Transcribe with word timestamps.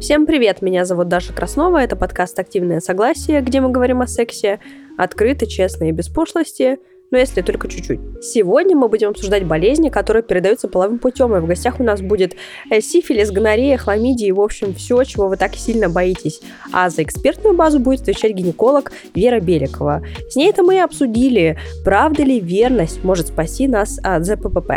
Всем 0.00 0.26
привет, 0.26 0.60
меня 0.60 0.84
зовут 0.84 1.08
Даша 1.08 1.32
Краснова, 1.32 1.78
это 1.78 1.96
подкаст 1.96 2.38
«Активное 2.38 2.80
согласие», 2.80 3.40
где 3.40 3.62
мы 3.62 3.70
говорим 3.70 4.02
о 4.02 4.06
сексе 4.06 4.60
открыто, 4.98 5.46
честно 5.46 5.88
и 5.88 5.90
без 5.90 6.10
пошлости, 6.10 6.78
но 7.10 7.16
если 7.16 7.40
только 7.40 7.66
чуть-чуть. 7.66 7.98
Сегодня 8.22 8.76
мы 8.76 8.90
будем 8.90 9.08
обсуждать 9.08 9.44
болезни, 9.46 9.88
которые 9.88 10.22
передаются 10.22 10.68
половым 10.68 10.98
путем, 10.98 11.34
и 11.34 11.40
в 11.40 11.46
гостях 11.46 11.80
у 11.80 11.82
нас 11.82 12.02
будет 12.02 12.36
э, 12.70 12.82
сифилис, 12.82 13.30
гонорея, 13.30 13.78
хламидия 13.78 14.28
и, 14.28 14.32
в 14.32 14.40
общем, 14.40 14.74
все, 14.74 15.02
чего 15.04 15.28
вы 15.28 15.38
так 15.38 15.54
сильно 15.54 15.88
боитесь. 15.88 16.42
А 16.74 16.90
за 16.90 17.02
экспертную 17.02 17.56
базу 17.56 17.80
будет 17.80 18.02
отвечать 18.02 18.32
гинеколог 18.32 18.92
Вера 19.14 19.40
Беликова. 19.40 20.02
С 20.28 20.36
ней 20.36 20.50
это 20.50 20.62
мы 20.62 20.76
и 20.76 20.80
обсудили, 20.80 21.58
правда 21.84 22.22
ли 22.22 22.38
верность 22.38 23.02
может 23.02 23.28
спасти 23.28 23.66
нас 23.66 23.98
от 24.02 24.26
ЗППП. 24.26 24.72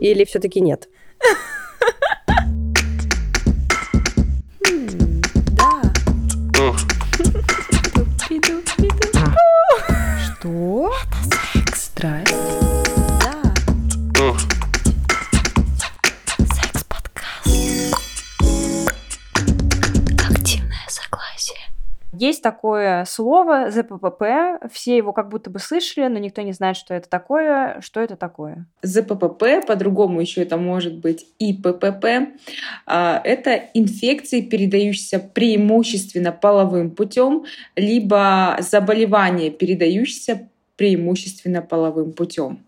Или 0.00 0.24
все-таки 0.24 0.60
нет? 0.60 0.88
Что? 10.42 10.92
Это 11.04 11.36
секс. 11.52 11.92
Здрасте. 11.94 12.31
Есть 22.22 22.40
такое 22.40 23.04
слово 23.04 23.72
ЗППП, 23.72 24.64
все 24.70 24.96
его 24.96 25.12
как 25.12 25.28
будто 25.28 25.50
бы 25.50 25.58
слышали, 25.58 26.06
но 26.06 26.20
никто 26.20 26.40
не 26.42 26.52
знает, 26.52 26.76
что 26.76 26.94
это 26.94 27.08
такое. 27.08 27.80
Что 27.80 28.00
это 28.00 28.14
такое? 28.14 28.66
ЗППП, 28.80 29.66
по-другому 29.66 30.20
еще 30.20 30.42
это 30.42 30.56
может 30.56 30.98
быть 30.98 31.26
ИППП, 31.40 32.06
а, 32.86 33.20
это 33.24 33.56
инфекции, 33.74 34.40
передающиеся 34.40 35.18
преимущественно 35.18 36.30
половым 36.30 36.92
путем, 36.92 37.44
либо 37.74 38.56
заболевания, 38.60 39.50
передающиеся 39.50 40.48
преимущественно 40.76 41.60
половым 41.60 42.12
путем. 42.12 42.60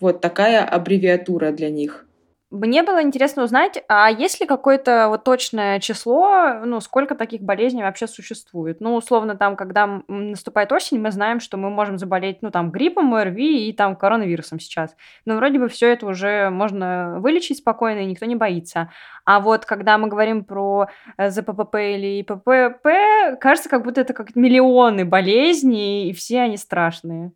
Вот 0.00 0.22
такая 0.22 0.64
аббревиатура 0.64 1.52
для 1.52 1.68
них. 1.68 2.06
Мне 2.52 2.82
было 2.82 3.02
интересно 3.02 3.44
узнать, 3.44 3.82
а 3.88 4.10
есть 4.10 4.38
ли 4.38 4.46
какое-то 4.46 5.08
вот 5.08 5.24
точное 5.24 5.80
число, 5.80 6.60
ну, 6.62 6.82
сколько 6.82 7.14
таких 7.14 7.40
болезней 7.40 7.82
вообще 7.82 8.06
существует? 8.06 8.78
Ну, 8.80 8.94
условно, 8.94 9.36
там, 9.36 9.56
когда 9.56 10.02
наступает 10.06 10.70
осень, 10.70 11.00
мы 11.00 11.10
знаем, 11.12 11.40
что 11.40 11.56
мы 11.56 11.70
можем 11.70 11.96
заболеть, 11.96 12.42
ну, 12.42 12.50
там, 12.50 12.70
гриппом, 12.70 13.14
ОРВИ 13.14 13.68
и 13.68 13.72
там 13.72 13.96
коронавирусом 13.96 14.60
сейчас. 14.60 14.94
Но 15.24 15.36
вроде 15.36 15.58
бы 15.58 15.70
все 15.70 15.88
это 15.94 16.04
уже 16.04 16.50
можно 16.50 17.20
вылечить 17.20 17.56
спокойно, 17.56 18.00
и 18.00 18.06
никто 18.06 18.26
не 18.26 18.36
боится. 18.36 18.90
А 19.24 19.40
вот 19.40 19.64
когда 19.64 19.96
мы 19.96 20.08
говорим 20.08 20.44
про 20.44 20.88
э, 21.16 21.30
ЗППП 21.30 21.74
или 21.76 22.20
ИППП, 22.20 23.40
кажется, 23.40 23.70
как 23.70 23.82
будто 23.82 24.02
это 24.02 24.12
как 24.12 24.36
миллионы 24.36 25.06
болезней, 25.06 26.10
и 26.10 26.12
все 26.12 26.40
они 26.40 26.58
страшные. 26.58 27.32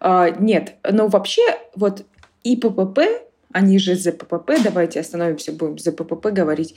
А, 0.00 0.28
Нет, 0.28 0.76
но 0.84 1.08
вообще 1.08 1.42
вот 1.74 2.04
ИППП, 2.44 3.00
они 3.52 3.78
же 3.78 3.94
ЗППП, 3.94 4.52
давайте 4.62 5.00
остановимся, 5.00 5.52
будем 5.52 5.78
ЗППП 5.78 6.26
говорить. 6.26 6.74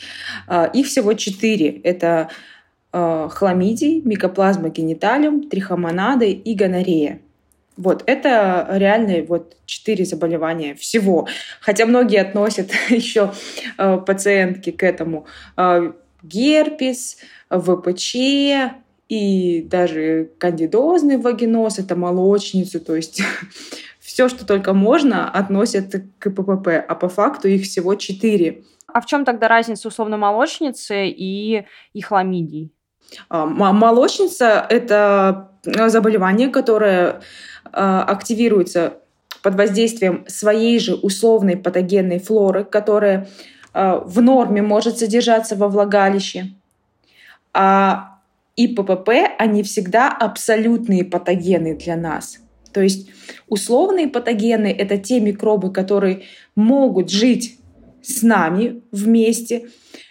А, 0.47 0.65
Их 0.65 0.87
всего 0.87 1.13
четыре. 1.13 1.69
Это 1.81 2.29
а, 2.91 3.29
хламидий, 3.29 4.01
микоплазма 4.01 4.69
гениталиум, 4.69 5.49
трихомонады 5.49 6.31
и 6.31 6.55
гонорея. 6.55 7.19
Вот, 7.77 8.03
это 8.05 8.67
реальные 8.71 9.23
вот 9.23 9.57
четыре 9.65 10.05
заболевания 10.05 10.75
всего. 10.75 11.27
Хотя 11.61 11.85
многие 11.85 12.21
относят 12.21 12.71
еще 12.89 13.33
пациентки 13.77 14.71
к 14.71 14.83
этому 14.83 15.25
герпес, 16.23 17.17
ВПЧ 17.49 18.15
и 19.09 19.67
даже 19.69 20.29
кандидозный 20.37 21.17
вагиноз, 21.17 21.79
это 21.79 21.97
молочницу, 21.97 22.79
то 22.79 22.95
есть 22.95 23.21
все, 24.11 24.27
что 24.27 24.45
только 24.45 24.73
можно, 24.73 25.29
относят 25.29 25.95
к 26.19 26.29
ППП, 26.29 26.67
а 26.85 26.95
по 26.95 27.07
факту 27.07 27.47
их 27.47 27.63
всего 27.63 27.95
четыре. 27.95 28.63
А 28.87 28.99
в 28.99 29.05
чем 29.05 29.23
тогда 29.23 29.47
разница 29.47 29.87
условно 29.87 30.17
молочницы 30.17 31.07
и, 31.07 31.65
и 31.93 32.01
хламидий? 32.01 32.73
А, 33.29 33.45
Молочница– 33.45 34.65
это 34.69 35.51
заболевание, 35.63 36.49
которое 36.49 37.21
э, 37.65 37.69
активируется 37.71 38.97
под 39.41 39.55
воздействием 39.55 40.25
своей 40.27 40.77
же 40.79 40.95
условной 40.95 41.55
патогенной 41.55 42.19
флоры, 42.19 42.65
которая 42.65 43.29
э, 43.73 44.01
в 44.03 44.21
норме 44.21 44.61
может 44.61 44.97
содержаться 44.97 45.55
во 45.55 45.69
влагалище. 45.69 46.53
А 47.53 48.19
ИППП, 48.57 49.09
они 49.39 49.63
всегда 49.63 50.09
абсолютные 50.09 51.05
патогены 51.05 51.75
для 51.75 51.95
нас. 51.95 52.39
То 52.73 52.81
есть 52.81 53.09
условные 53.47 54.07
патогены— 54.07 54.67
это 54.77 54.97
те 54.97 55.19
микробы, 55.19 55.71
которые 55.71 56.23
могут 56.55 57.09
жить 57.09 57.57
с 58.01 58.23
нами 58.23 58.81
вместе, 58.91 59.69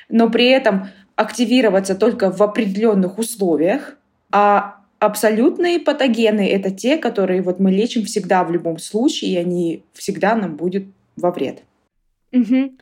но 0.08 0.30
при 0.30 0.46
этом 0.46 0.88
активироваться 1.16 1.94
только 1.94 2.30
в 2.30 2.42
определенных 2.42 3.18
условиях, 3.18 3.96
а 4.30 4.80
абсолютные 4.98 5.80
патогены— 5.80 6.48
это 6.50 6.70
те, 6.70 6.96
которые 6.96 7.42
вот 7.42 7.60
мы 7.60 7.70
лечим 7.70 8.04
всегда 8.04 8.44
в 8.44 8.52
любом 8.52 8.78
случае, 8.78 9.32
и 9.32 9.36
они 9.36 9.82
всегда 9.92 10.34
нам 10.34 10.56
будут 10.56 10.84
во 11.16 11.30
вред. 11.30 11.62
Мгм. 12.32 12.78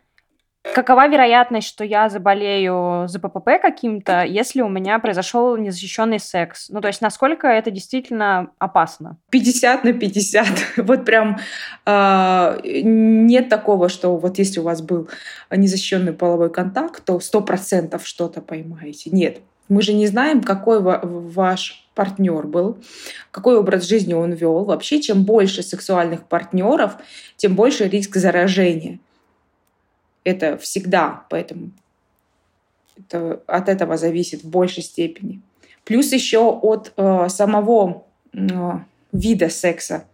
Какова 0.74 1.08
вероятность, 1.08 1.66
что 1.66 1.84
я 1.84 2.08
заболею 2.08 3.08
ЗППП 3.08 3.60
каким-то, 3.60 4.22
если 4.22 4.60
у 4.62 4.68
меня 4.68 4.98
произошел 4.98 5.56
незащищенный 5.56 6.20
секс? 6.20 6.68
Ну, 6.68 6.80
то 6.80 6.88
есть, 6.88 7.00
насколько 7.00 7.48
это 7.48 7.70
действительно 7.70 8.50
опасно? 8.58 9.16
50 9.30 9.84
на 9.84 9.92
50. 9.92 10.46
Вот 10.76 11.04
прям 11.04 11.38
а, 11.84 12.58
нет 12.64 13.48
такого, 13.48 13.88
что 13.88 14.16
вот 14.16 14.38
если 14.38 14.60
у 14.60 14.62
вас 14.62 14.80
был 14.80 15.08
незащищенный 15.50 16.12
половой 16.12 16.50
контакт, 16.50 17.04
то 17.04 17.18
100% 17.18 18.00
что-то 18.04 18.40
поймаете. 18.40 19.10
Нет. 19.10 19.38
Мы 19.68 19.82
же 19.82 19.92
не 19.92 20.06
знаем, 20.06 20.42
какой 20.42 20.80
ва- 20.80 21.00
ваш 21.02 21.84
партнер 21.94 22.46
был, 22.46 22.78
какой 23.30 23.58
образ 23.58 23.84
жизни 23.84 24.14
он 24.14 24.32
вел. 24.32 24.64
Вообще, 24.64 25.00
чем 25.00 25.24
больше 25.24 25.62
сексуальных 25.62 26.24
партнеров, 26.24 26.96
тем 27.36 27.54
больше 27.54 27.88
риск 27.88 28.16
заражения. 28.16 28.98
Это 30.28 30.58
всегда, 30.58 31.24
поэтому 31.30 31.70
это, 32.98 33.40
от 33.46 33.70
этого 33.70 33.96
зависит 33.96 34.42
в 34.42 34.50
большей 34.50 34.82
степени. 34.82 35.40
Плюс 35.84 36.12
еще 36.12 36.50
от 36.50 36.92
э, 36.98 37.28
самого 37.30 38.04
э, 38.34 38.38
вида 39.10 39.48
секса 39.48 40.04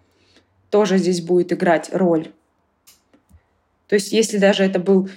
тоже 0.70 0.98
здесь 0.98 1.20
будет 1.20 1.53
играть 1.53 1.91
роль. 1.92 2.30
То 3.88 3.97
есть, 3.97 4.12
если 4.12 4.38
даже 4.38 4.62
это 4.62 4.78
был 4.78 5.08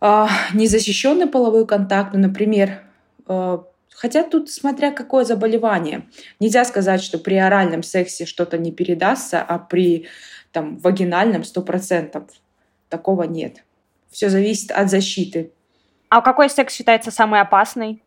э, 0.00 0.26
незащищенный 0.54 1.26
половой 1.26 1.66
контакт, 1.66 2.14
ну, 2.14 2.20
например, 2.20 2.84
э, 3.26 3.58
хотя 3.88 4.22
тут 4.22 4.48
смотря 4.48 4.92
какое 4.92 5.24
заболевание, 5.24 6.06
нельзя 6.38 6.64
сказать, 6.64 7.02
что 7.02 7.18
при 7.18 7.34
оральном 7.34 7.82
сексе 7.82 8.26
что-то 8.26 8.58
не 8.58 8.70
передастся, 8.70 9.42
а 9.42 9.58
при 9.58 10.06
там, 10.52 10.76
вагинальном 10.76 11.42
100% 11.42 12.22
такого 12.88 13.24
нет. 13.24 13.64
Все 14.10 14.28
зависит 14.28 14.70
от 14.70 14.90
защиты. 14.90 15.52
А 16.08 16.20
какой 16.20 16.50
секс 16.50 16.74
считается 16.74 17.10
самый 17.10 17.40
опасный? 17.40 18.02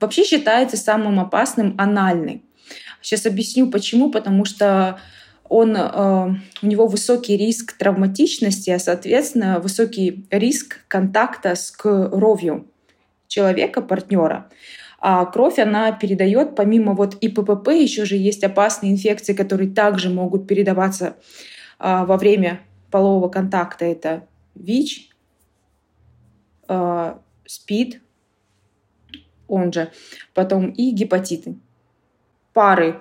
Вообще 0.00 0.24
считается 0.24 0.76
самым 0.76 1.20
опасным 1.20 1.74
анальный. 1.78 2.44
Сейчас 3.00 3.26
объясню 3.26 3.70
почему. 3.70 4.10
Потому 4.10 4.44
что 4.44 5.00
он, 5.48 5.76
э, 5.76 6.34
у 6.62 6.66
него 6.66 6.86
высокий 6.86 7.36
риск 7.36 7.76
травматичности, 7.76 8.70
а 8.70 8.78
соответственно 8.78 9.60
высокий 9.60 10.26
риск 10.30 10.80
контакта 10.88 11.54
с 11.54 11.70
кровью 11.70 12.66
человека, 13.28 13.82
партнера. 13.82 14.50
А 14.98 15.26
кровь, 15.26 15.58
она 15.58 15.92
передает, 15.92 16.56
помимо 16.56 16.94
вот 16.94 17.16
ИППП, 17.20 17.68
еще 17.68 18.06
же 18.06 18.16
есть 18.16 18.42
опасные 18.42 18.92
инфекции, 18.92 19.34
которые 19.34 19.70
также 19.70 20.08
могут 20.08 20.46
передаваться 20.46 21.16
а, 21.78 22.06
во 22.06 22.16
время 22.16 22.60
полового 22.90 23.28
контакта. 23.28 23.84
Это 23.84 24.26
ВИЧ, 24.54 25.10
э, 26.68 27.14
СПИД, 27.46 28.00
он 29.48 29.72
же, 29.72 29.90
потом 30.32 30.70
и 30.70 30.90
гепатиты. 30.90 31.56
Пары 32.52 33.00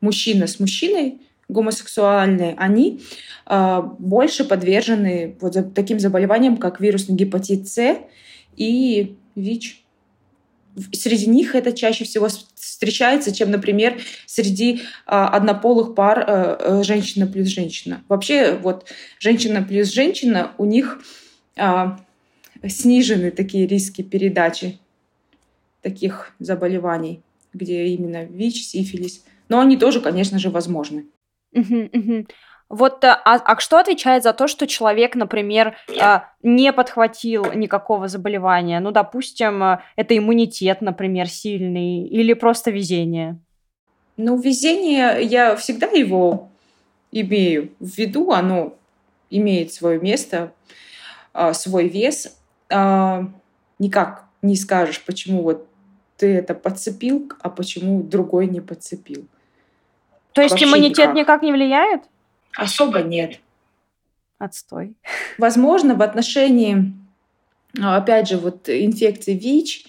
мужчина 0.00 0.46
с 0.46 0.60
мужчиной 0.60 1.20
гомосексуальные, 1.48 2.54
они 2.56 3.02
э, 3.46 3.82
больше 3.98 4.44
подвержены 4.44 5.36
вот 5.40 5.74
таким 5.74 6.00
заболеваниям, 6.00 6.56
как 6.56 6.80
вирусный 6.80 7.16
гепатит 7.16 7.68
С 7.68 7.98
и 8.56 9.16
ВИЧ. 9.34 9.82
Среди 10.92 11.26
них 11.26 11.54
это 11.54 11.72
чаще 11.72 12.04
всего 12.04 12.28
встречается, 12.54 13.32
чем, 13.32 13.52
например, 13.52 14.00
среди 14.26 14.82
а, 15.06 15.28
однополых 15.28 15.94
пар 15.94 16.24
э, 16.26 16.82
женщина 16.82 17.28
плюс 17.28 17.46
женщина. 17.46 18.02
Вообще, 18.08 18.56
вот 18.56 18.86
женщина 19.20 19.62
плюс 19.62 19.92
женщина, 19.92 20.50
у 20.58 20.64
них 20.64 21.00
а, 21.56 22.00
снижены 22.68 23.30
такие 23.30 23.66
риски 23.66 24.02
передачи 24.02 24.78
таких 25.82 26.34
заболеваний, 26.38 27.22
где 27.52 27.86
именно 27.86 28.24
ВИЧ, 28.24 28.68
сифилис. 28.68 29.24
Но 29.48 29.60
они 29.60 29.76
тоже, 29.76 30.00
конечно 30.00 30.38
же, 30.38 30.50
возможны. 30.50 31.06
Вот, 32.70 33.04
э, 33.04 33.08
а, 33.08 33.36
а 33.36 33.60
что 33.60 33.78
отвечает 33.78 34.22
за 34.22 34.32
то, 34.32 34.48
что 34.48 34.66
человек, 34.66 35.14
например, 35.14 35.76
а, 36.00 36.30
не 36.42 36.72
подхватил 36.72 37.52
никакого 37.52 38.08
заболевания? 38.08 38.80
Ну, 38.80 38.90
допустим, 38.90 39.62
э, 39.62 39.78
это 39.96 40.16
иммунитет, 40.16 40.80
например, 40.80 41.28
сильный, 41.28 42.06
или 42.06 42.32
просто 42.32 42.70
везение? 42.70 43.38
Ну, 44.16 44.38
везение, 44.38 45.22
я 45.22 45.56
всегда 45.56 45.88
его 45.88 46.48
имею 47.12 47.70
в 47.80 47.96
виду, 47.98 48.32
оно 48.32 48.74
имеет 49.30 49.72
свое 49.72 50.00
место, 50.00 50.52
а, 51.32 51.52
свой 51.52 51.88
вес. 51.88 52.36
А, 52.74 53.30
Никак 53.78 54.26
не 54.42 54.56
скажешь, 54.56 55.00
почему 55.04 55.42
вот 55.42 55.68
ты 56.16 56.34
это 56.34 56.54
подцепил, 56.54 57.30
а 57.40 57.50
почему 57.50 58.02
другой 58.02 58.46
не 58.46 58.60
подцепил. 58.60 59.26
То 60.32 60.42
есть 60.42 60.52
Вообще 60.52 60.66
иммунитет 60.66 60.98
никак. 60.98 61.14
никак 61.14 61.42
не 61.42 61.52
влияет? 61.52 62.02
Особо 62.56 63.02
нет. 63.02 63.40
Отстой. 64.38 64.94
Возможно, 65.38 65.94
в 65.94 66.02
отношении, 66.02 66.92
а, 67.80 67.96
опять 67.96 68.28
же, 68.28 68.38
вот 68.38 68.68
инфекции 68.68 69.34
ВИЧ, 69.34 69.86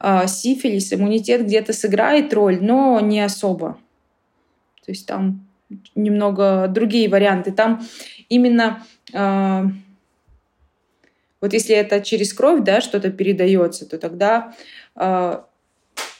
а, 0.00 0.26
сифилис, 0.26 0.92
иммунитет 0.92 1.44
где-то 1.44 1.72
сыграет 1.72 2.32
роль, 2.34 2.58
но 2.60 3.00
не 3.00 3.20
особо. 3.20 3.78
То 4.84 4.92
есть 4.92 5.06
там 5.06 5.46
немного 5.94 6.66
другие 6.68 7.08
варианты. 7.08 7.52
Там 7.52 7.82
именно 8.28 8.84
а, 9.12 9.66
вот 11.40 11.52
если 11.52 11.74
это 11.74 12.00
через 12.00 12.32
кровь, 12.32 12.62
да, 12.62 12.80
что-то 12.80 13.10
передается, 13.10 13.88
то 13.88 13.98
тогда 13.98 14.54
а, 14.94 15.46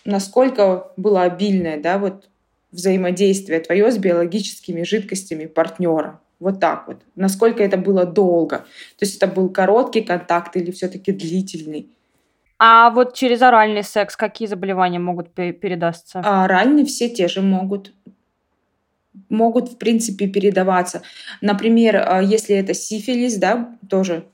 насколько 0.04 0.92
было 0.96 1.22
обильное, 1.22 1.80
да, 1.80 1.98
вот 1.98 2.28
взаимодействие 2.70 3.60
твое 3.60 3.90
с 3.90 3.98
биологическими 3.98 4.82
жидкостями 4.82 5.46
партнера. 5.46 6.20
Вот 6.38 6.60
так 6.60 6.86
вот. 6.86 6.98
Насколько 7.16 7.64
это 7.64 7.76
было 7.76 8.04
долго. 8.04 8.58
То 8.58 9.04
есть 9.04 9.16
это 9.16 9.26
был 9.26 9.48
короткий 9.48 10.02
контакт 10.02 10.56
или 10.56 10.70
все-таки 10.70 11.12
длительный. 11.12 11.90
А 12.58 12.90
вот 12.90 13.14
через 13.14 13.42
оральный 13.42 13.82
секс 13.82 14.16
какие 14.16 14.46
заболевания 14.46 14.98
могут 14.98 15.32
пе- 15.32 15.52
передаться? 15.52 16.20
А 16.24 16.44
оральные 16.44 16.84
все 16.84 17.08
те 17.08 17.28
же 17.28 17.40
могут 17.40 17.92
могут, 19.28 19.72
в 19.72 19.78
принципе, 19.78 20.28
передаваться. 20.28 21.02
Например, 21.40 22.04
а, 22.06 22.22
если 22.22 22.54
это 22.54 22.72
сифилис, 22.72 23.36
да, 23.36 23.76
тоже 23.90 24.24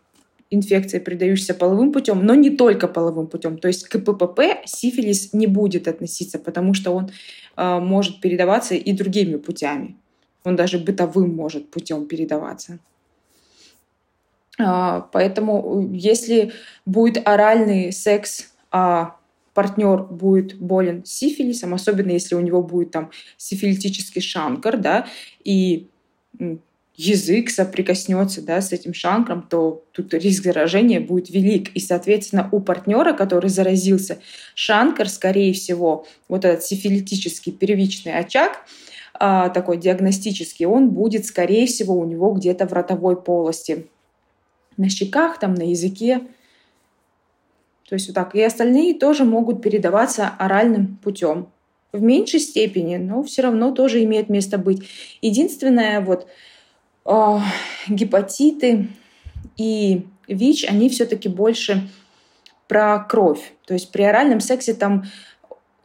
инфекция, 0.50 1.00
передающаяся 1.00 1.54
половым 1.54 1.92
путем, 1.92 2.24
но 2.24 2.34
не 2.34 2.50
только 2.50 2.88
половым 2.88 3.26
путем. 3.26 3.58
То 3.58 3.68
есть 3.68 3.88
к 3.88 3.98
ППП 3.98 4.66
сифилис 4.66 5.32
не 5.32 5.46
будет 5.46 5.88
относиться, 5.88 6.38
потому 6.38 6.74
что 6.74 6.92
он 6.92 7.10
а, 7.56 7.80
может 7.80 8.20
передаваться 8.20 8.74
и 8.74 8.92
другими 8.92 9.36
путями. 9.36 9.96
Он 10.44 10.56
даже 10.56 10.78
бытовым 10.78 11.34
может 11.34 11.70
путем 11.70 12.06
передаваться. 12.06 12.78
А, 14.58 15.00
Поэтому, 15.12 15.88
э, 15.92 15.96
если 15.96 16.52
будет 16.86 17.26
оральный 17.26 17.92
секс, 17.92 18.52
а 18.70 19.16
партнер 19.54 20.02
будет 20.02 20.58
болен 20.58 21.04
сифилисом, 21.04 21.74
особенно 21.74 22.10
если 22.10 22.34
у 22.34 22.40
него 22.40 22.62
будет 22.62 22.90
там 22.90 23.10
сифилитический 23.36 24.20
шанкар, 24.20 24.76
да, 24.76 25.06
и 25.44 25.88
язык 26.96 27.50
соприкоснется 27.50 28.40
да, 28.40 28.60
с 28.60 28.72
этим 28.72 28.94
шанкром, 28.94 29.46
то 29.48 29.84
тут 29.92 30.14
риск 30.14 30.44
заражения 30.44 31.00
будет 31.00 31.28
велик. 31.30 31.70
И, 31.74 31.80
соответственно, 31.80 32.48
у 32.52 32.60
партнера, 32.60 33.12
который 33.12 33.50
заразился, 33.50 34.18
шанкар, 34.54 35.08
скорее 35.08 35.52
всего, 35.52 36.06
вот 36.28 36.44
этот 36.44 36.64
сифилитический 36.64 37.52
первичный 37.52 38.16
очаг, 38.16 38.64
а, 39.14 39.48
такой 39.48 39.76
диагностический, 39.78 40.66
он 40.66 40.90
будет, 40.90 41.26
скорее 41.26 41.66
всего, 41.66 41.98
у 41.98 42.04
него 42.04 42.32
где-то 42.32 42.66
в 42.66 42.72
ротовой 42.72 43.20
полости. 43.20 43.86
На 44.76 44.88
щеках, 44.88 45.38
там, 45.38 45.54
на 45.54 45.62
языке. 45.62 46.20
То 47.88 47.94
есть 47.94 48.08
вот 48.08 48.14
так. 48.14 48.34
И 48.34 48.42
остальные 48.42 48.94
тоже 48.94 49.24
могут 49.24 49.62
передаваться 49.62 50.28
оральным 50.38 50.96
путем. 50.96 51.48
В 51.92 52.02
меньшей 52.02 52.40
степени, 52.40 52.96
но 52.96 53.22
все 53.22 53.42
равно 53.42 53.70
тоже 53.70 54.02
имеет 54.02 54.28
место 54.28 54.58
быть. 54.58 54.82
Единственное, 55.22 56.00
вот 56.00 56.26
э, 57.04 57.38
гепатиты 57.88 58.88
и 59.56 60.06
ВИЧ, 60.28 60.66
они 60.70 60.88
все-таки 60.88 61.28
больше 61.28 61.88
про 62.68 62.98
кровь. 62.98 63.52
То 63.66 63.74
есть 63.74 63.92
при 63.92 64.02
оральном 64.02 64.40
сексе 64.40 64.74
там 64.74 65.04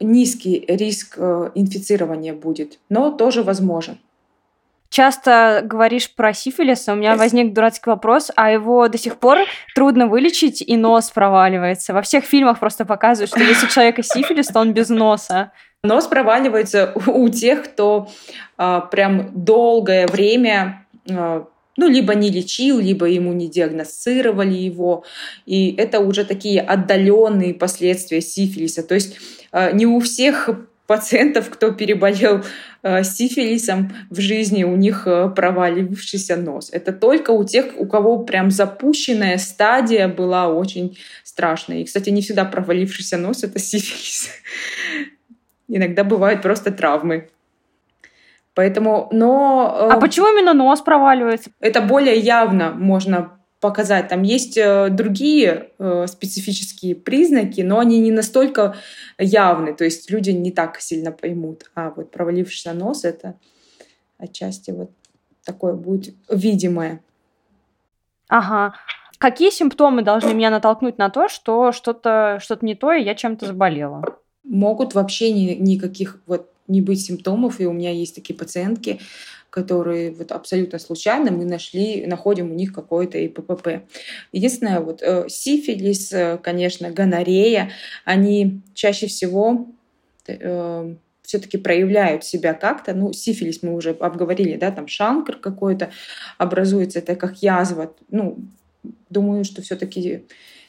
низкий 0.00 0.64
риск 0.66 1.14
э, 1.18 1.50
инфицирования 1.54 2.34
будет, 2.34 2.78
но 2.88 3.10
тоже 3.10 3.42
возможен. 3.42 3.98
Часто 4.90 5.60
говоришь 5.64 6.12
про 6.12 6.32
сифилис, 6.32 6.88
а 6.88 6.94
у 6.94 6.96
меня 6.96 7.14
возник 7.14 7.52
дурацкий 7.52 7.88
вопрос, 7.90 8.32
а 8.34 8.50
его 8.50 8.88
до 8.88 8.98
сих 8.98 9.18
пор 9.18 9.38
трудно 9.76 10.08
вылечить, 10.08 10.62
и 10.62 10.76
нос 10.76 11.12
проваливается. 11.12 11.94
Во 11.94 12.02
всех 12.02 12.24
фильмах 12.24 12.58
просто 12.58 12.84
показывают, 12.84 13.30
что 13.30 13.38
если 13.38 13.66
у 13.66 13.68
человека 13.68 14.02
сифилис, 14.02 14.48
то 14.48 14.58
он 14.58 14.72
без 14.72 14.88
носа. 14.88 15.52
Нос 15.84 16.08
проваливается 16.08 16.92
у 17.06 17.28
тех, 17.28 17.62
кто 17.62 18.08
а, 18.56 18.80
прям 18.80 19.30
долгое 19.32 20.08
время 20.08 20.84
а, 20.89 20.89
ну, 21.06 21.88
либо 21.88 22.14
не 22.14 22.30
лечил, 22.30 22.78
либо 22.78 23.06
ему 23.06 23.32
не 23.32 23.48
диагностировали 23.48 24.54
его. 24.54 25.04
И 25.46 25.74
это 25.76 26.00
уже 26.00 26.24
такие 26.24 26.60
отдаленные 26.60 27.54
последствия 27.54 28.20
сифилиса. 28.20 28.82
То 28.82 28.94
есть 28.94 29.16
а, 29.52 29.70
не 29.72 29.86
у 29.86 30.00
всех 30.00 30.50
пациентов, 30.86 31.50
кто 31.50 31.70
переболел 31.70 32.42
э, 32.82 33.04
сифилисом 33.04 33.92
в 34.10 34.20
жизни, 34.20 34.64
у 34.64 34.74
них 34.74 35.04
провалившийся 35.36 36.36
нос. 36.36 36.68
Это 36.72 36.92
только 36.92 37.30
у 37.30 37.44
тех, 37.44 37.66
у 37.78 37.86
кого 37.86 38.18
прям 38.24 38.50
запущенная 38.50 39.38
стадия 39.38 40.08
была 40.08 40.48
очень 40.48 40.98
страшная. 41.22 41.78
И, 41.78 41.84
кстати, 41.84 42.10
не 42.10 42.22
всегда 42.22 42.44
провалившийся 42.44 43.18
нос— 43.18 43.42
это 43.44 43.60
сифилис. 43.60 44.30
Иногда 45.68 46.02
бывают 46.02 46.42
просто 46.42 46.72
травмы. 46.72 47.28
Поэтому, 48.60 49.08
но... 49.10 49.88
А 49.90 49.96
почему 49.98 50.26
именно 50.26 50.52
нос 50.52 50.82
проваливается? 50.82 51.50
Это 51.60 51.80
более 51.80 52.18
явно 52.18 52.72
можно 52.72 53.40
показать. 53.58 54.08
Там 54.08 54.22
есть 54.22 54.58
э, 54.58 54.90
другие 54.90 55.70
э, 55.78 56.06
специфические 56.06 56.94
признаки, 56.94 57.62
но 57.62 57.78
они 57.78 57.98
не 58.00 58.10
настолько 58.10 58.76
явны. 59.18 59.72
То 59.72 59.84
есть 59.84 60.10
люди 60.10 60.28
не 60.28 60.52
так 60.52 60.78
сильно 60.78 61.10
поймут. 61.10 61.70
А 61.74 61.90
вот 61.96 62.10
провалившийся 62.10 62.74
нос— 62.74 63.04
это 63.06 63.38
отчасти 64.18 64.72
вот 64.72 64.90
такое 65.42 65.72
будет 65.72 66.14
видимое. 66.28 67.00
Ага. 68.28 68.74
Какие 69.16 69.48
симптомы 69.48 70.02
должны 70.02 70.34
меня 70.34 70.50
натолкнуть 70.50 70.98
на 70.98 71.08
то, 71.08 71.28
что 71.28 71.72
что-то 71.72 72.36
что 72.42 72.58
не 72.60 72.74
то, 72.74 72.92
и 72.92 73.02
я 73.02 73.14
чем-то 73.14 73.46
заболела? 73.46 74.04
Могут 74.44 74.92
вообще 74.92 75.32
ни, 75.32 75.54
никаких 75.54 76.20
вот 76.26 76.50
не 76.70 76.80
быть 76.80 77.04
симптомов, 77.04 77.60
и 77.60 77.66
у 77.66 77.72
меня 77.72 77.90
есть 77.90 78.14
такие 78.14 78.34
пациентки, 78.34 79.00
которые 79.50 80.12
вот 80.12 80.32
абсолютно 80.32 80.78
случайно 80.78 81.32
мы 81.32 81.44
нашли, 81.44 82.06
находим 82.06 82.50
у 82.50 82.54
них 82.54 82.72
какой-то 82.72 83.18
ИППП. 83.18 83.82
Единственное, 84.32 84.80
вот 84.80 85.02
э, 85.02 85.28
сифилис, 85.28 86.12
э, 86.12 86.38
конечно, 86.42 86.90
гонорея, 86.90 87.70
они 88.04 88.60
чаще 88.74 89.08
всего 89.08 89.66
э, 90.28 90.94
все-таки 91.22 91.58
проявляют 91.58 92.24
себя 92.24 92.54
как-то. 92.54 92.94
Ну, 92.94 93.12
сифилис 93.12 93.62
мы 93.62 93.74
уже 93.74 93.90
обговорили, 93.90 94.56
да, 94.56 94.70
там 94.70 94.86
шанкр 94.86 95.36
какой-то 95.36 95.90
образуется, 96.38 97.00
это 97.00 97.16
как 97.16 97.42
язва. 97.42 97.92
Ну, 98.10 98.38
думаю, 99.10 99.44
что 99.44 99.62
все-таки 99.62 100.24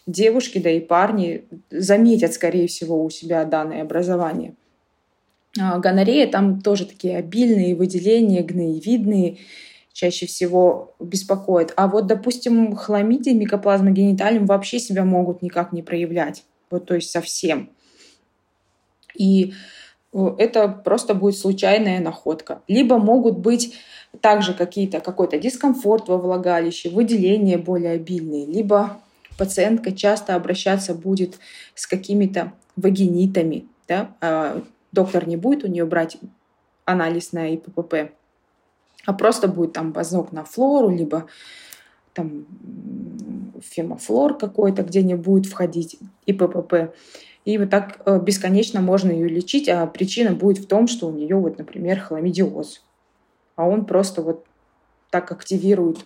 девушки, 0.08 0.58
да 0.58 0.72
и 0.72 0.79
парни 0.79 1.46
заметят, 1.70 2.34
скорее 2.34 2.67
всего, 2.67 3.03
у 3.03 3.10
себя 3.12 3.46
данное 3.46 3.84
образование. 3.84 4.55
А, 5.60 5.79
гонорея 5.79 6.27
там 6.27 6.62
тоже 6.62 6.86
такие 6.86 7.17
обильные 7.17 7.75
выделения, 7.75 8.41
гноевидные, 8.41 9.39
чаще 9.93 10.25
всего 10.25 10.96
беспокоят. 11.00 11.74
А 11.75 11.88
вот, 11.88 12.08
допустим, 12.08 12.75
хламидия, 12.75 13.34
микоплазма 13.34 13.91
гениталиум 13.91 14.46
вообще 14.46 14.79
себя 14.79 15.03
могут 15.03 15.41
никак 15.41 15.74
не 15.74 15.81
проявлять. 15.81 16.43
Вот, 16.70 16.86
то 16.86 16.96
есть 16.96 17.12
совсем. 17.12 17.70
И 19.15 19.53
э, 20.13 20.36
это 20.38 20.70
просто 20.70 21.13
будет 21.13 21.38
случайная 21.38 22.00
находка. 22.00 22.62
Либо 22.70 22.98
могут 22.98 23.39
быть 23.39 23.75
также 24.22 24.53
какие-то, 24.53 25.01
какой-то 25.01 25.38
дискомфорт 25.38 26.08
во 26.08 26.17
влагалище, 26.17 26.89
выделения 26.89 27.58
более 27.58 27.91
обильные, 27.91 28.46
либо 28.46 29.01
пациентка 29.38 29.91
часто 29.91 30.36
обращаться 30.36 30.93
будет 30.93 31.39
с 31.75 31.88
какими-то 31.88 32.53
вагинитами, 32.75 33.65
да, 33.88 34.15
а 34.22 34.62
доктор 34.91 35.27
не 35.27 35.38
будет 35.38 35.63
у 35.63 35.67
нее 35.67 35.86
брать 35.86 36.17
анализ 36.86 37.31
на 37.31 37.53
ИППП, 37.53 38.12
а 39.05 39.13
просто 39.13 39.48
будет 39.48 39.74
там 39.74 39.91
базок 39.91 40.31
на 40.31 40.43
флору, 40.43 40.89
либо 40.89 41.27
там 42.13 42.45
фемофлор 43.62 44.38
какой-то, 44.38 44.83
где 44.83 45.01
не 45.01 45.15
будет 45.15 45.45
входить 45.45 46.00
ИППП. 46.25 46.93
И 47.45 47.57
вот 47.57 47.69
так 47.69 48.01
э, 48.05 48.19
бесконечно 48.19 48.81
можно 48.81 49.12
ее 49.12 49.27
лечить, 49.27 49.67
а 49.67 49.88
причина 49.88 50.33
будет 50.33 50.60
в 50.60 50.67
том, 50.67 50.88
что 50.88 51.07
у 51.07 51.12
нее, 51.12 51.36
вот, 51.36 51.57
например, 51.57 52.00
хламидиоз. 52.00 52.83
А 53.55 53.67
он 53.67 53.86
просто 53.86 54.21
вот 54.21 54.45
так 55.10 55.31
активирует 55.31 56.05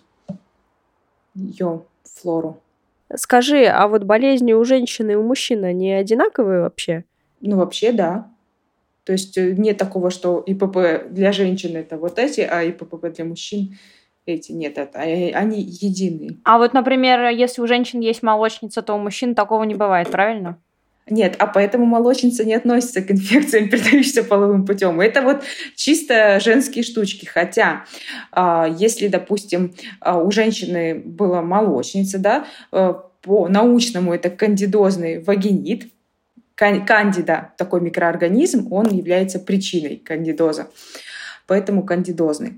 ее 1.34 1.82
флору. 2.04 2.60
Скажи, 3.14 3.66
а 3.66 3.86
вот 3.86 4.04
болезни 4.04 4.52
у 4.52 4.64
женщины 4.64 5.12
и 5.12 5.14
у 5.16 5.22
мужчины, 5.22 5.66
они 5.66 5.92
одинаковые 5.92 6.62
вообще? 6.62 7.04
Ну, 7.40 7.56
вообще, 7.56 7.92
да. 7.92 8.30
То 9.06 9.12
есть 9.12 9.38
э, 9.38 9.54
нет 9.56 9.78
такого, 9.78 10.10
что 10.10 10.40
ИПП 10.40 11.08
для 11.10 11.32
женщин 11.32 11.76
это 11.76 11.96
вот 11.96 12.18
эти, 12.18 12.40
а 12.40 12.62
ИПП 12.62 13.06
для 13.14 13.24
мужчин 13.24 13.78
эти 14.26 14.50
нет, 14.50 14.76
это, 14.76 14.98
они 14.98 15.62
единые. 15.62 16.38
А 16.44 16.58
вот, 16.58 16.74
например, 16.74 17.28
если 17.28 17.62
у 17.62 17.66
женщин 17.68 18.00
есть 18.00 18.24
молочница, 18.24 18.82
то 18.82 18.94
у 18.94 18.98
мужчин 18.98 19.36
такого 19.36 19.62
не 19.62 19.76
бывает, 19.76 20.10
правильно? 20.10 20.58
Нет, 21.08 21.36
а 21.38 21.46
поэтому 21.46 21.86
молочница 21.86 22.44
не 22.44 22.54
относится 22.54 23.00
к 23.00 23.10
инфекциям, 23.12 23.68
передающимся 23.70 24.24
половым 24.24 24.66
путем. 24.66 25.00
Это 25.00 25.22
вот 25.22 25.44
чисто 25.76 26.40
женские 26.40 26.82
штучки. 26.82 27.26
Хотя, 27.26 27.84
а, 28.32 28.66
если, 28.66 29.06
допустим, 29.06 29.74
а, 30.00 30.18
у 30.18 30.32
женщины 30.32 30.96
была 30.96 31.42
молочница, 31.42 32.18
да, 32.18 32.46
э, 32.72 32.94
по 33.22 33.48
научному 33.48 34.14
это 34.14 34.30
кандидозный 34.30 35.22
вагинит, 35.22 35.92
кандида, 36.56 37.52
такой 37.56 37.80
микроорганизм, 37.80 38.72
он 38.72 38.86
является 38.88 39.38
причиной 39.38 39.96
кандидоза. 39.96 40.70
Поэтому 41.46 41.84
кандидозный. 41.84 42.54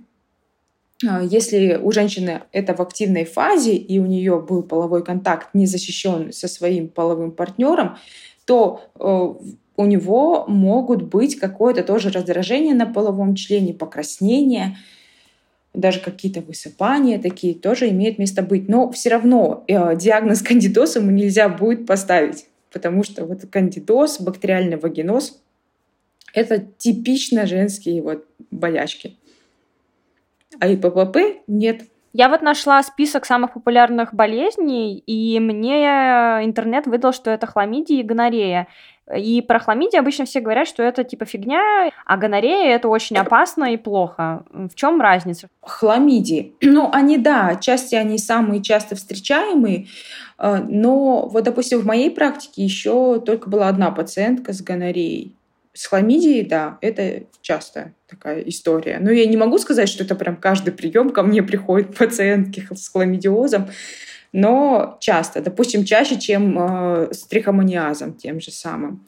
А, 1.07 1.23
если 1.23 1.79
у 1.83 1.93
женщины 1.93 2.43
это 2.53 2.75
в 2.75 2.81
активной 2.81 3.25
фазе, 3.25 3.77
и 3.77 3.99
у 3.99 4.07
нее 4.07 4.41
был 4.41 4.63
половой 4.63 5.05
контакт 5.05 5.49
не 5.55 5.67
защищен 5.67 6.33
со 6.33 6.49
своим 6.49 6.89
половым 6.89 7.33
партнером, 7.33 7.99
то 8.45 8.81
э, 8.99 9.49
у 9.77 9.85
него 9.85 10.45
могут 10.49 11.03
быть 11.03 11.39
какое-то 11.39 11.83
тоже 11.83 12.11
раздражение 12.11 12.75
на 12.75 12.87
половом 12.87 13.35
члене, 13.35 13.75
покраснение, 13.75 14.77
даже 15.75 16.01
какие-то 16.01 16.41
высыпания 16.41 17.21
такие 17.21 17.55
тоже 17.55 17.91
имеют 17.91 18.19
место 18.19 18.43
быть. 18.43 18.69
Но 18.69 18.91
все 18.91 19.11
равно 19.11 19.65
э, 19.69 19.97
диагноз 19.97 20.43
кандидоза 20.43 20.99
ему 20.99 21.11
нельзя 21.11 21.49
будет 21.49 21.87
поставить, 21.87 22.48
потому 22.73 23.05
что 23.05 23.25
вот 23.25 23.41
кандидоз, 23.51 24.21
бактериальный 24.21 24.77
вагиноз— 24.77 25.41
это 26.35 26.59
типично 26.59 27.47
женские 27.47 28.03
вот 28.03 28.27
болячки. 28.51 29.17
А 30.61 30.69
ИППП 30.69 31.43
нет. 31.47 31.83
Я 32.13 32.29
вот 32.29 32.43
нашла 32.43 32.83
список 32.83 33.27
самых 33.27 33.53
популярных 33.53 34.15
болезней, 34.15 34.99
и 35.07 35.39
мне 35.41 35.85
интернет 36.43 36.87
выдал, 36.87 37.13
что 37.13 37.31
это 37.31 37.47
хламидия 37.47 38.01
и 38.01 38.03
гонорея. 38.03 38.67
И 39.17 39.41
про 39.41 39.59
хламидию 39.59 40.01
обычно 40.01 40.25
все 40.25 40.41
говорят, 40.41 40.69
что 40.69 40.83
это 40.83 41.05
типа 41.05 41.25
фигня, 41.25 41.91
а 42.05 42.17
гонорея 42.17 42.75
это 42.75 42.89
очень 42.89 43.17
опасно 43.17 43.73
и 43.73 43.77
плохо. 43.77 44.45
В 44.51 44.75
чем 44.75 45.01
разница? 45.01 45.49
Хламидии. 45.63 46.55
Ну, 46.79 46.91
они, 46.93 47.19
да, 47.19 47.49
отчасти 47.49 47.97
они 47.97 48.19
самые 48.19 48.63
часто 48.63 48.95
встречаемые, 48.95 49.89
э, 50.39 50.65
но 50.69 51.27
вот, 51.27 51.43
допустим, 51.43 51.81
в 51.81 51.87
моей 51.87 52.11
практике 52.11 52.63
еще 52.63 53.21
только 53.21 53.49
была 53.49 53.69
одна 53.69 53.91
пациентка 53.91 54.53
с 54.53 54.63
гонореей. 54.63 55.35
С 55.73 55.87
хламидией, 55.87 56.45
да, 56.45 56.79
это 56.83 57.25
часто 57.41 57.95
такая 58.09 58.41
история. 58.43 58.99
Но 59.01 59.11
я 59.11 59.27
не 59.27 59.37
могу 59.37 59.59
сказать, 59.59 59.89
что 59.89 60.05
это 60.05 60.15
прям 60.15 60.37
каждый 60.37 60.73
прием 60.73 61.11
ко 61.11 61.23
мне 61.23 61.43
приходит 61.43 61.97
пациентки 61.97 62.67
с 62.73 62.89
хламидиозом, 62.89 63.69
но 64.33 64.97
часто, 65.01 65.41
допустим, 65.41 65.85
чаще, 65.85 66.19
чем 66.19 66.59
э, 66.59 67.13
с 67.13 67.25
трихомониазом 67.25 68.15
тем 68.15 68.41
же 68.41 68.51
самым. 68.51 69.07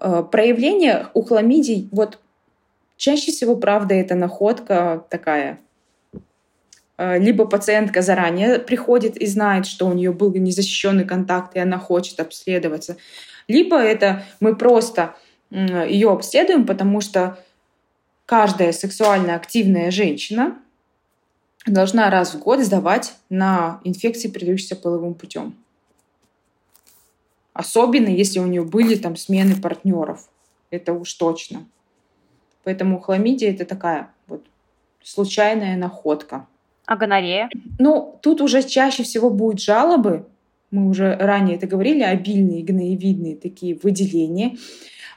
Э, 0.00 0.22
проявление 0.30 1.08
у 1.14 1.22
хламидий, 1.22 1.88
вот 1.92 2.18
чаще 2.96 3.32
всего, 3.32 3.56
правда, 3.56 3.94
это 3.94 4.14
находка 4.14 5.04
такая 5.08 5.60
э, 6.98 7.18
либо 7.18 7.46
пациентка 7.46 8.02
заранее 8.02 8.58
приходит 8.58 9.16
и 9.16 9.26
знает, 9.26 9.66
что 9.66 9.86
у 9.86 9.92
нее 9.94 10.12
был 10.12 10.32
незащищенный 10.34 11.04
контакт, 11.04 11.56
и 11.56 11.60
она 11.60 11.78
хочет 11.78 12.20
обследоваться, 12.20 12.96
либо 13.46 13.78
это 13.78 14.24
мы 14.40 14.54
просто 14.54 15.14
ее 15.50 16.10
обследуем, 16.10 16.66
потому 16.66 17.00
что 17.00 17.38
каждая 18.26 18.72
сексуально 18.72 19.34
активная 19.34 19.90
женщина 19.90 20.58
должна 21.70 22.10
раз 22.10 22.34
в 22.34 22.38
год 22.38 22.60
сдавать 22.60 23.14
на 23.28 23.80
инфекции, 23.84 24.28
передающиеся 24.28 24.76
половым 24.76 25.14
путем. 25.14 25.54
Особенно, 27.52 28.08
если 28.08 28.38
у 28.38 28.46
нее 28.46 28.62
были 28.62 28.94
там 28.94 29.16
смены 29.16 29.60
партнеров. 29.60 30.28
Это 30.70 30.92
уж 30.92 31.12
точно. 31.14 31.66
Поэтому 32.62 33.00
хламидия 33.00 33.50
это 33.50 33.64
такая 33.64 34.10
вот 34.26 34.44
случайная 35.02 35.76
находка. 35.76 36.46
А 36.86 36.96
гонорея? 36.96 37.50
Ну, 37.78 38.18
тут 38.22 38.40
уже 38.40 38.62
чаще 38.62 39.02
всего 39.02 39.30
будут 39.30 39.60
жалобы. 39.60 40.26
Мы 40.70 40.88
уже 40.88 41.16
ранее 41.16 41.56
это 41.56 41.66
говорили, 41.66 42.02
обильные 42.02 42.62
гноевидные 42.62 43.36
такие 43.36 43.74
выделения. 43.82 44.56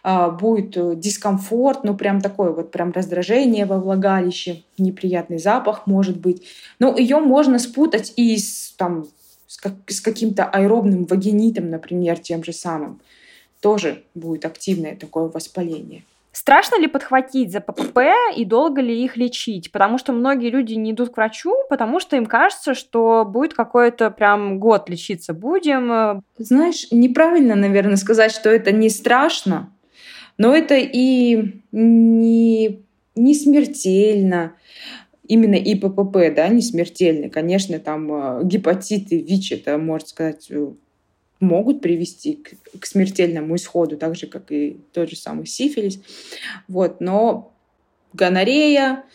А, 0.03 0.29
будет 0.29 0.75
э, 0.77 0.95
дискомфорт, 0.95 1.83
ну 1.83 1.95
прям 1.95 2.21
такое 2.21 2.51
вот 2.51 2.71
прям 2.71 2.91
раздражение 2.91 3.67
во 3.67 3.77
влагалище, 3.77 4.63
неприятный 4.79 5.37
запах 5.37 5.85
может 5.85 6.19
быть. 6.19 6.47
Но 6.79 6.97
ее 6.97 7.19
можно 7.19 7.59
спутать 7.59 8.13
и 8.15 8.35
с, 8.35 8.73
там, 8.77 9.05
с, 9.45 9.57
как, 9.57 9.73
с 9.87 10.01
каким-то 10.01 10.45
аэробным 10.45 11.05
вагинитом, 11.05 11.69
например, 11.69 12.17
тем 12.17 12.43
же 12.43 12.51
самым. 12.51 12.99
Тоже 13.59 14.03
будет 14.15 14.45
активное 14.45 14.95
такое 14.95 15.25
воспаление. 15.25 16.03
Страшно 16.31 16.79
ли 16.79 16.87
подхватить 16.87 17.51
за 17.51 17.59
ППП 17.59 17.99
и 18.35 18.45
долго 18.45 18.81
ли 18.81 19.03
их 19.03 19.17
лечить? 19.17 19.71
Потому 19.71 19.99
что 19.99 20.13
многие 20.13 20.49
люди 20.49 20.73
не 20.73 20.93
идут 20.93 21.09
к 21.11 21.17
врачу, 21.17 21.53
потому 21.69 21.99
что 21.99 22.15
им 22.15 22.25
кажется, 22.25 22.73
что 22.73 23.23
будет 23.25 23.53
какой-то 23.53 24.09
прям 24.09 24.57
год 24.59 24.89
лечиться 24.89 25.33
будем. 25.33 25.91
Э. 25.91 26.21
Знаешь, 26.37 26.87
неправильно, 26.89 27.53
наверное, 27.53 27.97
сказать, 27.97 28.31
что 28.31 28.49
это 28.49 28.71
не 28.71 28.89
страшно, 28.89 29.69
но 30.37 30.55
это 30.55 30.75
и 30.77 31.61
не, 31.71 32.83
не 33.15 33.35
смертельно. 33.35 34.55
Именно 35.27 35.55
ИППП, 35.55 36.35
да, 36.35 36.49
не 36.49 36.61
смертельно. 36.61 37.29
Конечно, 37.29 37.79
там 37.79 38.11
э, 38.11 38.43
гепатиты, 38.43 39.19
ВИЧ, 39.19 39.53
это, 39.53 39.77
можно 39.77 40.07
сказать, 40.07 40.47
э, 40.49 40.71
могут 41.39 41.81
привести 41.81 42.33
к, 42.33 42.79
к 42.79 42.85
смертельному 42.85 43.55
исходу, 43.55 43.97
так 43.97 44.15
же, 44.15 44.27
как 44.27 44.51
и 44.51 44.77
тот 44.93 45.09
же 45.09 45.15
самый 45.15 45.45
сифилис. 45.45 46.01
Вот, 46.67 46.99
но 46.99 47.53
гонорея, 48.13 49.05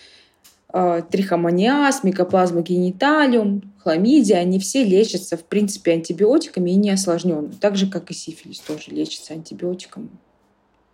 э, 0.73 1.03
трихомониаз, 1.11 2.03
микоплазма 2.03 2.63
гениталиум, 2.63 3.75
хламидия, 3.83 4.39
они 4.39 4.59
все 4.59 4.85
лечатся, 4.85 5.37
в 5.37 5.45
принципе, 5.45 5.93
антибиотиками 5.93 6.71
и 6.71 6.77
не 6.77 6.91
осложненно. 6.91 7.53
Так 7.61 7.77
же, 7.77 7.89
как 7.89 8.11
и 8.11 8.15
сифилис 8.15 8.61
тоже 8.61 8.91
лечится 8.91 9.35
антибиотиком 9.35 10.11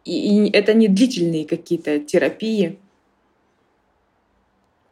и, 0.05 0.47
и 0.47 0.51
это 0.51 0.75
не 0.75 0.89
длительные 0.89 1.47
какие-то 1.47 1.99
терапии. 1.99 2.79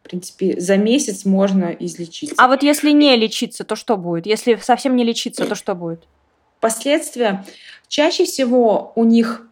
В 0.02 0.08
принципе, 0.10 0.60
за 0.60 0.76
месяц 0.76 1.24
можно 1.24 1.66
излечиться. 1.66 2.34
А 2.38 2.48
вот 2.48 2.62
если 2.62 2.90
не 2.90 3.14
лечиться, 3.16 3.64
то 3.64 3.76
что 3.76 3.96
будет? 3.96 4.26
Если 4.26 4.56
совсем 4.56 4.96
не 4.96 5.04
лечиться, 5.04 5.46
то 5.46 5.54
что 5.54 5.74
будет? 5.74 6.06
Последствия. 6.60 7.44
Чаще 7.88 8.24
всего 8.24 8.92
у 8.94 9.04
них 9.04 9.48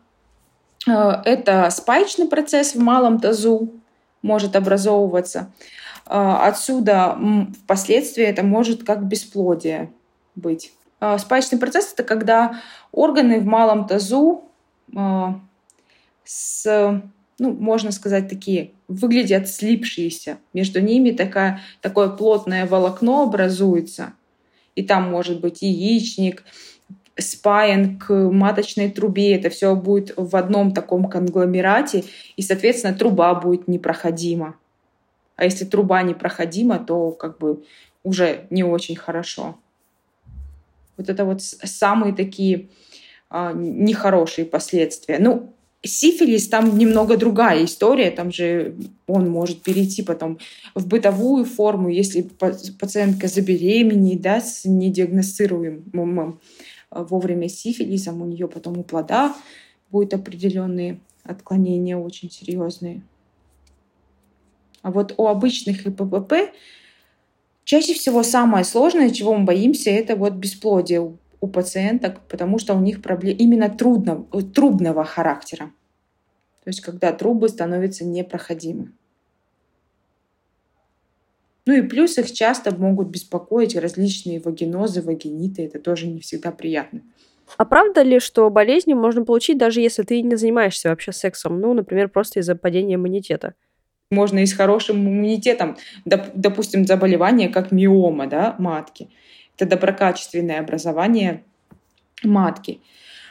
э, 0.87 0.93
это 1.25 1.71
спаечный 1.71 2.27
процесс 2.27 2.75
в 2.75 2.81
малом 2.81 3.21
тазу 3.21 3.73
может 4.23 4.57
образовываться. 4.57 5.53
Э, 6.07 6.39
отсюда 6.43 7.19
впоследствии 7.65 8.25
это 8.25 8.43
может 8.43 8.85
как 8.85 9.05
бесплодие 9.05 9.93
быть. 10.35 10.73
Э, 11.01 11.19
спаечный 11.19 11.59
процесс 11.59 11.93
это 11.93 12.03
когда 12.03 12.61
органы 12.93 13.41
в 13.41 13.45
малом 13.45 13.87
тазу 13.87 14.45
э, 14.97 15.27
с, 16.29 17.03
ну, 17.39 17.53
можно 17.55 17.91
сказать, 17.91 18.29
такие, 18.29 18.73
выглядят 18.87 19.49
слипшиеся. 19.49 20.37
Между 20.53 20.83
ними 20.83 21.11
такая, 21.11 21.63
такое 21.81 22.11
плотное 22.11 22.67
волокно 22.67 23.23
образуется. 23.23 24.13
И 24.75 24.83
там 24.83 25.11
может 25.11 25.41
быть 25.41 25.63
яичник, 25.63 26.45
спаян 27.19 27.99
к 27.99 28.13
маточной 28.13 28.91
трубе. 28.91 29.37
Это 29.37 29.49
все 29.49 29.75
будет 29.75 30.13
в 30.19 30.37
одном 30.37 30.75
таком 30.75 31.09
конгломерате. 31.09 32.05
И, 32.37 32.43
соответственно, 32.43 32.93
труба 32.93 33.35
будет 33.35 33.67
непроходима. 33.67 34.57
А 35.37 35.45
если 35.45 35.65
труба 35.65 36.03
непроходима, 36.03 36.79
то 36.79 37.13
как 37.13 37.39
бы 37.39 37.65
уже 38.03 38.47
не 38.51 38.65
очень 38.65 38.97
хорошо. 38.97 39.59
Вот 40.99 41.09
это 41.09 41.25
вот 41.25 41.41
самые 41.41 42.15
такие 42.15 42.69
а, 43.31 43.55
нехорошие 43.55 44.45
последствия. 44.45 45.19
Ну, 45.19 45.55
Сифилис 45.85 46.49
там 46.49 46.77
немного 46.77 47.17
другая 47.17 47.65
история, 47.65 48.11
там 48.11 48.33
же 48.33 48.75
он 49.07 49.31
может 49.31 49.63
перейти 49.63 50.03
потом 50.03 50.39
в 50.75 50.89
бытовую 50.89 51.45
форму, 51.45 51.89
если 51.89 52.23
пациентка 52.23 53.29
забеременеет, 53.29 54.21
да, 54.21 54.41
с 54.41 54.65
недиагностируемым 54.65 56.41
вовремя 56.91 57.49
сифилисом, 57.49 58.23
у 58.23 58.27
нее 58.27 58.49
потом 58.49 58.79
у 58.79 58.83
плода 58.83 59.37
будут 59.91 60.15
определенные 60.15 60.99
отклонения 61.23 61.97
очень 61.97 62.31
серьезные. 62.31 63.03
А 64.83 64.91
вот 64.91 65.15
у 65.17 65.27
обычных 65.27 65.87
ИПП 65.87 66.33
чаще 67.65 67.95
всего 67.95 68.23
самое 68.23 68.65
сложное, 68.65 69.11
чего 69.11 69.35
мы 69.37 69.45
боимся, 69.45 69.91
это 69.91 70.17
вот 70.17 70.33
бесплодие 70.33 71.01
у 71.41 71.47
пациенток, 71.49 72.21
потому 72.29 72.59
что 72.59 72.75
у 72.75 72.81
них 72.81 73.03
проблемы 73.03 73.37
именно 73.39 73.69
трудно, 73.69 74.25
трубного 74.55 75.05
характера. 75.05 75.73
То 76.65 76.71
есть 76.71 76.81
когда 76.81 77.13
трубы 77.13 77.49
становятся 77.49 78.05
непроходимы. 78.05 78.93
Ну 81.67 81.75
и 81.75 81.83
плюс 81.83 82.17
их 82.17 82.33
часто 82.33 82.75
могут 82.75 83.09
беспокоить 83.09 83.77
различные 83.77 84.41
вагинозы, 84.41 85.03
вагиниты. 85.03 85.67
Это 85.67 85.79
тоже 85.79 86.07
не 86.07 86.21
всегда 86.21 86.51
приятно. 86.51 87.03
А 87.57 87.65
правда 87.65 88.03
ли, 88.03 88.21
что 88.21 88.49
болезни 88.51 88.95
можно 88.95 89.25
получить, 89.25 89.59
даже 89.59 89.81
если 89.81 90.03
ты 90.03 90.23
не 90.23 90.37
занимаешься 90.37 90.89
вообще 90.89 91.13
сексом? 91.13 91.61
Ну, 91.61 91.75
например, 91.75 92.09
просто 92.09 92.41
из-за 92.41 92.57
падения 92.57 92.95
иммунитета. 92.95 93.55
Можно 94.11 94.39
и 94.39 94.47
с 94.47 94.55
хорошим 94.55 94.97
иммунитетом, 94.97 95.77
допустим, 96.07 96.87
заболевание, 96.87 97.51
как 97.51 97.71
миома 97.71 98.27
да, 98.27 98.57
матки. 98.59 99.11
Это 99.59 99.67
доброкачественное 99.67 100.61
образование 100.61 101.43
матки. 102.23 102.81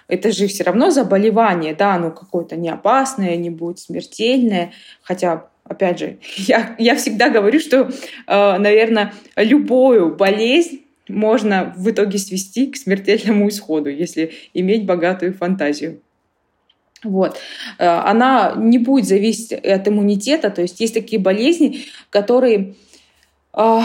Это 0.10 0.32
же 0.32 0.48
все 0.48 0.64
равно 0.64 0.90
заболевание, 0.92 1.74
да, 1.74 1.96
оно 1.96 2.12
какое-то 2.12 2.58
не 2.58 2.70
опасное, 2.70 3.38
не 3.38 3.50
будет 3.50 3.80
смертельное, 3.80 4.72
хотя 5.02 5.48
опять 5.64 6.00
же, 6.00 6.18
я, 6.36 6.76
я 6.78 6.96
всегда 6.96 7.30
говорю, 7.30 7.60
что, 7.60 7.90
э, 8.28 8.58
наверное, 8.58 9.14
любую 9.38 10.16
болезнь 10.16 10.82
можно 11.08 11.74
в 11.78 11.90
итоге 11.90 12.18
свести 12.18 12.68
к 12.68 12.76
смертельному 12.76 13.48
исходу, 13.48 13.90
если 13.90 14.34
иметь 14.54 14.86
богатую 14.86 15.34
фантазию. 15.34 16.02
Вот. 17.04 17.38
Э, 17.80 17.88
она 17.88 18.54
не 18.58 18.80
будет 18.80 19.06
зависеть 19.06 19.54
от 19.54 19.88
иммунитета, 19.88 20.50
то 20.50 20.62
есть 20.62 20.80
есть 20.82 20.94
такие 20.94 21.22
болезни, 21.22 21.86
которые 22.10 22.76
э, 23.54 23.80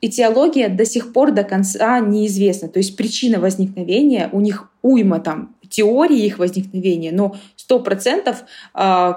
этиология 0.00 0.68
до 0.68 0.84
сих 0.84 1.12
пор 1.12 1.32
до 1.32 1.44
конца 1.44 2.00
неизвестна. 2.00 2.68
То 2.68 2.78
есть 2.78 2.96
причина 2.96 3.40
возникновения, 3.40 4.28
у 4.32 4.40
них 4.40 4.70
уйма 4.82 5.20
там 5.20 5.56
теории 5.68 6.24
их 6.24 6.38
возникновения, 6.38 7.12
но 7.12 7.36
сто 7.56 7.80
процентов 7.80 8.44
э, 8.74 9.14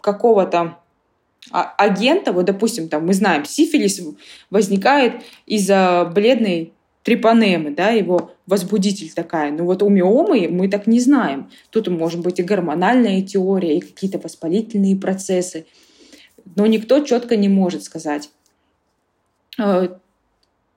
какого-то 0.00 0.78
агента, 1.50 2.32
вот 2.32 2.44
допустим, 2.44 2.88
там 2.88 3.06
мы 3.06 3.14
знаем, 3.14 3.44
сифилис 3.44 4.00
возникает 4.50 5.22
из-за 5.46 6.10
бледной 6.14 6.72
трипанемы, 7.02 7.72
да, 7.72 7.90
его 7.90 8.32
возбудитель 8.46 9.12
такая. 9.12 9.50
Но 9.50 9.64
вот 9.64 9.82
у 9.82 9.88
миомы 9.88 10.48
мы 10.48 10.68
так 10.68 10.86
не 10.86 11.00
знаем. 11.00 11.50
Тут 11.70 11.88
может 11.88 12.20
быть 12.20 12.38
и 12.38 12.44
гормональная 12.44 13.22
теория, 13.22 13.76
и 13.76 13.80
какие-то 13.80 14.18
воспалительные 14.18 14.96
процессы. 14.96 15.66
Но 16.54 16.66
никто 16.66 17.00
четко 17.04 17.36
не 17.36 17.48
может 17.48 17.82
сказать. 17.82 18.30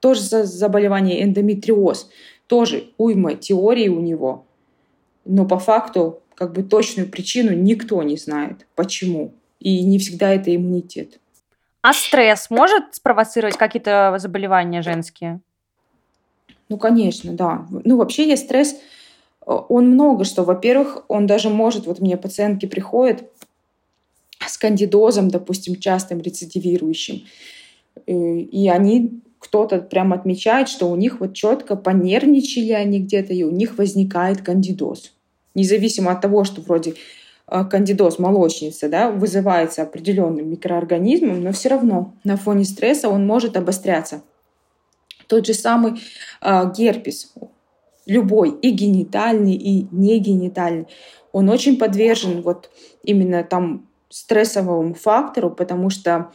Тоже 0.06 0.22
заболевание 0.22 1.24
эндометриоз. 1.24 2.12
Тоже 2.46 2.92
уйма 3.00 3.34
теории 3.34 3.88
у 3.88 4.00
него. 4.00 4.46
Но 5.26 5.48
по 5.48 5.58
факту 5.58 6.22
как 6.36 6.54
бы 6.54 6.62
точную 6.62 7.10
причину 7.10 7.54
никто 7.54 8.04
не 8.04 8.16
знает. 8.16 8.68
Почему? 8.76 9.34
И 9.60 9.84
не 9.84 9.98
всегда 9.98 10.32
это 10.32 10.56
иммунитет. 10.56 11.20
А 11.82 11.92
стресс 11.92 12.52
может 12.52 12.94
спровоцировать 12.94 13.58
какие-то 13.58 14.14
заболевания 14.20 14.84
женские? 14.84 15.42
Ну, 16.70 16.78
конечно, 16.78 17.34
да. 17.34 17.66
Ну, 17.72 17.98
вообще 17.98 18.30
есть 18.30 18.44
стресс, 18.44 18.74
э, 18.74 18.78
он 19.48 19.90
много 19.90 20.24
что. 20.24 20.44
Во-первых, 20.44 21.04
он 21.08 21.26
даже 21.26 21.50
может, 21.50 21.88
вот 21.88 22.00
мне 22.00 22.16
пациентки 22.16 22.68
приходят 22.68 23.24
с 24.40 24.56
кандидозом, 24.60 25.30
допустим, 25.30 25.78
частым 25.78 26.22
рецидивирующим, 26.22 27.26
э, 28.06 28.14
и 28.14 28.70
они 28.70 29.24
кто-то 29.46 29.80
прям 29.80 30.12
отмечает, 30.12 30.68
что 30.70 30.90
у 30.90 30.96
них 30.96 31.20
вот 31.20 31.36
четко 31.36 31.76
понервничали 31.76 32.72
они 32.72 33.00
где-то, 33.00 33.32
и 33.32 33.44
у 33.44 33.52
них 33.52 33.78
возникает 33.78 34.42
кандидоз. 34.42 35.14
Независимо 35.54 36.12
от 36.12 36.22
того, 36.22 36.44
что 36.46 36.62
вроде 36.62 36.96
э, 37.48 37.64
кандидоз 37.66 38.18
молочницы 38.18 38.90
да, 38.90 39.12
вызывается 39.12 39.84
определенным 39.84 40.50
микроорганизмом, 40.50 41.44
но 41.44 41.52
все 41.52 41.70
равно 41.70 42.16
на 42.24 42.38
фоне 42.38 42.66
стресса 42.66 43.08
он 43.08 43.28
может 43.28 43.56
обостряться. 43.56 44.24
Тот 45.28 45.46
же 45.46 45.54
самый 45.54 46.02
э, 46.42 46.72
герпес, 46.76 47.32
любой, 48.08 48.50
и 48.50 48.72
генитальный, 48.72 49.54
и 49.54 49.88
негенитальный, 49.92 50.88
он 51.32 51.50
очень 51.50 51.78
подвержен 51.78 52.42
вот 52.42 52.72
именно 53.04 53.44
там 53.44 53.88
стрессовому 54.10 54.96
фактору, 54.96 55.52
потому 55.52 55.92
что 55.92 56.32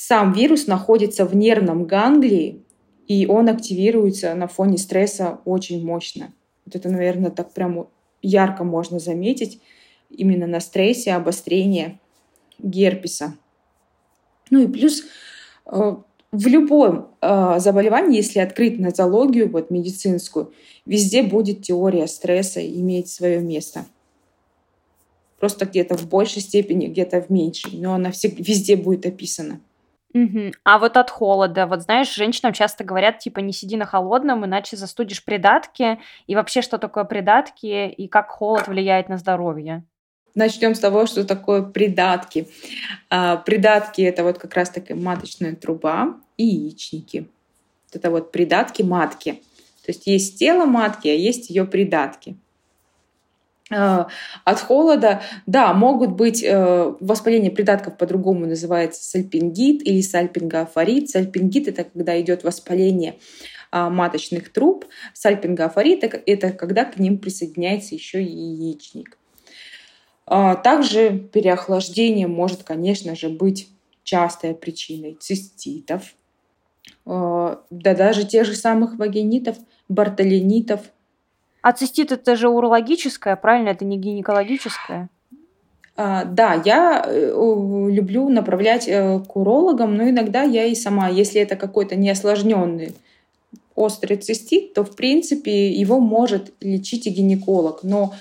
сам 0.00 0.32
вирус 0.32 0.68
находится 0.68 1.24
в 1.24 1.34
нервном 1.34 1.84
ганглии, 1.84 2.64
и 3.08 3.26
он 3.26 3.48
активируется 3.48 4.32
на 4.36 4.46
фоне 4.46 4.78
стресса 4.78 5.40
очень 5.44 5.84
мощно. 5.84 6.32
Вот 6.64 6.76
это, 6.76 6.88
наверное, 6.88 7.32
так 7.32 7.52
прям 7.52 7.88
ярко 8.22 8.62
можно 8.62 9.00
заметить 9.00 9.60
именно 10.08 10.46
на 10.46 10.60
стрессе 10.60 11.14
обострение 11.14 11.98
герпеса. 12.60 13.34
Ну 14.50 14.62
и 14.62 14.68
плюс 14.68 15.02
э, 15.66 15.96
в 16.30 16.46
любом 16.46 17.16
э, 17.20 17.58
заболевании, 17.58 18.18
если 18.18 18.38
открыть 18.38 18.78
нозологию, 18.78 19.50
вот 19.50 19.70
медицинскую, 19.70 20.52
везде 20.86 21.24
будет 21.24 21.62
теория 21.62 22.06
стресса 22.06 22.64
иметь 22.64 23.08
свое 23.08 23.40
место. 23.40 23.84
Просто 25.40 25.66
где-то 25.66 25.96
в 25.96 26.08
большей 26.08 26.40
степени, 26.40 26.86
где-то 26.86 27.20
в 27.20 27.30
меньшей, 27.30 27.78
но 27.78 27.94
она 27.94 28.12
все, 28.12 28.28
везде 28.28 28.76
будет 28.76 29.04
описана. 29.04 29.60
Угу. 30.14 30.52
А 30.64 30.78
вот 30.78 30.96
от 30.96 31.10
холода, 31.10 31.66
вот 31.66 31.82
знаешь, 31.82 32.14
женщинам 32.14 32.52
часто 32.52 32.82
говорят, 32.82 33.18
типа, 33.18 33.40
не 33.40 33.52
сиди 33.52 33.76
на 33.76 33.84
холодном, 33.84 34.44
иначе 34.44 34.76
застудишь 34.76 35.24
придатки. 35.24 35.98
И 36.26 36.34
вообще, 36.34 36.62
что 36.62 36.78
такое 36.78 37.04
придатки 37.04 37.88
и 37.88 38.08
как 38.08 38.30
холод 38.30 38.68
влияет 38.68 39.08
на 39.08 39.18
здоровье? 39.18 39.84
Начнем 40.34 40.74
с 40.74 40.78
того, 40.78 41.06
что 41.06 41.24
такое 41.24 41.62
придатки. 41.62 42.48
А, 43.10 43.36
придатки 43.36 44.02
это 44.02 44.22
вот 44.22 44.38
как 44.38 44.54
раз 44.54 44.70
таки 44.70 44.94
маточная 44.94 45.54
труба 45.54 46.16
и 46.36 46.44
яичники. 46.44 47.28
Это 47.92 48.10
вот 48.10 48.32
придатки 48.32 48.82
матки. 48.82 49.42
То 49.84 49.92
есть 49.92 50.06
есть 50.06 50.38
тело 50.38 50.64
матки, 50.64 51.08
а 51.08 51.14
есть 51.14 51.50
ее 51.50 51.64
придатки. 51.64 52.36
А, 53.70 54.08
от 54.44 54.60
холода, 54.60 55.22
да, 55.46 55.74
могут 55.74 56.12
быть 56.12 56.42
э, 56.42 56.94
воспаление 57.00 57.50
придатков 57.50 57.96
по-другому 57.98 58.46
называется 58.46 59.04
сальпингит 59.04 59.86
или 59.86 60.00
сальпингофорит. 60.00 61.10
Сальпингит 61.10 61.68
это 61.68 61.84
когда 61.84 62.18
идет 62.20 62.44
воспаление 62.44 63.18
а, 63.70 63.90
маточных 63.90 64.52
труб. 64.52 64.86
Сальпингофорит 65.12 66.02
это 66.02 66.52
когда 66.52 66.84
к 66.84 66.98
ним 66.98 67.18
присоединяется 67.18 67.94
еще 67.94 68.22
и 68.22 68.30
яичник. 68.30 69.18
А, 70.24 70.56
также 70.56 71.18
переохлаждение 71.18 72.26
может, 72.26 72.62
конечно 72.62 73.14
же, 73.14 73.28
быть 73.28 73.68
частой 74.02 74.54
причиной 74.54 75.18
циститов, 75.20 76.14
да 77.04 77.58
даже 77.70 78.24
тех 78.24 78.46
же 78.46 78.54
самых 78.54 78.96
вагинитов, 78.96 79.58
бартолинитов. 79.90 80.80
А 81.62 81.72
цистит 81.72 82.12
это 82.12 82.36
же 82.36 82.48
урологическое, 82.48 83.36
правильно? 83.36 83.70
Это 83.70 83.84
не 83.84 83.98
гинекологическое? 83.98 85.08
А, 85.96 86.24
да, 86.24 86.62
я 86.64 87.04
э, 87.06 87.88
люблю 87.90 88.28
направлять 88.28 88.86
э, 88.86 89.20
к 89.20 89.36
урологам, 89.36 89.96
но 89.96 90.08
иногда 90.08 90.42
я 90.42 90.64
и 90.64 90.74
сама, 90.74 91.08
если 91.08 91.40
это 91.40 91.56
какой-то 91.56 91.96
неосложненный 91.96 92.94
острый 93.74 94.16
цистит, 94.16 94.74
то 94.74 94.84
в 94.84 94.94
принципе 94.94 95.70
его 95.70 96.00
может 96.00 96.52
лечить 96.60 97.06
и 97.06 97.10
гинеколог. 97.10 97.84
Но 97.84 98.12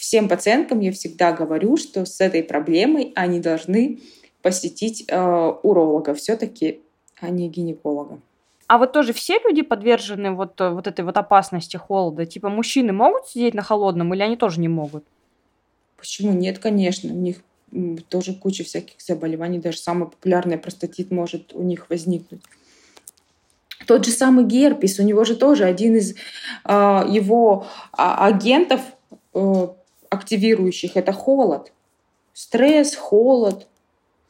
всем 0.00 0.28
пациенткам 0.28 0.80
я 0.80 0.92
всегда 0.92 1.32
говорю, 1.32 1.76
что 1.76 2.04
с 2.04 2.20
этой 2.20 2.42
проблемой 2.42 3.12
они 3.14 3.40
должны 3.40 4.00
посетить 4.42 5.04
э, 5.06 5.52
уролога 5.62 6.14
все-таки, 6.14 6.80
а 7.20 7.28
не 7.28 7.48
гинеколога. 7.48 8.18
А 8.70 8.78
вот 8.78 8.92
тоже 8.92 9.12
все 9.12 9.40
люди 9.40 9.62
подвержены 9.62 10.30
вот, 10.30 10.60
э, 10.60 10.70
вот 10.70 10.86
этой 10.86 11.04
вот 11.04 11.16
опасности 11.16 11.76
холода? 11.76 12.24
Типа 12.24 12.48
мужчины 12.50 12.92
могут 12.92 13.26
сидеть 13.26 13.52
на 13.52 13.62
холодном 13.62 14.14
или 14.14 14.22
они 14.22 14.36
тоже 14.36 14.60
не 14.60 14.68
могут? 14.68 15.04
Почему 15.96 16.30
нет, 16.32 16.60
конечно. 16.60 17.12
У 17.12 17.16
них 17.16 17.38
тоже 18.08 18.32
куча 18.32 18.62
всяких 18.62 19.00
заболеваний. 19.00 19.58
Даже 19.58 19.78
самый 19.78 20.08
популярный 20.08 20.56
простатит 20.56 21.10
может 21.10 21.52
у 21.52 21.62
них 21.62 21.90
возникнуть. 21.90 22.42
Тот 23.88 24.06
же 24.06 24.12
самый 24.12 24.44
герпес, 24.44 25.00
у 25.00 25.02
него 25.02 25.24
же 25.24 25.34
тоже 25.34 25.64
один 25.64 25.96
из 25.96 26.14
э, 26.14 26.14
его 27.08 27.66
а, 27.90 28.24
агентов 28.28 28.82
э, 29.34 29.66
активирующих 30.10 30.96
это 30.96 31.12
холод. 31.12 31.72
Стресс, 32.34 32.94
холод. 32.94 33.66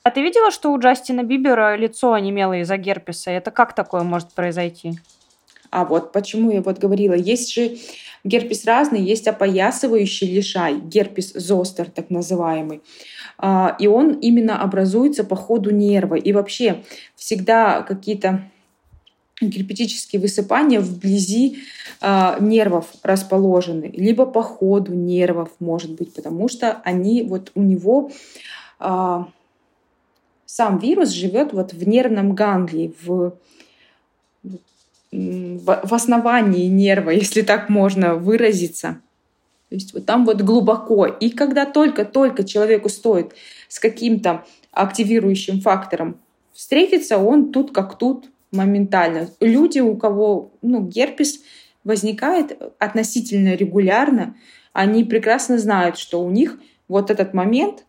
А 0.03 0.11
ты 0.11 0.23
видела, 0.23 0.51
что 0.51 0.73
у 0.73 0.79
Джастина 0.79 1.23
Бибера 1.23 1.77
лицо 1.77 2.13
онемело 2.15 2.55
из-за 2.61 2.77
герпеса? 2.77 3.31
Это 3.31 3.51
как 3.51 3.75
такое 3.75 4.03
может 4.03 4.33
произойти? 4.33 4.99
А 5.71 5.85
вот 5.85 6.13
почему 6.13 6.51
я 6.51 6.63
вот 6.63 6.79
говорила, 6.79 7.15
есть 7.15 7.53
же 7.53 7.77
герпес 8.25 8.65
разный, 8.65 9.01
есть 9.01 9.29
опоясывающий 9.29 10.33
лишай, 10.33 10.81
герпес 10.81 11.33
зостер 11.33 11.91
так 11.91 12.11
называемый. 12.11 12.81
А, 13.39 13.77
и 13.79 13.87
он 13.87 14.15
именно 14.15 14.61
образуется 14.63 15.23
по 15.23 15.37
ходу 15.37 15.71
нерва. 15.71 16.15
И 16.15 16.33
вообще 16.33 16.83
всегда 17.15 17.83
какие-то 17.83 18.51
герпетические 19.41 20.21
высыпания 20.21 20.81
вблизи 20.81 21.61
э, 22.03 22.37
нервов 22.41 22.87
расположены, 23.03 23.91
либо 23.95 24.27
по 24.27 24.43
ходу 24.43 24.93
нервов, 24.93 25.51
может 25.61 25.93
быть, 25.93 26.13
потому 26.13 26.49
что 26.49 26.83
они 26.85 27.23
вот 27.23 27.51
у 27.55 27.63
него 27.63 28.11
э, 28.81 29.25
сам 30.51 30.79
вирус 30.79 31.11
живет 31.11 31.53
вот 31.53 31.73
в 31.73 31.87
нервном 31.87 32.35
ганглии, 32.35 32.93
в, 33.03 33.39
в, 35.13 35.95
основании 35.95 36.67
нерва, 36.67 37.11
если 37.25 37.43
так 37.43 37.69
можно 37.69 38.17
выразиться. 38.17 39.01
То 39.69 39.77
есть 39.77 39.95
вот 39.95 40.07
там 40.07 40.27
вот 40.27 40.43
глубоко. 40.43 41.07
И 41.07 41.31
когда 41.31 41.67
только-только 41.67 42.43
человеку 42.43 42.89
стоит 42.89 43.33
с 43.69 43.79
каким-то 43.79 44.45
активирующим 44.73 45.61
фактором 45.61 46.19
встретиться, 46.53 47.19
он 47.19 47.53
тут 47.53 47.73
как 47.73 47.97
тут 47.97 48.29
моментально. 48.51 49.29
Люди, 49.39 49.79
у 49.79 49.97
кого 49.97 50.51
ну, 50.63 50.85
герпес 50.85 51.43
возникает 51.85 52.61
относительно 52.81 53.55
регулярно, 53.55 54.35
они 54.73 55.05
прекрасно 55.05 55.59
знают, 55.59 55.97
что 55.97 56.21
у 56.21 56.31
них 56.31 56.59
вот 56.89 57.13
этот 57.13 57.35
момент 57.35 57.85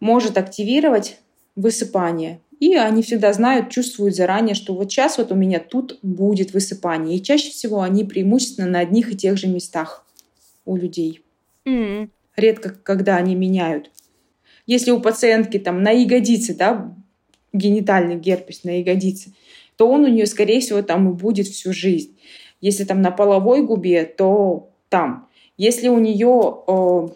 может 0.00 0.36
активировать 0.36 1.20
высыпание. 1.56 2.40
И 2.60 2.74
они 2.76 3.02
всегда 3.02 3.32
знают, 3.32 3.70
чувствуют 3.70 4.14
заранее, 4.14 4.54
что 4.54 4.74
вот 4.74 4.90
сейчас 4.90 5.18
вот 5.18 5.32
у 5.32 5.34
меня 5.34 5.58
тут 5.58 5.98
будет 6.02 6.52
высыпание. 6.52 7.16
И 7.16 7.22
чаще 7.22 7.50
всего 7.50 7.82
они 7.82 8.04
преимущественно 8.04 8.68
на 8.68 8.78
одних 8.78 9.12
и 9.12 9.16
тех 9.16 9.36
же 9.36 9.48
местах 9.48 10.06
у 10.64 10.76
людей. 10.76 11.22
Mm. 11.64 12.08
Редко, 12.36 12.70
когда 12.70 13.16
они 13.16 13.34
меняют. 13.34 13.90
Если 14.66 14.92
у 14.92 15.00
пациентки 15.00 15.58
там 15.58 15.82
на 15.82 15.90
ягодице, 15.90 16.54
да, 16.54 16.94
генитальный 17.52 18.16
герпес 18.16 18.64
на 18.64 18.78
ягодице, 18.78 19.32
то 19.76 19.88
он 19.88 20.04
у 20.04 20.08
нее, 20.08 20.26
скорее 20.26 20.60
всего, 20.60 20.82
там 20.82 21.10
и 21.10 21.14
будет 21.14 21.48
всю 21.48 21.72
жизнь. 21.72 22.16
Если 22.60 22.84
там 22.84 23.02
на 23.02 23.10
половой 23.10 23.66
губе, 23.66 24.04
то 24.04 24.70
там. 24.88 25.28
Если 25.56 25.88
у 25.88 25.98
нее 25.98 26.62
э, 26.66 27.08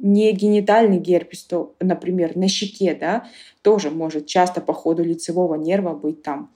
не 0.00 0.32
генитальный 0.32 0.98
герпес, 0.98 1.44
то, 1.44 1.74
например, 1.80 2.36
на 2.36 2.48
щеке, 2.48 2.94
да, 2.94 3.26
тоже 3.62 3.90
может 3.90 4.26
часто 4.26 4.60
по 4.60 4.72
ходу 4.72 5.02
лицевого 5.04 5.54
нерва 5.54 5.94
быть 5.94 6.22
там 6.22 6.50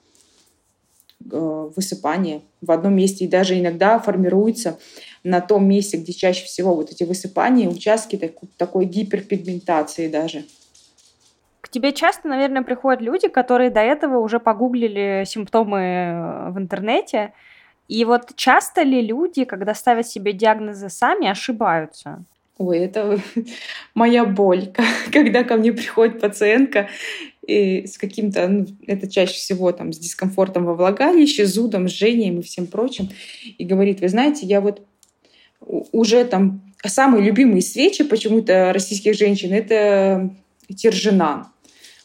э, 1.31 1.69
высыпание 1.75 2.41
в 2.61 2.71
одном 2.71 2.95
месте 2.95 3.25
и 3.25 3.27
даже 3.27 3.59
иногда 3.59 3.99
формируется 3.99 4.79
на 5.23 5.41
том 5.41 5.67
месте, 5.67 5.97
где 5.97 6.13
чаще 6.13 6.45
всего 6.45 6.75
вот 6.75 6.91
эти 6.91 7.03
высыпания, 7.03 7.69
участки 7.69 8.17
так, 8.17 8.33
такой 8.57 8.85
гиперпигментации 8.85 10.07
даже 10.07 10.45
тебе 11.73 11.91
часто, 11.91 12.27
наверное, 12.27 12.61
приходят 12.61 13.01
люди, 13.01 13.27
которые 13.27 13.71
до 13.71 13.81
этого 13.81 14.19
уже 14.19 14.39
погуглили 14.39 15.23
симптомы 15.25 15.79
э, 15.79 16.49
в 16.51 16.57
интернете. 16.59 17.33
И 17.87 18.05
вот 18.05 18.35
часто 18.35 18.83
ли 18.83 19.01
люди, 19.01 19.43
когда 19.43 19.73
ставят 19.73 20.07
себе 20.07 20.33
диагнозы 20.33 20.89
сами, 20.89 21.27
ошибаются? 21.27 22.23
Ой, 22.57 22.79
это 22.79 23.19
моя 23.95 24.25
боль, 24.25 24.73
когда 25.11 25.43
ко 25.43 25.55
мне 25.57 25.73
приходит 25.73 26.19
пациентка 26.19 26.89
и 27.45 27.87
с 27.87 27.97
каким-то, 27.97 28.47
ну, 28.47 28.67
это 28.87 29.09
чаще 29.09 29.33
всего 29.33 29.71
там 29.71 29.91
с 29.91 29.97
дискомфортом 29.97 30.65
во 30.65 30.75
влагалище, 30.75 31.45
зудом, 31.45 31.87
жжением 31.87 32.39
и 32.39 32.43
всем 32.43 32.67
прочим, 32.67 33.09
и 33.57 33.65
говорит, 33.65 34.01
вы 34.01 34.09
знаете, 34.09 34.45
я 34.45 34.61
вот 34.61 34.81
уже 35.91 36.23
там 36.25 36.61
самые 36.85 37.23
любимые 37.23 37.61
свечи 37.61 38.03
почему-то 38.03 38.71
российских 38.73 39.15
женщин 39.15 39.53
это 39.53 40.29
тержинан. 40.73 41.47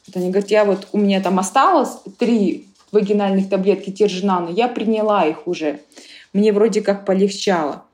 Вот 0.07 0.17
они 0.17 0.31
говорят, 0.31 0.51
я 0.51 0.65
вот, 0.65 0.89
у 0.93 0.99
меня 0.99 1.21
там 1.21 1.39
осталось 1.39 1.99
три 2.19 2.67
вагинальных 2.93 3.49
таблетки 3.49 3.91
тержинана, 3.91 4.49
я 4.51 4.69
приняла 4.69 5.27
их 5.27 5.47
уже. 5.47 5.81
Мне 6.33 6.53
вроде 6.53 6.81
как 6.81 7.05
полегчало. 7.05 7.85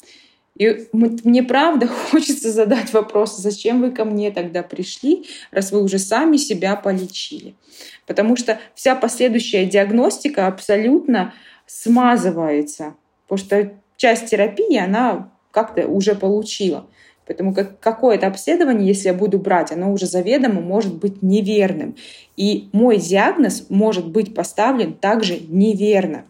И 0.57 0.89
мне 0.93 1.43
правда 1.43 1.87
хочется 2.11 2.53
задать 2.53 2.93
вопрос, 2.93 3.37
зачем 3.37 3.81
вы 3.81 3.91
ко 3.91 4.05
мне 4.05 4.31
тогда 4.31 4.63
пришли, 4.63 5.27
раз 5.51 5.73
вы 5.73 5.83
уже 5.83 5.99
сами 5.99 6.37
себя 6.37 6.77
полечили. 6.77 7.55
Потому 8.07 8.37
что 8.37 8.59
вся 8.75 8.95
последующая 8.95 9.67
диагностика 9.67 10.47
абсолютно 10.47 11.35
смазывается, 11.67 12.95
потому 13.27 13.39
что 13.39 13.73
часть 13.97 14.27
терапии 14.27 14.77
она 14.77 15.33
как-то 15.51 15.87
уже 15.87 16.15
получила. 16.15 16.87
Поэтому 17.27 17.55
как, 17.55 17.81
какое-то 17.81 18.27
обследование, 18.27 18.87
если 18.87 19.09
я 19.09 19.15
буду 19.15 19.39
брать, 19.39 19.73
оно 19.73 19.93
уже 19.93 20.07
заведомо 20.07 20.61
может 20.61 20.95
быть 20.95 21.23
неверным. 21.23 21.97
И 22.37 22.69
мой 22.73 22.99
диагноз 22.99 23.67
может 23.71 24.07
быть 24.07 24.35
поставлен 24.35 24.93
также 24.93 25.39
неверно. 25.49 26.27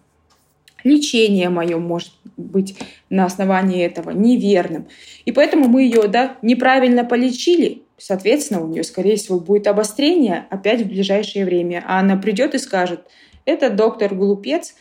Лечение 0.85 1.49
мое 1.49 1.79
может 1.79 2.13
быть 2.37 2.77
на 3.11 3.25
основании 3.25 3.83
этого 3.83 4.11
неверным. 4.11 4.87
И 5.25 5.33
поэтому 5.33 5.67
мы 5.69 5.83
ее 5.83 6.09
да, 6.09 6.37
неправильно 6.43 7.05
полечили, 7.05 7.83
соответственно, 7.99 8.63
у 8.63 8.69
нее, 8.69 8.85
скорее 8.85 9.17
всего, 9.17 9.41
будет 9.41 9.67
обострение 9.67 10.47
опять 10.51 10.83
в 10.83 10.89
ближайшее 10.89 11.45
время. 11.45 11.83
А 11.87 12.01
она 12.01 12.17
придет 12.17 12.55
и 12.55 12.59
скажет, 12.59 13.01
это 13.45 13.71
доктор 13.71 14.15
глупец, 14.15 14.75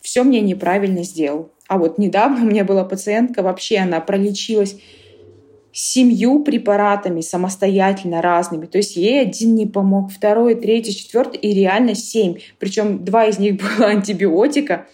все 0.00 0.24
мне 0.24 0.40
неправильно 0.40 1.04
сделал. 1.04 1.50
А 1.68 1.78
вот 1.78 1.98
недавно 1.98 2.40
у 2.44 2.48
меня 2.48 2.64
была 2.64 2.84
пациентка, 2.84 3.42
вообще 3.42 3.78
она 3.78 4.00
пролечилась 4.00 4.76
семью 5.72 6.42
препаратами 6.42 7.20
самостоятельно 7.20 8.20
разными. 8.20 8.66
То 8.66 8.78
есть 8.78 8.96
ей 8.96 9.20
один 9.20 9.54
не 9.54 9.66
помог, 9.66 10.10
второй, 10.10 10.56
третий, 10.56 10.94
четвертый 10.94 11.38
и 11.38 11.54
реально 11.54 11.94
семь. 11.94 12.38
Причем 12.58 13.04
два 13.04 13.26
из 13.26 13.38
них 13.38 13.60
было 13.78 13.86
антибиотика. 13.88 14.88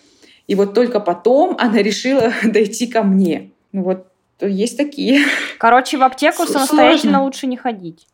И 0.46 0.54
вот 0.54 0.74
только 0.74 1.00
потом 1.00 1.56
она 1.58 1.82
решила 1.82 2.32
дойти 2.44 2.86
ко 2.86 3.02
мне. 3.02 3.50
Ну 3.72 3.82
вот 3.82 4.06
есть 4.40 4.76
такие. 4.76 5.24
Короче, 5.58 5.96
в 5.96 6.02
аптеку 6.02 6.44
Сложно. 6.44 6.54
самостоятельно 6.54 7.22
лучше 7.22 7.46
не 7.46 7.56
ходить. 7.56 8.06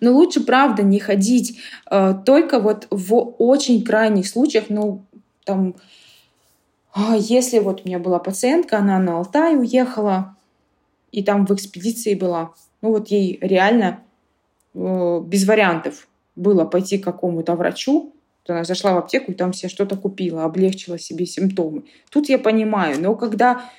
Но 0.00 0.12
лучше, 0.12 0.40
правда, 0.40 0.82
не 0.82 0.98
ходить. 0.98 1.58
Э, 1.90 2.14
только 2.24 2.60
вот 2.60 2.86
в 2.90 3.14
очень 3.38 3.84
крайних 3.84 4.26
случаях, 4.26 4.64
ну, 4.68 5.04
там, 5.44 5.74
а, 6.94 7.16
если 7.16 7.58
вот 7.58 7.82
у 7.84 7.88
меня 7.88 7.98
была 7.98 8.18
пациентка, 8.18 8.78
она 8.78 8.98
на 8.98 9.18
Алтай 9.18 9.56
уехала, 9.56 10.36
и 11.10 11.22
там 11.22 11.46
в 11.46 11.52
экспедиции 11.52 12.14
была. 12.14 12.52
Ну 12.80 12.90
вот 12.90 13.08
ей 13.08 13.38
реально 13.40 14.00
э, 14.74 15.20
без 15.24 15.46
вариантов 15.46 16.08
было 16.36 16.64
пойти 16.64 16.98
к 16.98 17.04
какому-то 17.04 17.54
врачу. 17.54 18.12
Она 18.46 18.64
зашла 18.64 18.94
в 18.94 18.98
аптеку 18.98 19.32
и 19.32 19.34
там 19.34 19.52
себе 19.52 19.68
что-то 19.68 19.96
купила, 19.96 20.44
облегчила 20.44 20.98
себе 20.98 21.26
симптомы. 21.26 21.84
Тут 22.10 22.28
я 22.28 22.38
понимаю, 22.38 23.00
но 23.00 23.14
когда 23.14 23.70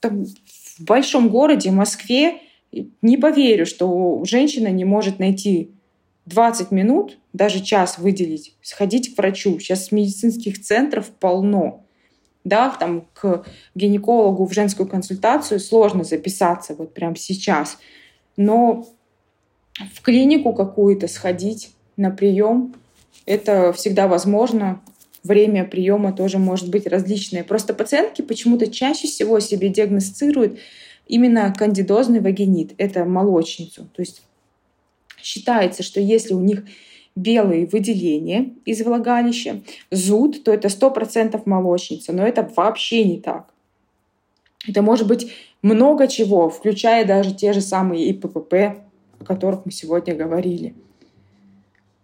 там, 0.00 0.24
в 0.24 0.84
большом 0.84 1.28
городе, 1.28 1.70
Москве, 1.70 2.40
не 2.72 3.16
поверю, 3.16 3.64
что 3.64 4.22
женщина 4.24 4.68
не 4.68 4.84
может 4.84 5.18
найти 5.18 5.70
20 6.26 6.72
минут, 6.72 7.18
даже 7.32 7.60
час 7.60 7.98
выделить, 7.98 8.54
сходить 8.60 9.14
к 9.14 9.18
врачу. 9.18 9.58
Сейчас 9.60 9.92
медицинских 9.92 10.60
центров 10.60 11.10
полно 11.10 11.86
да, 12.46 12.70
там 12.70 13.08
к 13.12 13.44
гинекологу 13.74 14.46
в 14.46 14.52
женскую 14.52 14.88
консультацию 14.88 15.58
сложно 15.58 16.04
записаться 16.04 16.76
вот 16.76 16.94
прямо 16.94 17.16
сейчас, 17.16 17.76
но 18.36 18.86
в 19.92 20.00
клинику 20.00 20.52
какую-то 20.52 21.08
сходить 21.08 21.72
на 21.96 22.10
прием 22.10 22.74
это 23.26 23.72
всегда 23.72 24.08
возможно. 24.08 24.80
Время 25.22 25.64
приема 25.64 26.12
тоже 26.12 26.38
может 26.38 26.70
быть 26.70 26.86
различное. 26.86 27.42
Просто 27.42 27.74
пациентки 27.74 28.22
почему-то 28.22 28.68
чаще 28.68 29.08
всего 29.08 29.40
себе 29.40 29.68
диагностируют 29.68 30.58
именно 31.08 31.52
кандидозный 31.52 32.20
вагинит. 32.20 32.74
Это 32.78 33.04
молочницу. 33.04 33.88
То 33.92 34.02
есть 34.02 34.22
считается, 35.20 35.82
что 35.82 36.00
если 36.00 36.32
у 36.34 36.40
них 36.40 36.64
белые 37.16 37.66
выделения 37.66 38.54
из 38.64 38.82
влагалища, 38.82 39.62
зуд, 39.90 40.44
то 40.44 40.52
это 40.52 40.68
100% 40.68 41.42
молочница, 41.46 42.12
но 42.12 42.24
это 42.24 42.48
вообще 42.54 43.04
не 43.04 43.18
так. 43.20 43.52
Это 44.68 44.82
может 44.82 45.08
быть 45.08 45.32
много 45.62 46.06
чего, 46.06 46.50
включая 46.50 47.04
даже 47.04 47.34
те 47.34 47.52
же 47.52 47.60
самые 47.60 48.10
ИППП, 48.10 48.54
о 49.18 49.24
которых 49.24 49.64
мы 49.64 49.72
сегодня 49.72 50.14
говорили. 50.14 50.74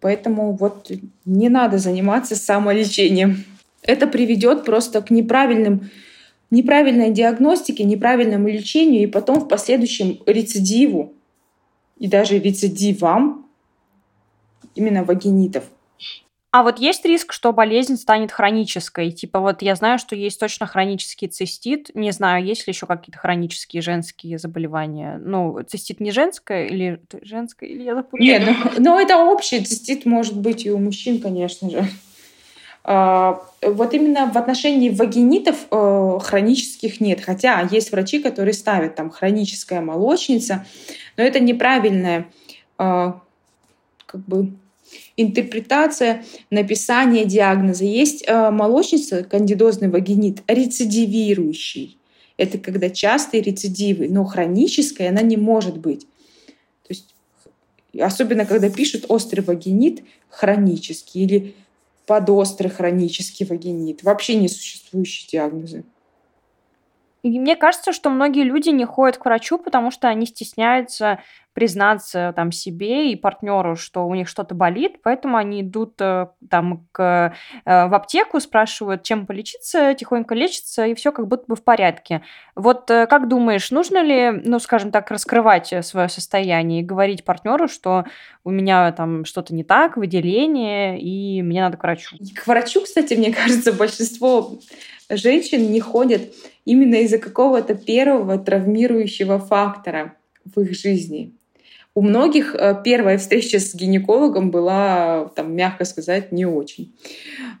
Поэтому 0.03 0.51
вот 0.51 0.91
не 1.23 1.47
надо 1.47 1.77
заниматься 1.77 2.35
самолечением. 2.35 3.45
Это 3.81 4.05
приведет 4.05 4.65
просто 4.65 5.01
к 5.01 5.09
неправильным 5.09 5.89
неправильной 6.51 7.09
диагностике, 7.11 7.85
неправильному 7.85 8.49
лечению 8.49 9.03
и 9.03 9.07
потом 9.07 9.39
в 9.39 9.47
последующем 9.47 10.19
рецидиву 10.25 11.13
и 11.97 12.07
даже 12.07 12.37
рецидивам 12.37 13.47
именно 14.75 15.05
вагинитов. 15.05 15.63
А 16.53 16.61
вот 16.61 16.77
есть 16.77 17.03
риск, 17.03 17.33
что 17.33 17.51
болезнь 17.51 17.97
станет 17.97 18.31
хронической? 18.31 19.09
Типа 19.09 19.39
вот 19.39 19.63
я 19.63 19.73
знаю, 19.73 19.97
что 19.97 20.15
есть 20.15 20.39
точно 20.39 20.67
хронический 20.67 21.27
цистит. 21.27 21.89
Не 21.95 22.11
знаю, 22.11 22.45
есть 22.45 22.67
ли 22.67 22.73
еще 22.73 22.85
какие-то 22.85 23.17
хронические 23.17 23.81
женские 23.81 24.37
заболевания. 24.37 25.19
Ну, 25.19 25.59
цистит 25.63 25.99
не 25.99 26.11
женское 26.11 26.67
или 26.67 27.01
женское, 27.23 27.67
или 27.67 27.81
я 27.81 27.95
запутала? 27.95 28.23
Нет, 28.23 28.43
ну, 28.45 28.83
но 28.83 29.01
это 29.01 29.17
общий 29.17 29.65
цистит 29.65 30.05
может 30.05 30.37
быть 30.37 30.67
и 30.67 30.69
у 30.69 30.77
мужчин, 30.77 31.19
конечно 31.19 31.71
же. 31.71 31.87
А, 32.83 33.41
вот 33.63 33.95
именно 33.95 34.27
в 34.27 34.37
отношении 34.37 34.91
вагинитов 34.91 35.55
э, 35.71 36.19
хронических 36.21 37.01
нет. 37.01 37.19
Хотя 37.19 37.67
есть 37.71 37.91
врачи, 37.91 38.19
которые 38.19 38.53
ставят 38.53 38.93
там 38.93 39.09
хроническая 39.09 39.81
молочница, 39.81 40.67
но 41.17 41.23
это 41.23 41.39
неправильная 41.39 42.27
э, 42.77 43.13
как 44.05 44.21
бы 44.27 44.51
интерпретация 45.17 46.23
написания 46.49 47.25
диагноза. 47.25 47.85
Есть 47.85 48.23
э, 48.27 48.49
молочница, 48.51 49.23
кандидозный 49.23 49.89
вагинит, 49.89 50.41
рецидивирующий. 50.47 51.97
Это 52.37 52.57
когда 52.57 52.89
частые 52.89 53.43
рецидивы, 53.43 54.09
но 54.09 54.25
хроническая 54.25 55.09
она 55.09 55.21
не 55.21 55.37
может 55.37 55.77
быть. 55.77 56.07
То 56.47 56.89
есть, 56.89 57.13
особенно 57.99 58.45
когда 58.45 58.69
пишут 58.69 59.05
острый 59.09 59.41
вагинит 59.41 60.03
хронический 60.29 61.23
или 61.23 61.55
подострый 62.05 62.71
хронический 62.71 63.45
вагинит. 63.45 64.03
Вообще 64.03 64.35
не 64.35 64.47
существующие 64.47 65.29
диагнозы. 65.31 65.83
И 67.23 67.39
мне 67.39 67.55
кажется, 67.55 67.93
что 67.93 68.09
многие 68.09 68.43
люди 68.43 68.69
не 68.69 68.85
ходят 68.85 69.17
к 69.17 69.23
врачу, 69.23 69.57
потому 69.57 69.91
что 69.91 70.09
они 70.09 70.25
стесняются 70.25 71.21
признаться 71.53 72.33
там 72.35 72.51
себе 72.51 73.11
и 73.11 73.15
партнеру, 73.15 73.75
что 73.75 74.07
у 74.07 74.15
них 74.15 74.27
что-то 74.27 74.55
болит, 74.55 74.97
поэтому 75.03 75.37
они 75.37 75.61
идут 75.61 75.95
э, 75.99 76.27
там 76.49 76.87
к, 76.91 77.33
э, 77.65 77.87
в 77.87 77.93
аптеку, 77.93 78.39
спрашивают, 78.39 79.03
чем 79.03 79.25
полечиться, 79.25 79.93
тихонько 79.93 80.35
лечится, 80.35 80.85
и 80.85 80.95
все 80.95 81.11
как 81.11 81.27
будто 81.27 81.45
бы 81.47 81.55
в 81.55 81.63
порядке. 81.63 82.23
Вот 82.55 82.89
э, 82.89 83.07
как 83.07 83.27
думаешь, 83.27 83.71
нужно 83.71 84.01
ли, 84.03 84.41
ну, 84.43 84.59
скажем 84.59 84.91
так, 84.91 85.11
раскрывать 85.11 85.73
свое 85.85 86.09
состояние 86.09 86.81
и 86.81 86.85
говорить 86.85 87.23
партнеру, 87.23 87.67
что 87.67 88.05
у 88.43 88.49
меня 88.49 88.91
там 88.91 89.25
что-то 89.25 89.53
не 89.53 89.63
так, 89.63 89.95
выделение, 89.95 90.99
и 90.99 91.41
мне 91.41 91.61
надо 91.61 91.77
к 91.77 91.83
врачу? 91.83 92.17
К 92.35 92.47
врачу, 92.47 92.81
кстати, 92.81 93.13
мне 93.13 93.31
кажется, 93.31 93.73
большинство 93.73 94.57
женщин 95.09 95.71
не 95.71 95.79
ходят 95.79 96.21
именно 96.65 96.95
из-за 96.95 97.17
какого-то 97.17 97.75
первого 97.75 98.37
травмирующего 98.37 99.39
фактора 99.39 100.15
в 100.45 100.59
их 100.61 100.73
жизни. 100.77 101.33
У 101.95 102.01
многих 102.01 102.55
э, 102.55 102.81
первая 102.83 103.19
встреча 103.19 103.59
с 103.59 103.75
гинекологом 103.75 104.49
была, 104.49 105.31
там, 105.35 105.55
мягко 105.55 105.85
сказать, 105.85 106.31
не 106.31 106.45
очень. 106.45 106.95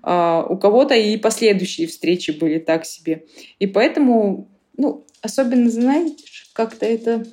А, 0.01 0.43
у 0.49 0.57
кого-то 0.57 0.95
и 0.95 1.17
последующие 1.17 1.87
встречи 1.87 2.31
были 2.31 2.57
так 2.57 2.85
себе. 2.85 3.25
И 3.59 3.67
поэтому, 3.67 4.49
ну, 4.75 5.05
особенно, 5.21 5.69
знаете, 5.69 6.23
как-то 6.53 6.85
это... 6.85 7.25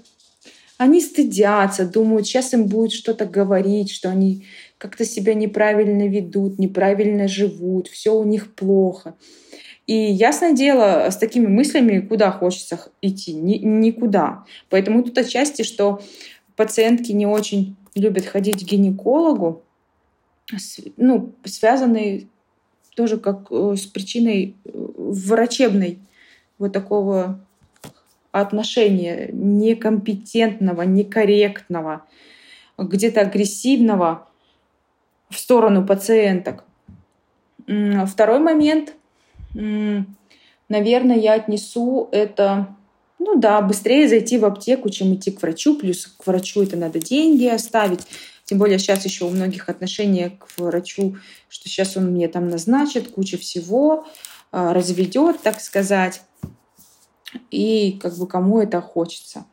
Они 0.77 1.01
стыдятся, 1.03 1.85
думают, 1.85 2.27
сейчас 2.27 2.55
им 2.55 2.67
будет 2.67 2.93
что-то 2.93 3.27
говорить, 3.27 3.91
что 3.91 4.09
они 4.09 4.47
как-то 4.79 5.05
себя 5.05 5.35
неправильно 5.35 6.09
ведут, 6.09 6.59
неправильно 6.59 7.29
живут, 7.29 7.89
все 7.89 8.15
у 8.15 8.25
них 8.25 8.55
плохо. 8.55 9.15
И 9.87 9.95
ясное 9.95 10.53
дело, 10.53 11.09
с 11.11 11.17
такими 11.17 11.49
мыслями 11.49 12.01
куда 12.01 12.31
хочется 12.31 12.81
идти? 13.03 13.35
Ни, 13.35 13.57
никуда. 13.57 14.45
Поэтому 14.71 15.03
тут 15.03 15.19
отчасти, 15.19 15.63
что 15.63 16.01
пациентки 16.61 17.13
не 17.13 17.25
очень 17.25 17.75
любят 17.95 18.27
ходить 18.27 18.67
к 18.67 18.69
гинекологу, 18.69 19.63
ну, 20.99 21.33
связанный 21.45 22.29
тоже 22.95 23.17
как 23.17 23.51
э, 23.51 23.77
с 23.77 23.87
причиной 23.87 24.57
э, 24.67 24.71
врачебной 24.75 26.01
вот 26.59 26.75
такого 26.75 27.41
отношения 28.31 29.31
некомпетентного, 29.33 30.83
некорректного, 30.83 32.05
где-то 32.77 33.23
агрессивного 33.23 34.29
в 35.31 35.39
сторону 35.39 35.87
пациенток. 35.87 36.65
Второй 38.07 38.39
момент, 38.39 38.93
наверное, 39.55 41.17
я 41.17 41.33
отнесу 41.33 42.11
это 42.13 42.77
ну 43.21 43.39
да, 43.39 43.61
быстрее 43.61 44.09
зайти 44.09 44.39
в 44.39 44.47
аптеку, 44.47 44.89
чем 44.89 45.15
идти 45.15 45.31
к 45.31 45.43
врачу. 45.43 45.77
Плюс 45.77 46.07
к 46.07 46.27
врачу 46.27 46.63
это 46.63 46.77
надо 46.77 46.99
деньги 46.99 47.45
оставить. 47.47 48.01
Тем 48.45 48.59
более 48.59 48.79
сейчас 48.79 49.05
еще 49.05 49.27
у 49.27 49.31
многих 49.31 49.69
отношения 49.69 50.31
к 50.31 50.47
врачу, 50.59 51.17
что 51.49 51.69
сейчас 51.69 51.97
он 51.99 52.07
мне 52.07 52.29
там 52.29 52.49
назначит 52.49 53.13
кучу 53.13 53.39
всего, 53.39 54.07
а, 54.51 54.73
разведет, 54.73 55.41
так 55.43 55.61
сказать. 55.61 56.23
И 57.51 57.99
как 58.03 58.17
бы 58.17 58.27
кому 58.27 58.59
это 58.59 58.81
хочется. 58.81 59.45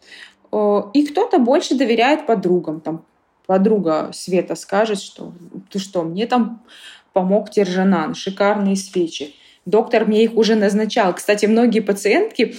И 0.93 1.05
кто-то 1.05 1.37
больше 1.37 1.75
доверяет 1.75 2.25
подругам. 2.25 2.79
Там 2.79 3.05
подруга 3.45 4.11
Света 4.13 4.55
скажет, 4.55 5.01
что 5.01 5.33
ты 5.69 5.77
что, 5.77 6.03
мне 6.03 6.25
там 6.25 6.63
помог 7.11 7.51
Тержанан, 7.51 8.15
шикарные 8.15 8.77
свечи 8.77 9.35
доктор 9.67 10.05
мне 10.05 10.23
их 10.23 10.35
уже 10.35 10.55
назначал. 10.55 11.13
Кстати, 11.13 11.45
многие 11.45 11.81
пациентки, 11.81 12.55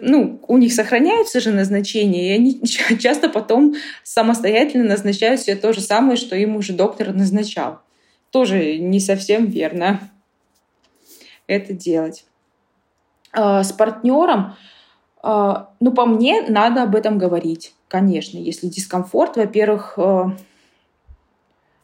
ну, 0.00 0.40
у 0.46 0.58
них 0.58 0.72
сохраняются 0.72 1.40
же 1.40 1.50
назначения, 1.50 2.30
и 2.30 2.38
они 2.38 2.62
часто 2.98 3.28
потом 3.28 3.74
самостоятельно 4.04 4.84
назначают 4.84 5.40
себе 5.40 5.56
то 5.56 5.72
же 5.72 5.80
самое, 5.80 6.16
что 6.16 6.36
им 6.36 6.56
уже 6.56 6.72
доктор 6.72 7.12
назначал. 7.12 7.80
Тоже 8.30 8.78
не 8.78 9.00
совсем 9.00 9.46
верно 9.46 10.00
это 11.46 11.72
делать. 11.72 12.24
А, 13.32 13.62
с 13.62 13.72
партнером, 13.72 14.54
а, 15.22 15.70
ну, 15.80 15.92
по 15.92 16.06
мне, 16.06 16.42
надо 16.48 16.84
об 16.84 16.94
этом 16.94 17.18
говорить, 17.18 17.74
конечно. 17.88 18.38
Если 18.38 18.68
дискомфорт, 18.68 19.36
во-первых, 19.36 19.94
а, 19.98 20.36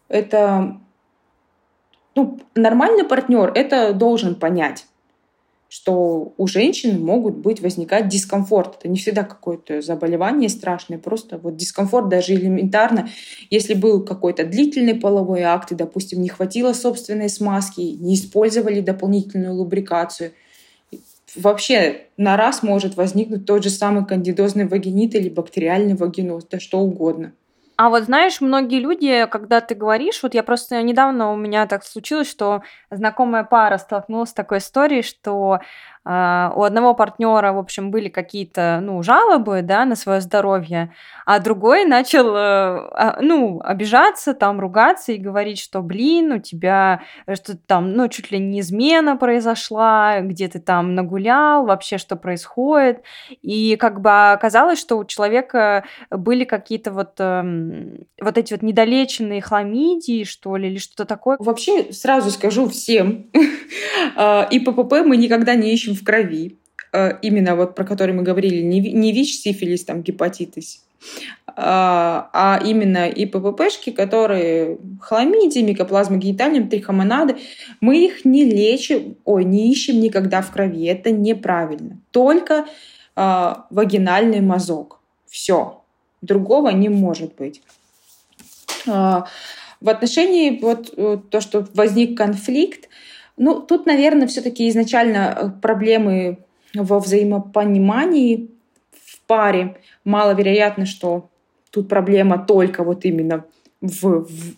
это 0.08 0.78
ну, 2.14 2.38
нормальный 2.54 3.04
партнер 3.04 3.52
это 3.54 3.92
должен 3.92 4.34
понять, 4.34 4.86
что 5.68 6.34
у 6.36 6.46
женщин 6.46 7.02
могут 7.02 7.36
быть 7.36 7.62
возникать 7.62 8.08
дискомфорт. 8.08 8.76
Это 8.78 8.88
не 8.88 8.98
всегда 8.98 9.24
какое-то 9.24 9.80
заболевание 9.80 10.50
страшное, 10.50 10.98
просто 10.98 11.38
вот 11.38 11.56
дискомфорт 11.56 12.10
даже 12.10 12.34
элементарно. 12.34 13.08
Если 13.48 13.72
был 13.72 14.04
какой-то 14.04 14.44
длительный 14.44 14.94
половой 14.94 15.42
акт, 15.42 15.72
и, 15.72 15.74
допустим, 15.74 16.20
не 16.20 16.28
хватило 16.28 16.74
собственной 16.74 17.30
смазки, 17.30 17.80
не 17.80 18.16
использовали 18.16 18.80
дополнительную 18.80 19.54
лубрикацию, 19.54 20.32
вообще 21.34 22.02
на 22.18 22.36
раз 22.36 22.62
может 22.62 22.96
возникнуть 22.96 23.46
тот 23.46 23.62
же 23.64 23.70
самый 23.70 24.04
кандидозный 24.04 24.66
вагинит 24.66 25.14
или 25.14 25.30
бактериальный 25.30 25.94
вагиноз, 25.94 26.44
да 26.50 26.60
что 26.60 26.80
угодно. 26.80 27.32
А 27.76 27.88
вот 27.88 28.04
знаешь, 28.04 28.40
многие 28.40 28.80
люди, 28.80 29.26
когда 29.30 29.60
ты 29.60 29.74
говоришь, 29.74 30.22
вот 30.22 30.34
я 30.34 30.42
просто 30.42 30.82
недавно 30.82 31.32
у 31.32 31.36
меня 31.36 31.66
так 31.66 31.84
случилось, 31.84 32.30
что 32.30 32.62
знакомая 32.90 33.44
пара 33.44 33.78
столкнулась 33.78 34.30
с 34.30 34.34
такой 34.34 34.58
историей, 34.58 35.02
что 35.02 35.60
у 36.04 36.62
одного 36.62 36.94
партнера, 36.94 37.52
в 37.52 37.58
общем, 37.58 37.90
были 37.90 38.08
какие-то, 38.08 38.80
ну, 38.82 39.02
жалобы, 39.02 39.62
да, 39.62 39.84
на 39.84 39.94
свое 39.94 40.20
здоровье, 40.20 40.92
а 41.26 41.38
другой 41.38 41.84
начал, 41.84 42.34
э, 42.34 42.40
а, 42.40 43.18
ну, 43.20 43.60
обижаться, 43.62 44.34
там, 44.34 44.58
ругаться 44.58 45.12
и 45.12 45.18
говорить, 45.18 45.60
что, 45.60 45.80
блин, 45.80 46.32
у 46.32 46.38
тебя 46.38 47.02
э, 47.26 47.36
что-то 47.36 47.60
там, 47.66 47.92
ну, 47.92 48.08
чуть 48.08 48.32
ли 48.32 48.38
не 48.38 48.60
измена 48.60 49.16
произошла, 49.16 50.20
где 50.20 50.48
ты 50.48 50.58
там 50.58 50.94
нагулял, 50.96 51.66
вообще 51.66 51.98
что 51.98 52.16
происходит. 52.16 53.02
И 53.42 53.76
как 53.76 54.00
бы 54.00 54.32
оказалось, 54.32 54.80
что 54.80 54.98
у 54.98 55.04
человека 55.04 55.84
были 56.10 56.44
какие-то 56.44 56.90
вот, 56.90 57.12
эм, 57.18 58.06
вот 58.20 58.38
эти 58.38 58.52
вот 58.54 58.62
недолеченные 58.62 59.40
хламидии, 59.40 60.24
что 60.24 60.56
ли, 60.56 60.68
или 60.68 60.78
что-то 60.78 61.04
такое. 61.04 61.36
Вообще, 61.38 61.92
сразу 61.92 62.30
скажу 62.30 62.68
всем, 62.68 63.30
а, 64.16 64.42
и 64.50 64.58
ППП 64.58 65.04
мы 65.04 65.16
никогда 65.16 65.54
не 65.54 65.72
ищем 65.72 65.91
в 65.94 66.04
крови, 66.04 66.58
э, 66.92 67.18
именно 67.22 67.56
вот 67.56 67.74
про 67.74 67.84
который 67.84 68.14
мы 68.14 68.22
говорили, 68.22 68.62
не 68.62 69.12
ВИЧ, 69.12 69.40
сифилис, 69.40 69.84
там, 69.84 70.02
гепатитис, 70.02 70.84
а, 71.54 72.30
а 72.32 72.60
именно 72.64 73.08
и 73.08 73.26
ПППшки, 73.26 73.90
которые 73.90 74.78
хламидия, 75.00 75.62
микоплазма 75.62 76.16
гениталиум, 76.16 76.68
трихомонады, 76.68 77.36
мы 77.80 78.04
их 78.04 78.24
не 78.24 78.44
лечим, 78.44 79.16
ой, 79.24 79.44
не 79.44 79.70
ищем 79.70 80.00
никогда 80.00 80.40
в 80.40 80.50
крови. 80.50 80.86
Это 80.86 81.10
неправильно. 81.10 81.98
Только 82.10 82.64
э, 83.16 83.54
вагинальный 83.70 84.40
мазок. 84.40 85.00
Все. 85.28 85.82
Другого 86.22 86.70
не 86.70 86.88
может 86.88 87.34
быть. 87.34 87.60
Э, 88.86 89.22
в 89.80 89.88
отношении 89.88 90.58
вот 90.60 90.94
э, 90.96 91.18
то, 91.28 91.40
что 91.40 91.66
возник 91.74 92.16
конфликт, 92.16 92.88
ну, 93.36 93.60
тут, 93.60 93.86
наверное, 93.86 94.26
все-таки 94.26 94.68
изначально 94.68 95.36
э, 95.36 95.60
проблемы 95.60 96.38
во 96.74 97.00
взаимопонимании 97.00 98.50
в 98.92 99.20
паре, 99.26 99.76
маловероятно, 100.04 100.86
что 100.86 101.30
тут 101.70 101.88
проблема 101.88 102.38
только 102.38 102.84
вот 102.84 103.04
именно 103.04 103.44
в, 103.80 104.24
в, 104.24 104.56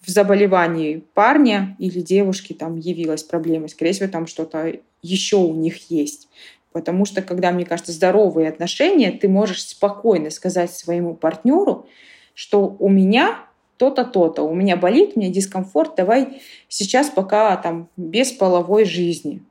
в 0.00 0.08
заболевании 0.08 1.04
парня 1.14 1.76
или 1.78 2.00
девушки 2.00 2.52
там 2.52 2.76
явилась 2.76 3.22
проблема. 3.22 3.68
Скорее 3.68 3.92
всего, 3.92 4.08
там 4.08 4.26
что-то 4.26 4.74
еще 5.02 5.36
у 5.36 5.54
них 5.54 5.90
есть. 5.90 6.28
Потому 6.72 7.04
что, 7.04 7.22
когда, 7.22 7.50
мне 7.50 7.64
кажется, 7.64 7.92
здоровые 7.92 8.48
отношения, 8.48 9.10
ты 9.10 9.28
можешь 9.28 9.64
спокойно 9.64 10.30
сказать 10.30 10.72
своему 10.72 11.14
партнеру, 11.14 11.86
что 12.34 12.76
у 12.78 12.88
меня 12.88 13.47
то-то, 13.78 14.04
то-то, 14.04 14.42
у 14.42 14.54
меня 14.54 14.76
болит, 14.76 15.12
у 15.14 15.20
меня 15.20 15.30
дискомфорт, 15.30 15.94
давай 15.96 16.42
сейчас 16.68 17.08
пока 17.10 17.56
там 17.56 17.88
без 17.96 18.32
половой 18.32 18.84
жизни. 18.84 19.42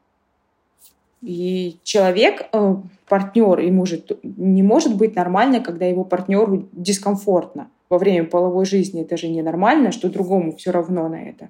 И 1.21 1.77
человек, 1.83 2.47
э, 2.51 2.75
партнер, 3.07 3.59
ему 3.59 3.85
же 3.85 4.03
не 4.23 4.61
может 4.61 4.95
быть 4.95 5.15
нормально, 5.15 5.61
когда 5.61 5.85
его 5.85 6.03
партнеру 6.03 6.67
дискомфортно 6.71 7.71
во 7.89 7.97
время 7.97 8.27
половой 8.27 8.65
жизни. 8.65 9.01
Это 9.01 9.17
же 9.17 9.27
ненормально, 9.27 9.91
что 9.91 10.09
другому 10.09 10.55
все 10.55 10.71
равно 10.71 11.07
на 11.07 11.29
это. 11.29 11.49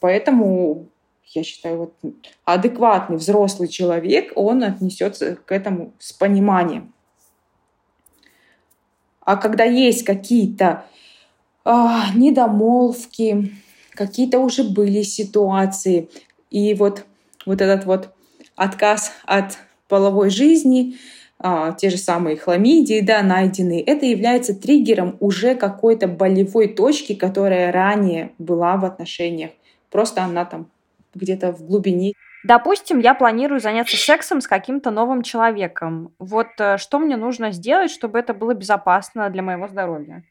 Поэтому 0.00 0.88
я 1.34 1.42
считаю, 1.44 1.78
вот 1.78 1.94
адекватный 2.44 3.16
взрослый 3.16 3.68
человек, 3.68 4.32
он 4.34 4.62
отнесется 4.62 5.36
к 5.36 5.52
этому 5.52 5.92
с 5.98 6.12
пониманием. 6.12 6.92
А 9.20 9.36
когда 9.36 9.64
есть 9.64 10.04
какие-то 10.04 10.84
а, 11.64 12.06
недомолвки, 12.14 13.52
какие-то 13.90 14.38
уже 14.38 14.64
были 14.64 15.02
ситуации, 15.02 16.08
и 16.50 16.74
вот, 16.74 17.04
вот 17.46 17.60
этот 17.60 17.84
вот 17.84 18.10
отказ 18.56 19.12
от 19.24 19.58
половой 19.88 20.30
жизни, 20.30 20.96
а, 21.38 21.72
те 21.72 21.90
же 21.90 21.96
самые 21.96 22.36
хламидии, 22.36 23.00
да, 23.00 23.22
найденные, 23.22 23.82
это 23.82 24.06
является 24.06 24.54
триггером 24.54 25.16
уже 25.20 25.54
какой-то 25.54 26.06
болевой 26.06 26.68
точки, 26.68 27.14
которая 27.14 27.72
ранее 27.72 28.32
была 28.38 28.76
в 28.76 28.84
отношениях. 28.84 29.50
Просто 29.90 30.22
она 30.22 30.44
там 30.44 30.68
где-то 31.14 31.52
в 31.52 31.66
глубине. 31.66 32.12
Допустим, 32.44 32.98
я 32.98 33.14
планирую 33.14 33.60
заняться 33.60 33.96
сексом 33.96 34.40
с 34.40 34.48
каким-то 34.48 34.90
новым 34.90 35.22
человеком. 35.22 36.12
Вот 36.18 36.48
э, 36.58 36.76
что 36.76 36.98
мне 36.98 37.16
нужно 37.16 37.52
сделать, 37.52 37.90
чтобы 37.90 38.18
это 38.18 38.34
было 38.34 38.54
безопасно 38.54 39.30
для 39.30 39.42
моего 39.42 39.68
здоровья? 39.68 40.24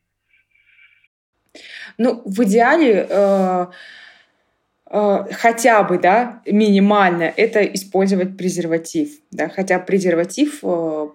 Ну, 1.98 2.22
в 2.26 2.44
идеале 2.44 3.08
э, 3.10 3.66
э, 4.90 5.26
хотя 5.34 5.84
бы, 5.84 6.00
да, 6.00 6.42
минимально, 6.46 7.24
это 7.24 7.64
использовать 7.64 8.38
презерватив, 8.38 9.20
да, 9.32 9.50
хотя 9.50 9.80
презерватив 9.80 10.60
э, 10.64 11.08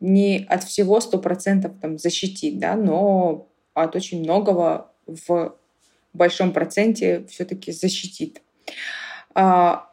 не 0.00 0.46
от 0.48 0.64
всего 0.64 1.00
сто 1.00 1.18
процентов 1.18 1.72
там 1.80 1.98
защитит, 1.98 2.58
да, 2.58 2.74
но 2.74 3.48
от 3.74 3.96
очень 3.96 4.20
многого 4.20 4.90
в 5.06 5.54
большом 6.12 6.52
проценте 6.52 7.24
все-таки 7.28 7.72
защитит. 7.72 8.42
А, 9.34 9.90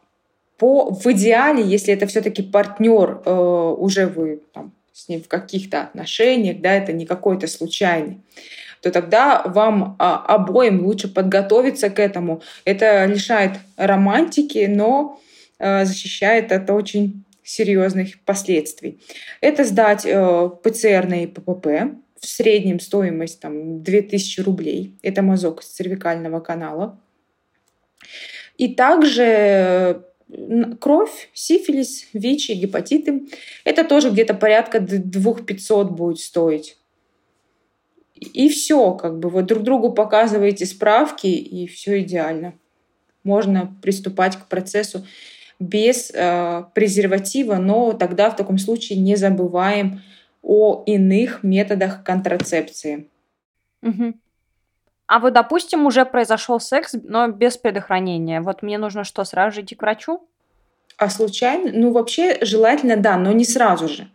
по, 0.58 0.90
в 0.90 1.06
идеале, 1.12 1.62
если 1.62 1.94
это 1.94 2.06
все-таки 2.06 2.42
партнер, 2.42 3.22
э, 3.24 3.74
уже 3.78 4.06
вы 4.06 4.42
там, 4.52 4.72
с 4.92 5.08
ним 5.08 5.22
в 5.22 5.28
каких-то 5.28 5.82
отношениях, 5.82 6.60
да, 6.60 6.74
это 6.74 6.92
не 6.92 7.06
какой-то 7.06 7.46
случайный, 7.46 8.20
то 8.82 8.90
тогда 8.90 9.42
вам 9.44 9.96
а, 9.98 10.24
обоим 10.34 10.84
лучше 10.84 11.08
подготовиться 11.12 11.90
к 11.90 11.98
этому. 11.98 12.42
Это 12.64 13.06
лишает 13.06 13.52
романтики, 13.76 14.66
но 14.68 15.20
э, 15.58 15.84
защищает 15.84 16.52
от 16.52 16.70
очень 16.70 17.24
серьезных 17.42 18.20
последствий. 18.24 19.00
Это 19.40 19.64
сдать 19.64 20.04
э, 20.04 20.50
ПЦР 20.62 21.06
на 21.08 21.24
ИППП, 21.24 21.66
в 22.20 22.26
среднем 22.26 22.80
стоимость 22.80 23.40
там, 23.40 23.82
2000 23.82 24.40
рублей. 24.40 24.98
Это 25.02 25.22
мазок 25.22 25.62
цервикального 25.62 26.40
канала. 26.40 27.00
И 28.56 28.74
также 28.74 30.04
кровь, 30.80 31.30
сифилис, 31.32 32.06
ВИЧ 32.12 32.50
и 32.50 32.54
гепатиты. 32.54 33.22
Это 33.64 33.84
тоже 33.84 34.10
где-то 34.10 34.34
порядка 34.34 34.80
2500 34.80 35.90
будет 35.90 36.18
стоить. 36.18 36.76
И 38.18 38.48
все, 38.48 38.92
как 38.92 39.18
бы 39.18 39.30
вот 39.30 39.46
друг 39.46 39.62
другу 39.62 39.92
показываете 39.92 40.66
справки, 40.66 41.26
и 41.26 41.66
все 41.66 42.00
идеально. 42.00 42.54
Можно 43.24 43.76
приступать 43.82 44.36
к 44.36 44.46
процессу 44.46 45.06
без 45.60 46.10
э, 46.14 46.64
презерватива, 46.74 47.56
но 47.56 47.92
тогда 47.92 48.30
в 48.30 48.36
таком 48.36 48.58
случае 48.58 48.98
не 48.98 49.16
забываем 49.16 50.02
о 50.42 50.82
иных 50.86 51.42
методах 51.42 52.04
контрацепции. 52.04 53.08
Угу. 53.82 54.14
А 55.06 55.18
вот, 55.20 55.32
допустим, 55.32 55.86
уже 55.86 56.04
произошел 56.04 56.60
секс, 56.60 56.94
но 57.02 57.28
без 57.28 57.56
предохранения. 57.56 58.40
Вот 58.40 58.62
мне 58.62 58.78
нужно 58.78 59.04
что, 59.04 59.24
сразу 59.24 59.56
же 59.56 59.62
идти 59.62 59.74
к 59.74 59.82
врачу? 59.82 60.28
А 60.98 61.08
случайно? 61.08 61.70
Ну, 61.72 61.92
вообще 61.92 62.38
желательно, 62.42 62.96
да, 62.96 63.16
но 63.16 63.32
не 63.32 63.44
сразу 63.44 63.88
же. 63.88 64.08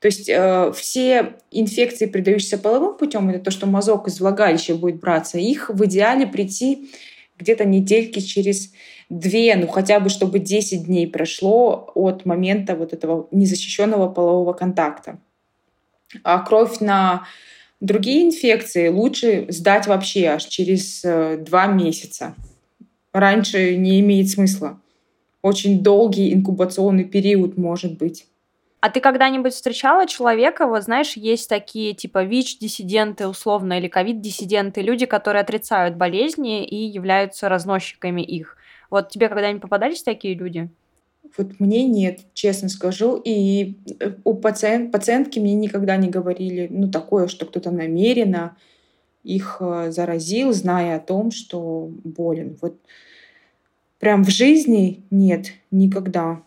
То 0.00 0.06
есть 0.06 0.28
э, 0.28 0.72
все 0.74 1.34
инфекции, 1.50 2.06
передающиеся 2.06 2.58
половым 2.58 2.96
путем, 2.96 3.28
это 3.28 3.38
то, 3.38 3.50
что 3.50 3.66
мазок 3.66 4.08
из 4.08 4.18
влагалища 4.20 4.74
будет 4.74 4.98
браться, 4.98 5.38
их 5.38 5.68
в 5.68 5.84
идеале 5.84 6.26
прийти 6.26 6.90
где-то 7.38 7.64
недельки 7.64 8.20
через 8.20 8.72
две, 9.08 9.54
ну 9.56 9.68
хотя 9.68 10.00
бы 10.00 10.08
чтобы 10.08 10.38
10 10.38 10.86
дней 10.86 11.06
прошло 11.06 11.92
от 11.94 12.24
момента 12.24 12.74
вот 12.74 12.92
этого 12.92 13.28
незащищенного 13.30 14.08
полового 14.08 14.52
контакта. 14.52 15.18
А 16.24 16.40
кровь 16.40 16.80
на 16.80 17.26
Другие 17.80 18.26
инфекции 18.26 18.88
лучше 18.88 19.46
сдать 19.48 19.86
вообще 19.86 20.26
аж 20.26 20.44
через 20.44 21.02
э, 21.02 21.38
два 21.38 21.66
месяца. 21.66 22.34
Раньше 23.12 23.74
не 23.76 24.00
имеет 24.00 24.28
смысла. 24.28 24.78
Очень 25.42 25.82
долгий 25.82 26.32
инкубационный 26.32 27.04
период 27.04 27.56
может 27.56 27.96
быть. 27.98 28.26
А 28.80 28.88
ты 28.88 29.00
когда-нибудь 29.00 29.52
встречала 29.52 30.06
человека, 30.06 30.66
вот 30.66 30.84
знаешь, 30.84 31.14
есть 31.14 31.48
такие 31.48 31.92
типа 31.92 32.24
ВИЧ-диссиденты 32.24 33.28
условно 33.28 33.78
или 33.78 33.88
ковид-диссиденты, 33.88 34.80
люди, 34.80 35.04
которые 35.04 35.42
отрицают 35.42 35.96
болезни 35.96 36.64
и 36.64 36.76
являются 36.86 37.50
разносчиками 37.50 38.22
их. 38.22 38.56
Вот 38.90 39.10
тебе 39.10 39.28
когда-нибудь 39.28 39.62
попадались 39.62 40.02
такие 40.02 40.34
люди? 40.34 40.70
Вот 41.36 41.60
мне 41.60 41.84
нет, 41.84 42.20
честно 42.32 42.68
скажу. 42.68 43.20
И 43.22 43.76
э, 44.00 44.12
у 44.24 44.34
пациент, 44.34 44.90
пациентки 44.90 45.38
мне 45.38 45.54
никогда 45.54 45.96
не 45.96 46.08
говорили, 46.08 46.66
ну, 46.70 46.90
такое, 46.90 47.28
что 47.28 47.46
кто-то 47.46 47.70
намеренно 47.70 48.56
их 49.22 49.58
э, 49.60 49.90
заразил, 49.90 50.52
зная 50.52 50.96
о 50.96 51.00
том, 51.00 51.30
что 51.30 51.90
болен. 52.04 52.58
Вот 52.62 52.76
прям 54.00 54.24
в 54.24 54.30
жизни 54.30 55.04
нет, 55.10 55.52
никогда. 55.70 56.42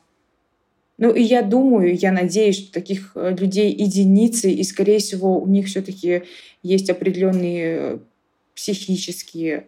Ну 0.98 1.12
и 1.12 1.22
я 1.22 1.42
думаю, 1.42 1.96
я 1.96 2.12
надеюсь, 2.12 2.58
что 2.58 2.74
таких 2.74 3.14
э, 3.16 3.36
людей 3.36 3.74
единицы, 3.74 4.52
и, 4.52 4.64
скорее 4.64 5.00
всего, 5.00 5.40
у 5.40 5.48
них 5.48 5.68
все-таки 5.68 6.24
есть 6.62 6.90
определенные 6.90 8.00
психические 8.56 9.68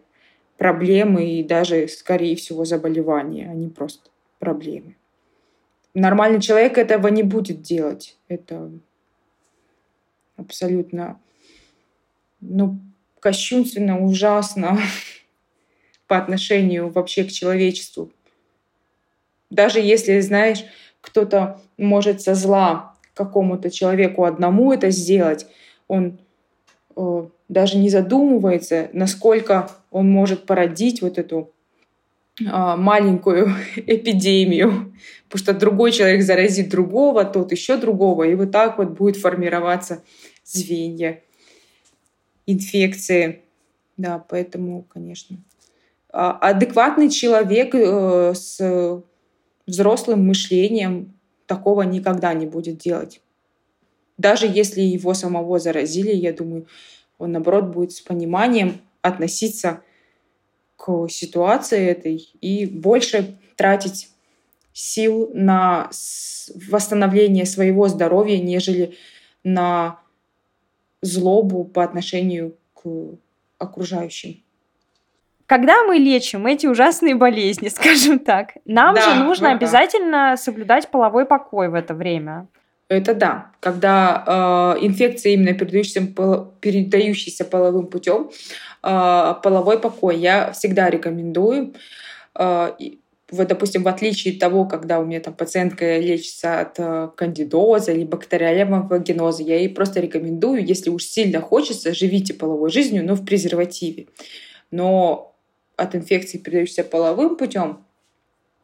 проблемы 0.58 1.30
и 1.30 1.42
даже, 1.42 1.88
скорее 1.88 2.36
всего, 2.36 2.64
заболевания, 2.64 3.48
а 3.50 3.54
не 3.54 3.68
просто 3.68 4.10
проблемы. 4.38 4.96
Нормальный 5.94 6.40
человек 6.40 6.78
этого 6.78 7.08
не 7.08 7.22
будет 7.22 7.62
делать. 7.62 8.16
Это 8.28 8.70
абсолютно 10.36 11.18
ну, 12.40 12.78
кощунственно, 13.20 14.04
ужасно 14.04 14.78
по 16.06 16.16
отношению 16.16 16.90
вообще 16.90 17.24
к 17.24 17.32
человечеству. 17.32 18.10
Даже 19.50 19.80
если, 19.80 20.20
знаешь, 20.20 20.64
кто-то 21.00 21.60
может 21.76 22.20
со 22.20 22.34
зла 22.34 22.94
какому-то 23.14 23.70
человеку 23.70 24.24
одному 24.24 24.72
это 24.72 24.90
сделать, 24.90 25.46
он 25.88 26.18
э, 26.96 27.26
даже 27.48 27.78
не 27.78 27.88
задумывается, 27.88 28.90
насколько 28.92 29.70
он 29.90 30.10
может 30.10 30.46
породить 30.46 31.00
вот 31.00 31.18
эту 31.18 31.52
а, 32.44 32.76
маленькую 32.76 33.48
эпидемию, 33.76 34.94
потому 35.28 35.42
что 35.42 35.54
другой 35.54 35.92
человек 35.92 36.22
заразит 36.22 36.68
другого, 36.68 37.24
тот 37.24 37.52
еще 37.52 37.76
другого, 37.76 38.24
и 38.24 38.34
вот 38.34 38.50
так 38.50 38.78
вот 38.78 38.90
будет 38.90 39.16
формироваться 39.16 40.02
звенья 40.44 41.22
инфекции. 42.46 43.42
Да, 43.96 44.18
поэтому, 44.18 44.82
конечно. 44.82 45.38
А, 46.18 46.32
адекватный 46.32 47.10
человек 47.10 47.74
э, 47.74 48.32
с 48.34 49.02
взрослым 49.66 50.26
мышлением 50.26 51.12
такого 51.44 51.82
никогда 51.82 52.32
не 52.32 52.46
будет 52.46 52.78
делать. 52.78 53.20
Даже 54.16 54.46
если 54.46 54.80
его 54.80 55.12
самого 55.12 55.58
заразили, 55.58 56.14
я 56.14 56.32
думаю, 56.32 56.68
он, 57.18 57.32
наоборот, 57.32 57.66
будет 57.66 57.92
с 57.92 58.00
пониманием 58.00 58.80
относиться 59.02 59.82
к 60.76 61.06
ситуации 61.10 61.86
этой 61.86 62.16
и 62.40 62.64
больше 62.64 63.38
тратить 63.54 64.08
сил 64.72 65.30
на 65.34 65.90
восстановление 66.70 67.44
своего 67.44 67.88
здоровья, 67.88 68.38
нежели 68.38 68.94
на 69.44 70.00
злобу 71.02 71.64
по 71.64 71.84
отношению 71.84 72.56
к 72.72 73.18
окружающим. 73.58 74.45
Когда 75.46 75.84
мы 75.84 75.96
лечим 75.96 76.46
эти 76.46 76.66
ужасные 76.66 77.14
болезни, 77.14 77.68
скажем 77.74 78.18
так, 78.18 78.54
нам 78.64 78.94
да, 78.94 79.02
же 79.02 79.24
нужно 79.24 79.50
вот 79.50 79.56
обязательно 79.56 80.30
да. 80.30 80.36
соблюдать 80.36 80.88
половой 80.90 81.24
покой 81.24 81.68
в 81.68 81.74
это 81.74 81.94
время. 81.94 82.48
Это 82.88 83.14
да. 83.14 83.50
Когда 83.60 84.76
э, 84.78 84.84
инфекция 84.84 85.32
именно 85.32 85.54
передающаяся, 85.54 86.06
передающаяся 86.60 87.44
половым 87.44 87.88
путем, 87.88 88.30
э, 88.82 89.34
половой 89.42 89.80
покой 89.80 90.16
я 90.16 90.52
всегда 90.52 90.88
рекомендую. 90.88 91.74
Э, 92.38 92.70
вот, 93.32 93.48
допустим, 93.48 93.82
в 93.82 93.88
отличие 93.88 94.34
от 94.34 94.40
того, 94.40 94.66
когда 94.66 95.00
у 95.00 95.04
меня 95.04 95.18
там 95.18 95.34
пациентка 95.34 95.98
лечится 95.98 96.60
от 96.60 96.78
э, 96.78 97.08
кандидоза 97.16 97.90
или 97.90 98.04
бактериального 98.04 98.86
вагиноза, 98.86 99.42
я 99.42 99.56
ей 99.56 99.68
просто 99.68 99.98
рекомендую, 99.98 100.64
если 100.64 100.90
уж 100.90 101.02
сильно 101.02 101.40
хочется, 101.40 101.92
живите 101.92 102.34
половой 102.34 102.70
жизнью, 102.70 103.04
но 103.04 103.16
в 103.16 103.24
презервативе. 103.24 104.06
Но 104.70 105.35
от 105.76 105.94
инфекции, 105.94 106.38
передающейся 106.38 106.84
половым 106.84 107.36
путем, 107.36 107.84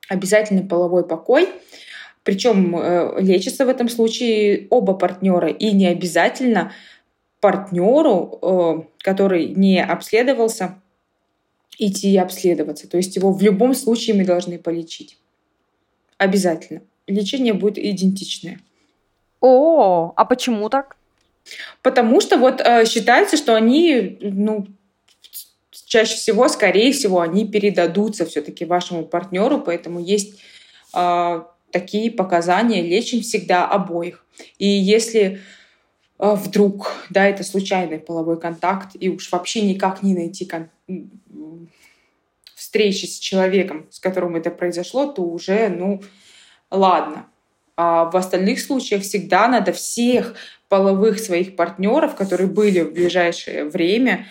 обязательно 0.08 0.66
половой 0.66 1.06
покой. 1.06 1.48
Причем 2.24 2.76
э, 2.76 3.20
лечится 3.20 3.66
в 3.66 3.68
этом 3.68 3.88
случае 3.88 4.68
оба 4.70 4.94
партнера 4.94 5.48
и 5.48 5.72
не 5.72 5.86
обязательно 5.86 6.72
партнеру, 7.40 8.38
э, 8.40 8.82
который 8.98 9.48
не 9.48 9.82
обследовался, 9.82 10.80
идти 11.78 12.16
обследоваться. 12.16 12.88
То 12.88 12.96
есть 12.96 13.16
его 13.16 13.32
в 13.32 13.42
любом 13.42 13.74
случае 13.74 14.14
мы 14.14 14.24
должны 14.24 14.58
полечить. 14.58 15.18
Обязательно. 16.18 16.82
Лечение 17.08 17.52
будет 17.52 17.78
идентичное. 17.78 18.60
О, 19.40 20.12
а 20.14 20.24
почему 20.24 20.68
так? 20.68 20.96
Потому 21.82 22.20
что 22.20 22.36
вот 22.36 22.60
э, 22.60 22.84
считается, 22.86 23.36
что 23.36 23.56
они, 23.56 24.18
ну, 24.20 24.68
чаще 25.92 26.14
всего, 26.14 26.48
скорее 26.48 26.90
всего, 26.92 27.20
они 27.20 27.46
передадутся 27.46 28.24
все-таки 28.24 28.64
вашему 28.64 29.04
партнеру, 29.04 29.60
поэтому 29.60 30.00
есть 30.00 30.40
э, 30.94 31.42
такие 31.70 32.10
показания, 32.10 32.80
лечим 32.80 33.20
всегда 33.20 33.68
обоих. 33.68 34.24
И 34.56 34.66
если 34.66 35.38
э, 36.18 36.34
вдруг, 36.34 36.94
да, 37.10 37.28
это 37.28 37.44
случайный 37.44 37.98
половой 37.98 38.40
контакт, 38.40 38.96
и 38.98 39.10
уж 39.10 39.30
вообще 39.30 39.60
никак 39.60 40.02
не 40.02 40.14
найти 40.14 40.46
кон- 40.46 40.70
встречи 42.54 43.04
с 43.04 43.18
человеком, 43.18 43.86
с 43.90 44.00
которым 44.00 44.34
это 44.34 44.50
произошло, 44.50 45.12
то 45.12 45.20
уже, 45.20 45.68
ну, 45.68 46.02
ладно. 46.70 47.26
А 47.76 48.06
в 48.06 48.16
остальных 48.16 48.60
случаях 48.60 49.02
всегда 49.02 49.46
надо 49.46 49.74
всех 49.74 50.36
половых 50.70 51.18
своих 51.18 51.54
партнеров, 51.54 52.14
которые 52.14 52.48
были 52.48 52.80
в 52.80 52.94
ближайшее 52.94 53.66
время, 53.66 54.26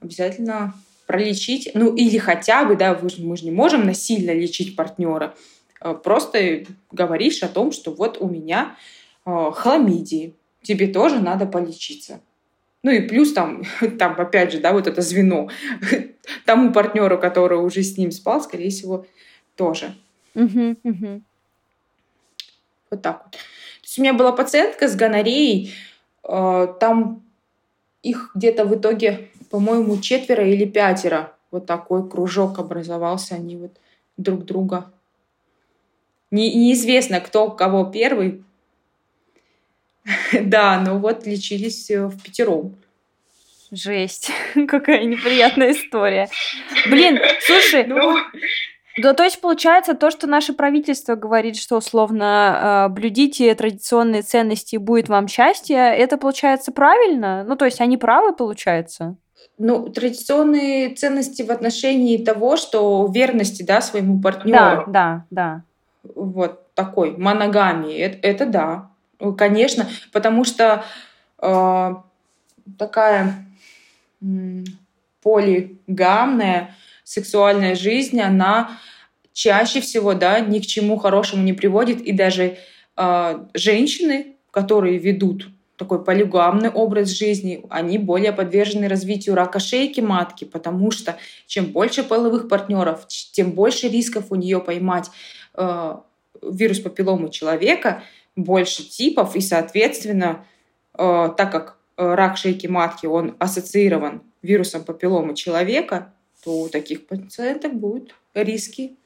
обязательно 0.00 0.72
пролечить. 1.06 1.70
Ну, 1.74 1.94
или 1.94 2.18
хотя 2.18 2.64
бы, 2.64 2.76
да, 2.76 2.98
мы 3.18 3.36
же 3.36 3.44
не 3.44 3.50
можем 3.50 3.86
насильно 3.86 4.32
лечить 4.32 4.76
партнера. 4.76 5.34
А 5.80 5.94
просто 5.94 6.64
говоришь 6.90 7.42
о 7.42 7.48
том, 7.48 7.72
что 7.72 7.92
вот 7.92 8.18
у 8.20 8.28
меня 8.28 8.76
а, 9.24 9.50
хламидии, 9.50 10.34
тебе 10.62 10.86
тоже 10.88 11.20
надо 11.20 11.46
полечиться. 11.46 12.20
Ну 12.82 12.90
и 12.90 13.00
плюс 13.00 13.32
там, 13.32 13.62
там 13.98 14.18
опять 14.20 14.52
же, 14.52 14.60
да, 14.60 14.72
вот 14.72 14.86
это 14.86 15.02
звено 15.02 15.48
тому 16.44 16.72
партнеру, 16.72 17.18
который 17.18 17.58
уже 17.58 17.82
с 17.82 17.96
ним 17.96 18.10
спал, 18.12 18.40
скорее 18.40 18.70
всего, 18.70 19.06
тоже. 19.56 19.94
Угу, 20.34 20.76
угу. 20.82 21.22
Вот 22.90 23.02
так 23.02 23.22
вот. 23.24 23.32
То 23.32 23.38
есть 23.82 23.98
у 23.98 24.02
меня 24.02 24.12
была 24.12 24.32
пациентка 24.32 24.88
с 24.88 24.96
гонореей, 24.96 25.72
э, 26.24 26.74
там 26.80 27.22
их 28.02 28.32
где-то 28.34 28.64
в 28.64 28.74
итоге, 28.74 29.30
по-моему, 29.54 30.00
четверо 30.00 30.44
или 30.44 30.64
пятеро. 30.64 31.32
Вот 31.52 31.64
такой 31.64 32.10
кружок 32.10 32.58
образовался, 32.58 33.36
они 33.36 33.56
вот 33.56 33.76
друг 34.16 34.44
друга. 34.44 34.92
Не, 36.32 36.52
неизвестно, 36.52 37.20
кто 37.20 37.52
кого 37.52 37.84
первый, 37.84 38.42
Да, 40.42 40.80
ну 40.84 40.98
вот 40.98 41.24
лечились 41.24 41.88
э, 41.88 42.06
в 42.06 42.20
пятером. 42.20 42.74
Жесть, 43.70 44.32
какая 44.66 45.04
неприятная 45.04 45.70
история. 45.70 46.28
Блин, 46.90 47.20
слушай, 47.40 47.84
ну... 47.86 48.16
Да, 48.96 49.14
то 49.14 49.22
есть 49.22 49.40
получается 49.40 49.94
то, 49.94 50.10
что 50.10 50.26
наше 50.26 50.52
правительство 50.52 51.14
говорит, 51.14 51.54
что 51.54 51.76
условно 51.76 52.88
э, 52.90 52.92
блюдите 52.92 53.54
традиционные 53.54 54.22
ценности 54.22 54.74
и 54.74 54.78
будет 54.78 55.08
вам 55.08 55.28
счастье, 55.28 55.76
это 55.76 56.16
получается 56.16 56.72
правильно? 56.72 57.44
Ну, 57.44 57.54
то 57.54 57.66
есть 57.66 57.80
они 57.80 57.96
правы, 57.96 58.34
получается? 58.34 59.16
Ну, 59.58 59.88
традиционные 59.88 60.94
ценности 60.94 61.42
в 61.42 61.50
отношении 61.50 62.24
того, 62.24 62.56
что 62.56 63.08
верности, 63.12 63.62
да, 63.62 63.80
своему 63.80 64.20
партнеру. 64.20 64.84
Да, 64.86 64.86
да, 64.86 65.24
да. 65.30 65.62
Вот 66.14 66.74
такой 66.74 67.16
моногамии, 67.16 67.96
это, 67.96 68.18
это 68.26 68.46
да. 68.46 68.90
Конечно, 69.38 69.88
потому 70.12 70.44
что 70.44 70.84
э, 71.40 71.94
такая 72.78 73.46
э, 74.20 74.64
полигамная 75.22 76.74
сексуальная 77.04 77.74
жизнь, 77.74 78.20
она 78.20 78.78
чаще 79.32 79.80
всего 79.80 80.14
да, 80.14 80.40
ни 80.40 80.58
к 80.58 80.66
чему 80.66 80.96
хорошему 80.96 81.42
не 81.42 81.52
приводит. 81.52 82.00
И 82.00 82.12
даже 82.12 82.56
э, 82.96 83.44
женщины, 83.54 84.36
которые 84.50 84.98
ведут 84.98 85.48
такой 85.76 86.04
полигамный 86.04 86.70
образ 86.70 87.08
жизни, 87.08 87.64
они 87.68 87.98
более 87.98 88.32
подвержены 88.32 88.88
развитию 88.88 89.34
рака 89.34 89.58
шейки 89.58 90.00
матки, 90.00 90.44
потому 90.44 90.90
что 90.90 91.16
чем 91.46 91.66
больше 91.66 92.04
половых 92.04 92.48
партнеров, 92.48 93.06
тем 93.08 93.52
больше 93.52 93.88
рисков 93.88 94.26
у 94.30 94.36
нее 94.36 94.60
поймать 94.60 95.10
э, 95.54 95.96
вирус 96.42 96.80
папилломы 96.80 97.30
человека, 97.30 98.02
больше 98.36 98.88
типов, 98.88 99.36
и, 99.36 99.40
соответственно, 99.40 100.44
э, 100.96 101.30
так 101.36 101.50
как 101.50 101.78
рак 101.96 102.36
шейки 102.36 102.66
матки, 102.66 103.06
он 103.06 103.36
ассоциирован 103.38 104.22
вирусом 104.42 104.84
папилломы 104.84 105.34
человека, 105.34 106.12
то 106.44 106.62
у 106.62 106.68
таких 106.68 107.06
пациенток 107.06 107.74
будут 107.74 108.14
риски 108.34 108.96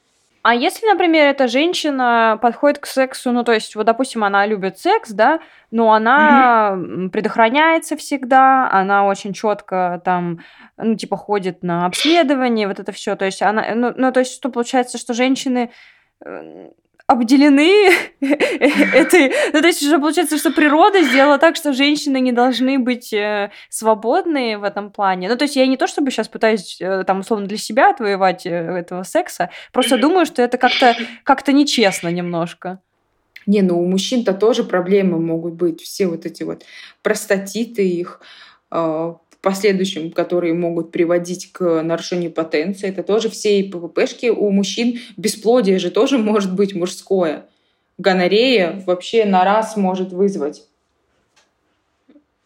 а 0.43 0.55
если, 0.55 0.87
например, 0.87 1.27
эта 1.27 1.49
женщина 1.49 2.39
подходит 2.41 2.79
к 2.79 2.87
сексу, 2.87 3.33
ну, 3.33 3.45
то 3.45 3.53
есть, 3.53 3.75
вот, 3.75 3.87
допустим, 3.87 4.25
она 4.25 4.47
любит 4.47 4.79
секс, 4.79 5.11
да, 5.11 5.41
но 5.71 5.93
она 5.93 6.75
mm-hmm. 6.75 7.11
предохраняется 7.11 7.97
всегда, 7.97 8.71
она 8.71 9.07
очень 9.07 9.33
четко 9.33 10.01
там, 10.05 10.41
ну, 10.77 10.95
типа, 10.95 11.17
ходит 11.17 11.63
на 11.63 11.87
обследование, 11.87 12.69
вот 12.69 12.79
это 12.79 12.93
все, 12.93 13.17
то 13.17 13.25
есть, 13.25 13.43
она, 13.43 13.75
ну, 13.75 13.93
ну, 13.97 14.13
то 14.13 14.21
есть, 14.21 14.35
что 14.35 14.49
получается, 14.49 14.97
что 14.97 15.13
женщины 15.13 15.71
э, 16.25 16.71
обделены 17.09 17.91
этой... 18.21 19.33
Ну, 19.53 19.61
то 19.61 19.67
есть 19.67 19.83
уже 19.83 19.99
получается, 19.99 20.37
что 20.37 20.53
природа 20.53 21.03
сделала 21.03 21.39
так, 21.39 21.57
что 21.57 21.73
женщины 21.73 22.21
не 22.21 22.33
должны 22.33 22.79
быть 22.79 23.13
э, 23.15 23.51
свободны 23.71 24.59
в 24.59 24.63
этом 24.63 24.93
плане. 24.93 25.29
Ну, 25.29 25.37
то 25.37 25.45
есть 25.45 25.57
я 25.57 25.67
не 25.67 25.79
то, 25.79 25.87
чтобы 25.87 26.11
сейчас 26.11 26.29
пытаюсь 26.29 26.79
э, 26.81 27.05
там, 27.05 27.21
условно, 27.21 27.47
для 27.47 27.57
себя 27.57 27.91
отвоевать 27.91 28.45
э, 28.45 28.51
этого 28.51 29.05
секса, 29.05 29.49
просто 29.73 29.97
думаю, 29.97 30.27
что 30.27 30.43
это 30.43 30.59
как-то 30.59 30.95
как 31.25 31.49
нечестно 31.49 32.09
немножко. 32.09 32.81
Не, 33.47 33.63
ну 33.63 33.81
у 33.81 33.87
мужчин-то 33.87 34.35
тоже 34.35 34.63
проблемы 34.63 35.19
могут 35.19 35.55
быть. 35.55 35.81
Все 35.81 36.07
вот 36.07 36.27
эти 36.27 36.43
вот 36.43 36.65
простатиты 37.01 37.89
их, 37.89 38.21
а, 38.71 39.17
в 39.39 39.43
последующем, 39.43 40.11
которые 40.11 40.55
могут 40.55 40.91
приводить 40.91 41.53
к 41.53 41.83
нарушению 41.83 42.33
потенции. 42.33 42.89
Это 42.89 43.03
тоже 43.03 43.29
все 43.29 43.63
ПППшки 43.65 44.27
у 44.27 44.51
мужчин. 44.51 44.99
Бесплодие 45.17 45.79
же 45.79 45.91
тоже 45.91 46.19
может 46.19 46.55
быть 46.55 46.75
мужское. 46.75 47.47
Гонорея 47.99 48.83
вообще 48.87 49.25
на 49.25 49.45
раз 49.45 49.77
может 49.77 50.13
вызвать 50.13 50.65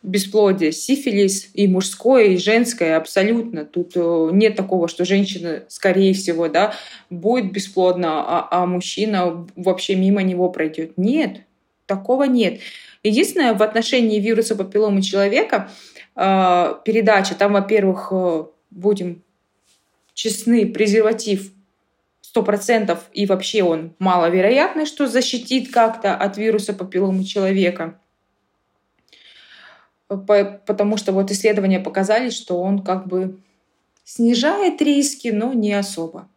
бесплодие, 0.02 0.72
сифилис 0.72 1.50
и 1.54 1.68
мужское, 1.68 2.24
и 2.26 2.36
женское 2.36 2.96
абсолютно. 2.96 3.64
Тут 3.64 3.92
э, 3.94 4.30
нет 4.32 4.56
такого, 4.56 4.88
что 4.88 5.04
женщина, 5.04 5.62
скорее 5.68 6.12
всего, 6.12 6.48
да, 6.48 6.74
будет 7.08 7.52
бесплодна, 7.52 8.22
а, 8.26 8.48
а 8.50 8.66
мужчина 8.66 9.46
вообще 9.54 9.94
мимо 9.94 10.22
него 10.22 10.50
пройдет. 10.50 10.98
Нет, 10.98 11.42
такого 11.96 12.24
нет. 12.24 12.60
Единственное, 13.02 13.54
в 13.54 13.62
отношении 13.62 14.20
вируса 14.20 14.54
папилломы 14.56 15.02
человека– 15.02 15.70
э, 16.14 16.74
передача, 16.84 17.34
там, 17.34 17.52
во-первых, 17.52 18.08
э, 18.10 18.44
будем 18.70 19.22
честны, 20.14 20.66
презерватив 20.66 21.52
100% 22.34 22.98
и 23.12 23.26
вообще 23.26 23.62
он 23.62 23.94
маловероятный, 23.98 24.86
что 24.86 25.06
защитит 25.06 25.72
как-то 25.72 26.14
от 26.14 26.36
вируса 26.36 26.72
папилломы 26.72 27.24
человека. 27.24 27.98
Потому 30.08 30.98
что 30.98 31.12
вот 31.12 31.30
исследования 31.30 31.80
показали, 31.80 32.28
что 32.28 32.60
он 32.60 32.82
как 32.84 33.06
бы 33.06 33.40
снижает 34.04 34.82
риски, 34.82 35.28
но 35.28 35.54
не 35.54 35.72
особо. 35.72 36.28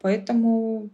Поэтому 0.00 0.88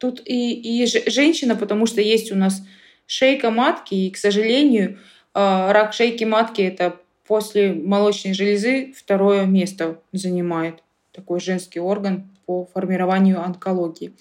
тут 0.00 0.22
и, 0.24 0.52
и 0.54 0.86
женщина, 1.10 1.54
потому 1.54 1.86
что 1.86 2.00
есть 2.00 2.32
у 2.32 2.34
нас 2.34 2.62
шейка 3.06 3.50
матки, 3.50 3.94
и, 3.94 4.10
к 4.10 4.16
сожалению, 4.16 4.98
а, 5.34 5.72
рак 5.72 5.92
шейки 5.92 6.24
матки 6.24 6.62
это 6.62 6.96
после 7.26 7.72
молочной 7.72 8.32
железы 8.34 8.92
второе 8.96 9.44
место 9.44 10.00
занимает 10.12 10.82
такой 11.12 11.38
женский 11.38 11.80
орган 11.80 12.30
по 12.46 12.64
формированию 12.64 13.40
онкологии. 13.40 14.14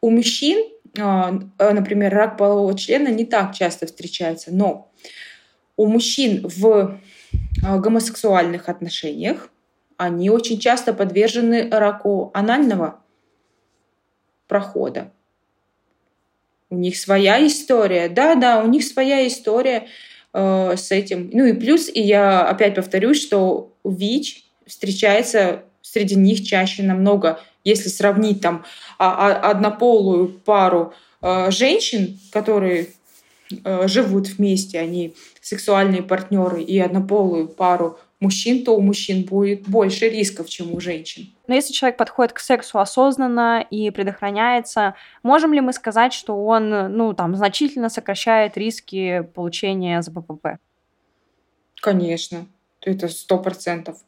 У 0.00 0.10
мужчин, 0.10 0.68
а, 0.98 1.32
например, 1.58 2.12
рак 2.12 2.36
полового 2.36 2.76
члена 2.78 3.08
не 3.08 3.24
так 3.24 3.54
часто 3.54 3.86
встречается, 3.86 4.54
но 4.54 4.92
у 5.76 5.86
мужчин 5.86 6.46
в 6.46 7.00
а, 7.64 7.78
гомосексуальных 7.78 8.68
отношениях 8.68 9.48
они 9.96 10.28
очень 10.28 10.58
часто 10.58 10.92
подвержены 10.92 11.70
раку 11.70 12.30
анального 12.34 13.00
прохода. 14.46 15.10
У 16.70 16.76
них 16.76 16.96
своя 16.96 17.44
история. 17.46 18.08
Да, 18.08 18.34
да, 18.34 18.62
у 18.62 18.66
них 18.66 18.84
своя 18.84 19.26
история 19.26 19.86
э, 20.32 20.74
с 20.76 20.90
этим. 20.90 21.30
Ну 21.32 21.44
и 21.44 21.52
плюс, 21.52 21.88
и 21.92 22.00
я 22.00 22.46
опять 22.46 22.74
повторюсь, 22.74 23.22
что 23.22 23.72
ВИЧ 23.84 24.44
встречается 24.66 25.62
среди 25.82 26.16
них 26.16 26.44
чаще 26.44 26.82
намного, 26.82 27.40
если 27.62 27.88
сравнить 27.88 28.40
там 28.40 28.64
а, 28.98 29.30
а, 29.30 29.50
однополую 29.50 30.28
пару 30.28 30.94
э, 31.22 31.50
женщин, 31.50 32.18
которые 32.32 32.88
э, 33.64 33.86
живут 33.86 34.28
вместе, 34.28 34.78
они 34.78 35.14
сексуальные 35.40 36.02
партнеры, 36.02 36.62
и 36.62 36.78
однополую 36.78 37.48
пару 37.48 37.98
мужчин, 38.18 38.64
то 38.64 38.76
у 38.76 38.80
мужчин 38.80 39.22
будет 39.22 39.68
больше 39.68 40.08
рисков, 40.08 40.48
чем 40.48 40.74
у 40.74 40.80
женщин. 40.80 41.33
Но 41.46 41.54
если 41.54 41.72
человек 41.72 41.98
подходит 41.98 42.32
к 42.32 42.38
сексу 42.38 42.78
осознанно 42.78 43.64
и 43.70 43.90
предохраняется, 43.90 44.94
можем 45.22 45.52
ли 45.52 45.60
мы 45.60 45.72
сказать, 45.72 46.12
что 46.12 46.44
он, 46.44 46.70
ну, 46.96 47.12
там, 47.12 47.36
значительно 47.36 47.90
сокращает 47.90 48.56
риски 48.56 49.28
получения 49.34 50.00
ЗППП? 50.00 50.58
Конечно, 51.80 52.46
это 52.80 53.08
сто 53.08 53.38
процентов. 53.38 53.98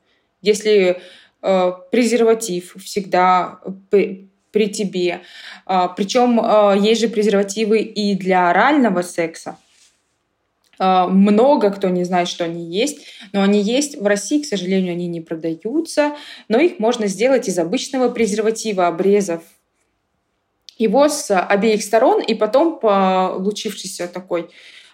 Если 0.40 1.00
э, 1.42 1.72
презерватив 1.90 2.74
всегда 2.82 3.60
при, 3.90 4.30
при 4.50 4.70
тебе, 4.70 5.20
э, 5.66 5.88
причем 5.94 6.40
э, 6.40 6.78
есть 6.78 7.02
же 7.02 7.08
презервативы 7.08 7.80
и 7.80 8.14
для 8.14 8.48
орального 8.48 9.02
секса, 9.02 9.50
а, 9.50 9.56
много 10.78 11.70
кто 11.70 11.88
не 11.88 12.04
знает, 12.04 12.28
что 12.28 12.44
они 12.44 12.70
есть, 12.70 13.06
но 13.32 13.42
они 13.42 13.60
есть. 13.60 13.96
В 13.98 14.06
России, 14.06 14.42
к 14.42 14.46
сожалению, 14.46 14.92
они 14.92 15.06
не 15.06 15.20
продаются, 15.20 16.14
но 16.48 16.58
их 16.58 16.78
можно 16.78 17.06
сделать 17.06 17.48
из 17.48 17.58
обычного 17.58 18.10
презерватива, 18.10 18.86
обрезав 18.86 19.42
его 20.78 21.08
с 21.08 21.34
обеих 21.38 21.82
сторон 21.82 22.20
и 22.20 22.34
потом 22.34 22.78
получившийся 22.78 24.08
такой 24.08 24.50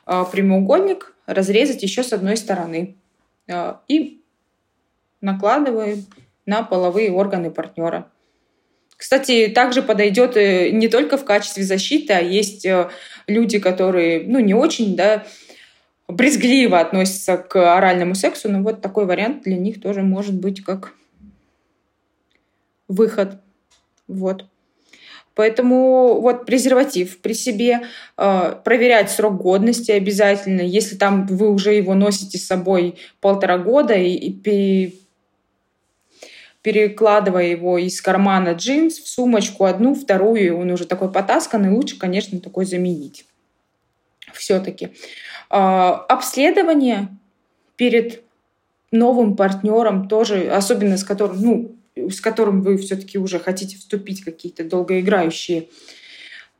а, 0.06 0.24
прямоугольник 0.24 1.14
разрезать 1.26 1.82
еще 1.82 2.02
с 2.02 2.12
одной 2.12 2.36
стороны. 2.36 2.96
А, 3.50 3.80
и 3.88 4.22
накладываем 5.20 6.06
на 6.46 6.62
половые 6.62 7.12
органы 7.12 7.50
партнера. 7.50 8.10
Кстати, 8.96 9.48
также 9.48 9.82
подойдет 9.82 10.36
э, 10.36 10.70
не 10.70 10.86
только 10.86 11.16
в 11.16 11.24
качестве 11.24 11.64
защиты, 11.64 12.12
а 12.12 12.20
есть 12.20 12.64
э, 12.64 12.88
люди, 13.26 13.58
которые, 13.58 14.24
ну, 14.24 14.38
не 14.38 14.54
очень, 14.54 14.94
да, 14.94 15.26
брезгливо 16.08 16.80
относятся 16.80 17.36
к 17.36 17.76
оральному 17.76 18.14
сексу, 18.14 18.50
но 18.50 18.62
вот 18.62 18.80
такой 18.80 19.06
вариант 19.06 19.42
для 19.44 19.56
них 19.56 19.80
тоже 19.80 20.02
может 20.02 20.34
быть 20.34 20.62
как 20.62 20.94
выход. 22.88 23.40
Вот. 24.08 24.46
Поэтому 25.34 26.20
вот 26.20 26.44
презерватив 26.44 27.20
при 27.22 27.32
себе, 27.32 27.82
э, 28.18 28.56
проверять 28.64 29.10
срок 29.10 29.40
годности 29.40 29.90
обязательно. 29.90 30.60
Если 30.60 30.96
там 30.96 31.26
вы 31.26 31.50
уже 31.50 31.72
его 31.72 31.94
носите 31.94 32.36
с 32.36 32.46
собой 32.46 32.96
полтора 33.20 33.56
года 33.56 33.94
и, 33.94 34.12
и 34.12 34.30
пере, 34.30 34.92
перекладывая 36.60 37.46
его 37.46 37.78
из 37.78 38.00
кармана 38.02 38.52
джинс 38.52 38.98
в 38.98 39.08
сумочку 39.08 39.64
одну, 39.64 39.94
вторую, 39.94 40.58
он 40.58 40.70
уже 40.70 40.86
такой 40.86 41.10
потасканный, 41.10 41.70
лучше, 41.70 41.98
конечно, 41.98 42.38
такой 42.38 42.66
заменить. 42.66 43.24
Все-таки. 44.34 44.90
А, 45.54 46.06
обследование 46.08 47.08
перед 47.76 48.22
новым 48.90 49.36
партнером 49.36 50.08
тоже, 50.08 50.48
особенно 50.48 50.96
с 50.96 51.04
которым, 51.04 51.40
ну, 51.42 51.76
с 52.08 52.22
которым 52.22 52.62
вы 52.62 52.78
все-таки 52.78 53.18
уже 53.18 53.38
хотите 53.38 53.76
вступить 53.76 54.22
в 54.22 54.24
какие-то 54.24 54.64
долгоиграющие 54.64 55.68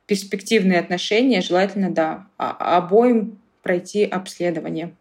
перспективные 0.05 0.79
отношения, 0.79 1.41
желательно, 1.41 1.89
да, 1.89 2.27
а, 2.37 2.77
обоим 2.77 3.39
пройти 3.63 4.03
обследование, 4.05 4.93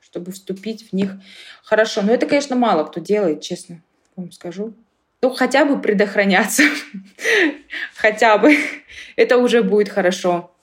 чтобы 0.00 0.32
вступить 0.32 0.88
в 0.88 0.94
них 0.94 1.10
хорошо. 1.62 2.00
Но 2.00 2.10
это, 2.10 2.24
конечно, 2.24 2.56
мало 2.56 2.84
кто 2.84 3.00
делает, 3.00 3.42
честно 3.42 3.82
вам 4.16 4.32
скажу. 4.32 4.72
Ну, 5.20 5.28
хотя 5.28 5.66
бы 5.66 5.78
предохраняться. 5.78 6.62
хотя 7.96 8.38
бы. 8.38 8.56
Это 9.16 9.36
уже 9.36 9.62
будет 9.62 9.90
хорошо. 9.90 10.54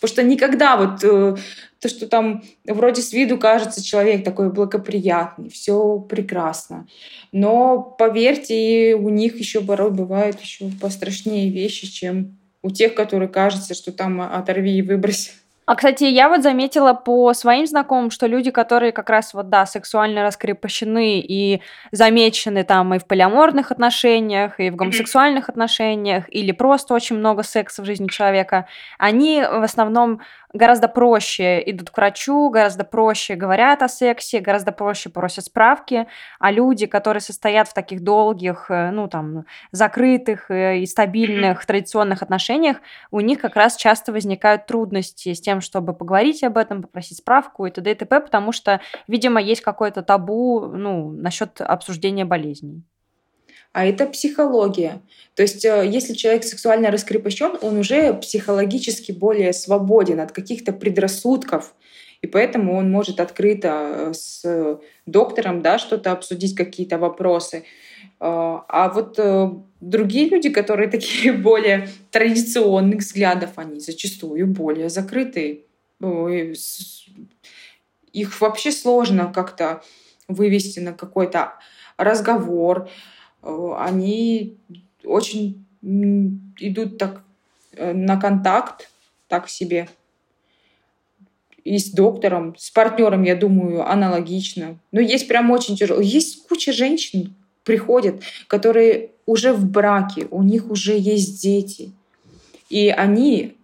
Потому 0.00 0.12
что 0.12 0.22
никогда 0.22 0.76
вот 0.76 1.02
э, 1.02 1.36
то, 1.80 1.88
что 1.88 2.08
там 2.08 2.42
вроде 2.66 3.02
с 3.02 3.12
виду 3.12 3.38
кажется 3.38 3.84
человек 3.84 4.24
такой 4.24 4.52
благоприятный, 4.52 5.48
все 5.48 5.98
прекрасно. 6.00 6.86
Но 7.32 7.80
поверьте, 7.80 8.94
у 8.94 9.08
них 9.08 9.38
еще 9.38 9.60
порой 9.60 9.90
бывают 9.90 10.40
еще 10.40 10.70
пострашнее 10.80 11.50
вещи, 11.50 11.86
чем 11.86 12.38
у 12.62 12.70
тех, 12.70 12.94
которые 12.94 13.28
кажется, 13.28 13.74
что 13.74 13.92
там 13.92 14.20
оторви 14.20 14.78
и 14.78 14.82
выбрось. 14.82 15.32
А, 15.68 15.76
кстати, 15.76 16.04
я 16.04 16.30
вот 16.30 16.42
заметила 16.42 16.94
по 16.94 17.34
своим 17.34 17.66
знакомым, 17.66 18.10
что 18.10 18.26
люди, 18.26 18.50
которые 18.50 18.90
как 18.90 19.10
раз 19.10 19.34
вот, 19.34 19.50
да, 19.50 19.66
сексуально 19.66 20.22
раскрепощены 20.22 21.20
и 21.20 21.60
замечены 21.92 22.64
там 22.64 22.94
и 22.94 22.98
в 22.98 23.06
полиаморных 23.06 23.70
отношениях, 23.70 24.58
и 24.60 24.70
в 24.70 24.76
гомосексуальных 24.76 25.50
отношениях, 25.50 26.24
или 26.30 26.52
просто 26.52 26.94
очень 26.94 27.16
много 27.16 27.42
секса 27.42 27.82
в 27.82 27.84
жизни 27.84 28.06
человека, 28.06 28.66
они 28.96 29.42
в 29.42 29.62
основном 29.62 30.22
гораздо 30.52 30.88
проще 30.88 31.62
идут 31.66 31.90
к 31.90 31.96
врачу, 31.96 32.48
гораздо 32.50 32.84
проще 32.84 33.34
говорят 33.34 33.82
о 33.82 33.88
сексе, 33.88 34.40
гораздо 34.40 34.72
проще 34.72 35.10
просят 35.10 35.44
справки, 35.44 36.06
а 36.38 36.50
люди, 36.50 36.86
которые 36.86 37.20
состоят 37.20 37.68
в 37.68 37.74
таких 37.74 38.02
долгих, 38.02 38.66
э, 38.70 38.90
ну 38.90 39.08
там, 39.08 39.44
закрытых 39.72 40.50
э, 40.50 40.78
и 40.78 40.86
стабильных 40.86 41.64
традиционных 41.66 42.22
отношениях, 42.22 42.78
у 43.10 43.20
них 43.20 43.40
как 43.40 43.56
раз 43.56 43.76
часто 43.76 44.12
возникают 44.12 44.66
трудности 44.66 45.32
с 45.32 45.40
тем, 45.40 45.60
чтобы 45.60 45.94
поговорить 45.94 46.42
об 46.42 46.56
этом, 46.56 46.82
попросить 46.82 47.18
справку 47.18 47.66
и 47.66 47.70
т.д. 47.70 47.90
и 47.90 47.94
т.п., 47.94 48.20
потому 48.20 48.52
что, 48.52 48.80
видимо, 49.06 49.40
есть 49.40 49.60
какое-то 49.60 50.02
табу 50.02 50.66
ну, 50.66 51.10
насчет 51.10 51.60
обсуждения 51.60 52.24
болезней 52.24 52.84
а 53.72 53.86
это 53.86 54.06
психология. 54.06 55.02
То 55.34 55.42
есть, 55.42 55.64
э, 55.64 55.86
если 55.86 56.14
человек 56.14 56.44
сексуально 56.44 56.90
раскрепощен, 56.90 57.58
он 57.60 57.78
уже 57.78 58.14
психологически 58.14 59.12
более 59.12 59.52
свободен 59.52 60.20
от 60.20 60.32
каких-то 60.32 60.72
предрассудков, 60.72 61.74
и 62.20 62.26
поэтому 62.26 62.76
он 62.76 62.90
может 62.90 63.20
открыто 63.20 63.68
э, 64.10 64.14
с 64.14 64.80
доктором 65.06 65.62
да, 65.62 65.78
что-то 65.78 66.12
обсудить, 66.12 66.56
какие-то 66.56 66.98
вопросы. 66.98 67.58
Э, 67.58 67.62
а 68.20 68.90
вот 68.92 69.18
другие 69.80 70.28
люди, 70.28 70.48
которые 70.48 70.88
такие 70.90 71.32
более 71.32 71.88
традиционных 72.10 73.00
взглядов, 73.00 73.50
они 73.56 73.80
зачастую 73.80 74.46
более 74.46 74.88
закрытые. 74.88 75.60
Их 78.12 78.40
вообще 78.40 78.72
сложно 78.72 79.32
как-то 79.32 79.82
вывести 80.26 80.80
на 80.80 80.94
какой-то 80.94 81.54
разговор, 81.96 82.88
Э, 82.88 82.92
они 83.42 84.56
очень 85.04 85.64
идут 86.58 86.98
так 86.98 87.22
э, 87.72 87.92
на 87.92 88.20
контакт, 88.20 88.90
так 89.28 89.48
себе. 89.48 89.88
И 91.64 91.78
с 91.78 91.90
доктором, 91.90 92.54
с 92.56 92.70
партнером, 92.70 93.22
я 93.24 93.36
думаю, 93.36 93.88
аналогично. 93.88 94.78
Но 94.90 95.00
есть 95.00 95.28
прям 95.28 95.50
очень 95.50 95.76
тяжело. 95.76 96.00
Есть 96.00 96.46
куча 96.48 96.72
женщин, 96.72 97.34
приходят, 97.64 98.22
которые 98.46 99.10
уже 99.26 99.52
в 99.52 99.66
браке, 99.66 100.26
у 100.30 100.42
них 100.42 100.70
уже 100.70 100.96
есть 100.96 101.42
дети. 101.42 101.92
И 102.70 102.88
они 102.88 103.58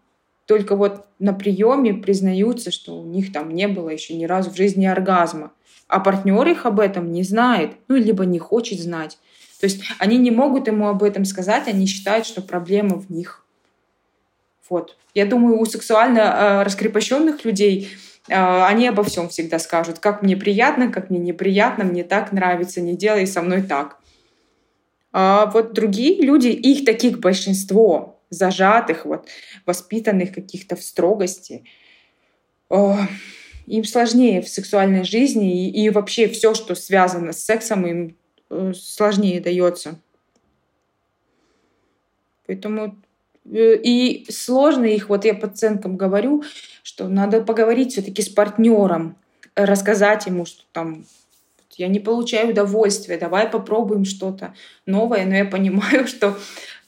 только 0.44 0.76
вот 0.76 1.06
на 1.18 1.32
приеме 1.32 1.94
признаются, 1.94 2.70
что 2.70 3.00
у 3.00 3.06
них 3.06 3.32
там 3.32 3.50
не 3.50 3.66
было 3.66 3.88
еще 3.88 4.14
ни 4.14 4.26
разу 4.26 4.50
в 4.50 4.56
жизни 4.56 4.84
оргазма. 4.84 5.52
А 5.88 6.00
партнер 6.00 6.46
их 6.48 6.66
об 6.66 6.80
этом 6.80 7.12
не 7.12 7.22
знает, 7.22 7.72
ну, 7.88 7.96
либо 7.96 8.26
не 8.26 8.38
хочет 8.38 8.78
знать. 8.80 9.18
То 9.64 9.66
есть 9.66 9.82
они 9.98 10.18
не 10.18 10.30
могут 10.30 10.66
ему 10.66 10.88
об 10.88 11.02
этом 11.02 11.24
сказать, 11.24 11.68
они 11.68 11.86
считают, 11.86 12.26
что 12.26 12.42
проблема 12.42 12.98
в 12.98 13.08
них. 13.08 13.46
Вот. 14.68 14.98
Я 15.14 15.24
думаю, 15.24 15.58
у 15.58 15.64
сексуально 15.64 16.18
э, 16.18 16.62
раскрепощенных 16.64 17.46
людей 17.46 17.88
э, 18.28 18.34
они 18.34 18.86
обо 18.86 19.02
всем 19.04 19.30
всегда 19.30 19.58
скажут. 19.58 20.00
Как 20.00 20.20
мне 20.20 20.36
приятно, 20.36 20.92
как 20.92 21.08
мне 21.08 21.18
неприятно, 21.18 21.84
мне 21.84 22.04
так 22.04 22.30
нравится, 22.32 22.82
не 22.82 22.94
делай 22.94 23.26
со 23.26 23.40
мной 23.40 23.62
так. 23.62 23.96
А 25.12 25.46
вот 25.46 25.72
другие 25.72 26.20
люди, 26.20 26.48
их 26.48 26.84
таких 26.84 27.20
большинство, 27.20 28.20
зажатых, 28.28 29.06
вот, 29.06 29.28
воспитанных 29.64 30.34
каких-то 30.34 30.76
в 30.76 30.82
строгости, 30.82 31.64
им 32.68 33.84
сложнее 33.84 34.42
в 34.42 34.48
сексуальной 34.50 35.04
жизни, 35.04 35.70
и, 35.70 35.84
и 35.84 35.88
вообще 35.88 36.28
все, 36.28 36.52
что 36.52 36.74
связано 36.74 37.32
с 37.32 37.42
сексом, 37.42 37.86
им 37.86 38.08
э, 38.08 38.23
сложнее 38.50 39.40
дается. 39.40 39.98
Поэтому 42.46 42.96
э, 43.46 43.76
и 43.82 44.26
сложно 44.30 44.84
их, 44.84 45.08
вот 45.08 45.24
я 45.24 45.34
пациенткам 45.34 45.96
говорю, 45.96 46.44
что 46.82 47.08
надо 47.08 47.42
поговорить 47.42 47.92
все-таки 47.92 48.22
с 48.22 48.28
партнером, 48.28 49.16
рассказать 49.56 50.26
ему, 50.26 50.44
что 50.44 50.62
там 50.72 51.04
я 51.76 51.88
не 51.88 52.00
получаю 52.00 52.50
удовольствия, 52.50 53.18
давай 53.18 53.48
попробуем 53.48 54.04
что-то 54.04 54.54
новое, 54.86 55.24
но 55.24 55.34
я 55.34 55.44
понимаю, 55.44 56.06
что, 56.06 56.38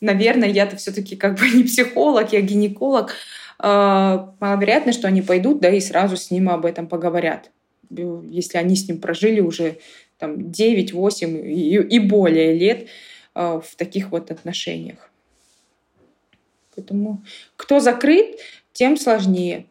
наверное, 0.01 0.49
я-то 0.49 0.77
все-таки 0.77 1.17
как 1.17 1.39
бы 1.39 1.49
не 1.49 1.65
психолог, 1.65 2.33
я 2.33 2.41
гинеколог, 2.41 3.15
а, 3.59 4.35
маловероятно, 4.41 4.93
что 4.93 5.09
они 5.09 5.23
пойдут, 5.23 5.61
да, 5.61 5.71
и 5.71 5.81
сразу 5.81 6.17
с 6.17 6.31
ним 6.31 6.51
об 6.51 6.67
этом 6.67 6.87
поговорят. 6.87 7.51
Если 7.89 8.59
они 8.59 8.75
с 8.75 8.89
ним 8.89 9.01
прожили 9.01 9.41
уже 9.41 9.79
там 10.19 10.51
9, 10.51 10.93
8 10.93 11.47
и, 11.47 11.77
и 11.77 11.99
более 11.99 12.55
лет 12.55 12.89
а, 13.35 13.61
в 13.61 13.75
таких 13.77 14.11
вот 14.11 14.31
отношениях. 14.31 15.11
Поэтому 16.75 17.23
кто 17.57 17.81
закрыт, 17.81 18.39
тем 18.73 18.97
сложнее. 18.97 19.67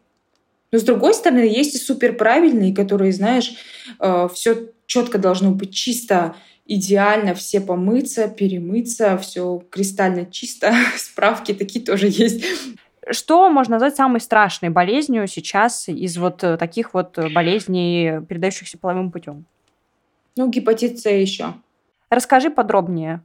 Но 0.72 0.78
с 0.78 0.82
другой 0.82 1.14
стороны, 1.14 1.40
есть 1.40 1.74
и 1.74 1.78
суперправильные, 1.78 2.74
которые, 2.74 3.12
знаешь, 3.12 3.54
а, 3.98 4.28
все 4.28 4.70
четко 4.86 5.18
должно 5.18 5.50
быть 5.52 5.74
чисто, 5.74 6.36
идеально, 6.64 7.34
все 7.34 7.60
помыться, 7.60 8.28
перемыться, 8.28 9.16
все 9.18 9.62
кристально 9.70 10.26
чисто. 10.26 10.74
Справки 10.96 11.54
такие 11.54 11.84
тоже 11.84 12.08
есть. 12.08 12.44
Что 13.08 13.48
можно 13.50 13.74
назвать 13.74 13.94
самой 13.94 14.20
страшной 14.20 14.70
болезнью 14.70 15.28
сейчас 15.28 15.88
из 15.88 16.16
вот 16.16 16.42
э, 16.42 16.56
таких 16.56 16.92
вот 16.92 17.16
э, 17.18 17.28
болезней, 17.28 18.20
передающихся 18.28 18.78
половым 18.78 19.12
путем? 19.12 19.46
Ну, 20.36 20.48
гепатит 20.48 21.00
С 21.00 21.10
еще. 21.10 21.54
Расскажи 22.10 22.50
подробнее. 22.50 23.22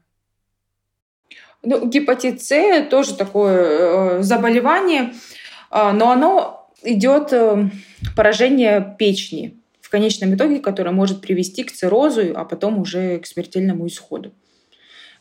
Ну, 1.64 1.86
гепатит 1.88 2.42
С 2.42 2.84
тоже 2.90 3.16
такое 3.16 4.20
э, 4.20 4.24
заболевание, 4.24 5.14
э, 5.72 5.92
но 5.92 6.12
оно 6.12 6.70
идет 6.84 7.34
э, 7.34 7.70
поражение 8.16 8.96
печени 8.98 9.58
в 9.82 9.90
конечном 9.90 10.34
итоге, 10.34 10.60
которое 10.60 10.92
может 10.92 11.22
привести 11.22 11.64
к 11.64 11.72
циррозу, 11.72 12.34
а 12.34 12.46
потом 12.46 12.80
уже 12.80 13.20
к 13.20 13.28
смертельному 13.28 13.86
исходу. 13.88 14.32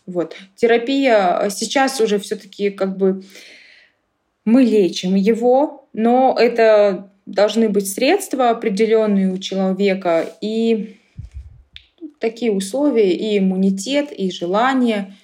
Вот. 0.07 0.34
Терапия 0.55 1.51
сейчас 1.51 2.01
уже 2.01 2.18
все-таки 2.18 2.70
как 2.70 2.97
бы 2.97 3.22
мы 4.45 4.64
лечим 4.64 5.14
его, 5.14 5.88
но 5.93 6.34
это 6.38 7.11
должны 7.26 7.68
быть 7.68 7.93
средства 7.93 8.51
определенные 8.51 9.30
у 9.30 9.38
человека 9.38 10.26
и 10.41 10.99
такие 12.21 12.53
условия, 12.53 13.12
и 13.12 13.39
иммунитет, 13.39 14.12
и 14.12 14.31
желание, 14.31 15.16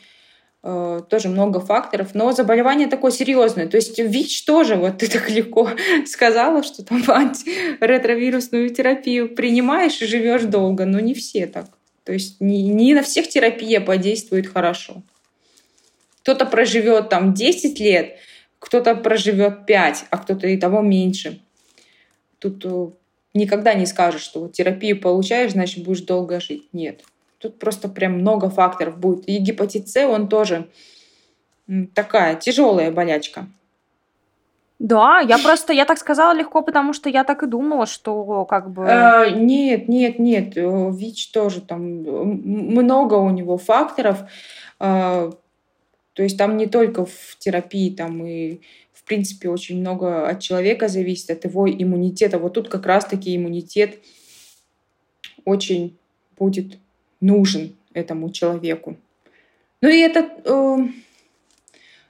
э, 0.63 1.03
тоже 1.09 1.29
много 1.29 1.61
факторов. 1.61 2.15
Но 2.15 2.33
заболевание 2.33 2.89
такое 2.89 3.13
серьезное. 3.13 3.69
То 3.69 3.77
есть 3.77 3.99
ВИЧ 3.99 4.45
тоже, 4.45 4.77
вот 4.77 4.99
ты 4.99 5.09
так 5.09 5.31
легко 5.31 5.71
сказала, 6.07 6.65
что 6.65 6.85
там 6.85 7.05
антиретровирусную 7.09 8.71
терапию 8.71 9.35
принимаешь 9.35 10.01
и 10.03 10.07
живешь 10.07 10.43
долго, 10.43 10.87
но 10.87 10.99
не 10.99 11.15
все 11.15 11.47
так. 11.47 11.67
То 12.05 12.13
есть 12.13 12.41
не, 12.41 12.63
не 12.63 12.95
на 12.95 13.03
всех 13.03 13.29
терапия 13.29 13.81
подействует 13.81 14.47
хорошо. 14.47 15.03
Кто-то 16.23 16.47
проживет 16.47 17.09
там 17.09 17.35
10 17.35 17.79
лет, 17.79 18.17
кто-то 18.59 18.97
проживет 18.97 19.67
5, 19.67 20.07
а 20.11 20.19
кто-то 20.19 20.47
и 20.47 20.57
того 20.57 20.81
меньше. 20.81 21.41
Тут 22.39 22.65
э, 22.65 22.89
никогда 23.37 23.75
не 23.75 23.87
скажешь, 23.87 24.23
что 24.23 24.41
вот 24.41 24.53
терапию 24.53 25.01
получаешь, 25.01 25.53
значит, 25.53 25.85
будешь 25.85 26.03
долго 26.03 26.41
жить. 26.41 26.69
Нет. 26.73 27.03
Тут 27.39 27.59
просто 27.59 27.89
прям 27.89 28.15
много 28.15 28.51
факторов 28.51 28.99
будет. 28.99 29.29
И 29.29 29.39
гепатит 29.39 29.89
С, 29.89 30.07
он 30.07 30.29
тоже 30.29 30.69
такая 31.95 32.37
тяжелая 32.37 32.91
болячка. 32.91 33.47
Да, 34.79 35.21
я 35.21 35.39
просто, 35.39 35.73
я 35.73 35.87
так 35.87 35.99
сказала 35.99 36.35
легко, 36.35 36.63
потому 36.63 36.93
что 36.93 37.09
я 37.09 37.25
так 37.25 37.43
и 37.43 37.47
думала, 37.47 37.87
что 37.87 38.45
как 38.45 38.71
бы... 38.71 38.85
Э, 38.85 39.31
нет, 39.31 39.89
нет, 39.89 40.19
нет, 40.19 40.57
э, 40.57 40.91
ВИЧ 40.93 41.31
тоже 41.31 41.63
там 41.63 42.03
много 42.03 43.15
у 43.15 43.31
него 43.31 43.57
факторов. 43.57 44.19
Э, 44.79 45.31
то 46.13 46.23
есть 46.23 46.37
там 46.37 46.59
не 46.59 46.67
только 46.67 47.07
в 47.07 47.37
терапии, 47.39 47.91
там 47.91 48.27
и 48.27 48.61
принципе 49.07 49.49
очень 49.49 49.81
много 49.81 50.29
от 50.29 50.41
человека 50.41 50.89
зависит, 50.89 51.31
от 51.31 51.45
его 51.45 51.69
иммунитета. 51.69 52.39
Вот 52.39 52.55
тут 52.55 52.69
как 52.69 52.87
раз-таки 52.87 53.35
иммунитет 53.35 53.99
очень 55.45 55.97
будет 56.39 56.79
нужен 57.21 57.75
этому 57.95 58.31
человеку. 58.31 58.97
Ну 59.81 59.89
и 59.89 59.99
это 59.99 60.29
э, 60.45 60.77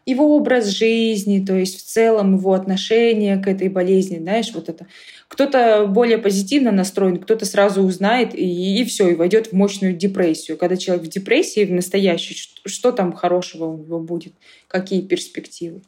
его 0.06 0.36
образ 0.36 0.66
жизни, 0.68 1.44
то 1.44 1.54
есть 1.54 1.78
в 1.78 1.82
целом 1.82 2.36
его 2.36 2.54
отношение 2.54 3.36
к 3.38 3.48
этой 3.48 3.68
болезни, 3.68 4.18
знаешь, 4.18 4.52
вот 4.54 4.68
это 4.68 4.86
кто-то 5.28 5.86
более 5.86 6.18
позитивно 6.18 6.70
настроен, 6.70 7.18
кто-то 7.18 7.44
сразу 7.44 7.82
узнает 7.82 8.34
и, 8.34 8.80
и 8.80 8.84
все, 8.84 9.08
и 9.08 9.14
войдет 9.14 9.48
в 9.48 9.52
мощную 9.52 9.94
депрессию. 9.94 10.56
Когда 10.56 10.76
человек 10.76 11.06
в 11.06 11.10
депрессии, 11.10 11.64
в 11.64 11.72
настоящей, 11.72 12.34
что, 12.34 12.68
что 12.68 12.92
там 12.92 13.12
хорошего 13.12 13.64
у 13.64 13.76
него 13.76 13.98
будет? 13.98 14.32
Какие 14.68 15.02
перспективы? 15.02 15.82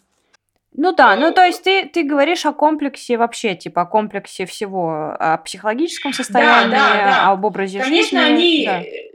Ну 0.74 0.92
да, 0.92 1.16
ну 1.16 1.32
то 1.32 1.44
есть 1.44 1.62
ты, 1.62 1.86
ты 1.86 2.04
говоришь 2.04 2.46
о 2.46 2.52
комплексе 2.52 3.16
вообще, 3.16 3.54
типа 3.56 3.82
о 3.82 3.86
комплексе 3.86 4.46
всего, 4.46 5.16
о 5.18 5.38
психологическом 5.38 6.12
состоянии, 6.12 6.70
да, 6.70 6.94
да, 6.94 7.04
да. 7.04 7.30
об 7.30 7.44
образе 7.44 7.80
Конечно, 7.80 8.20
жизни. 8.20 8.32
они, 8.32 8.64
да. 8.66 8.82
Э, 8.82 9.08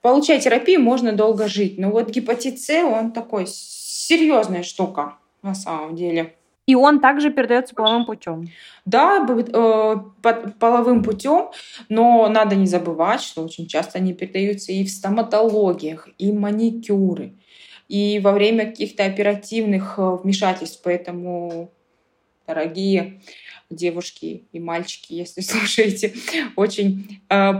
получая 0.00 0.40
терапию, 0.40 0.80
можно 0.80 1.12
долго 1.12 1.48
жить. 1.48 1.78
Но 1.78 1.90
вот 1.90 2.10
гепатит 2.10 2.60
С, 2.60 2.70
он 2.84 3.12
такой 3.12 3.46
серьезная 3.46 4.62
штука 4.62 5.14
на 5.42 5.54
самом 5.54 5.96
деле. 5.96 6.34
И 6.66 6.74
он 6.74 7.00
также 7.00 7.30
передается 7.30 7.74
половым 7.74 8.04
путем. 8.04 8.48
Да, 8.84 9.26
э, 9.26 9.96
половым 10.58 11.02
путем, 11.02 11.50
но 11.88 12.28
надо 12.28 12.56
не 12.56 12.66
забывать, 12.66 13.22
что 13.22 13.42
очень 13.42 13.66
часто 13.66 13.98
они 13.98 14.12
передаются 14.12 14.70
и 14.72 14.84
в 14.84 14.90
стоматологиях, 14.90 16.08
и 16.18 16.30
маникюры, 16.30 17.32
и 17.88 18.20
во 18.20 18.32
время 18.32 18.66
каких-то 18.66 19.04
оперативных 19.04 19.94
э, 19.98 20.16
вмешательств. 20.22 20.80
Поэтому, 20.82 21.70
дорогие 22.46 23.20
девушки 23.70 24.44
и 24.52 24.60
мальчики, 24.60 25.14
если 25.14 25.40
слушаете, 25.42 26.14
очень 26.56 27.20
э, 27.30 27.52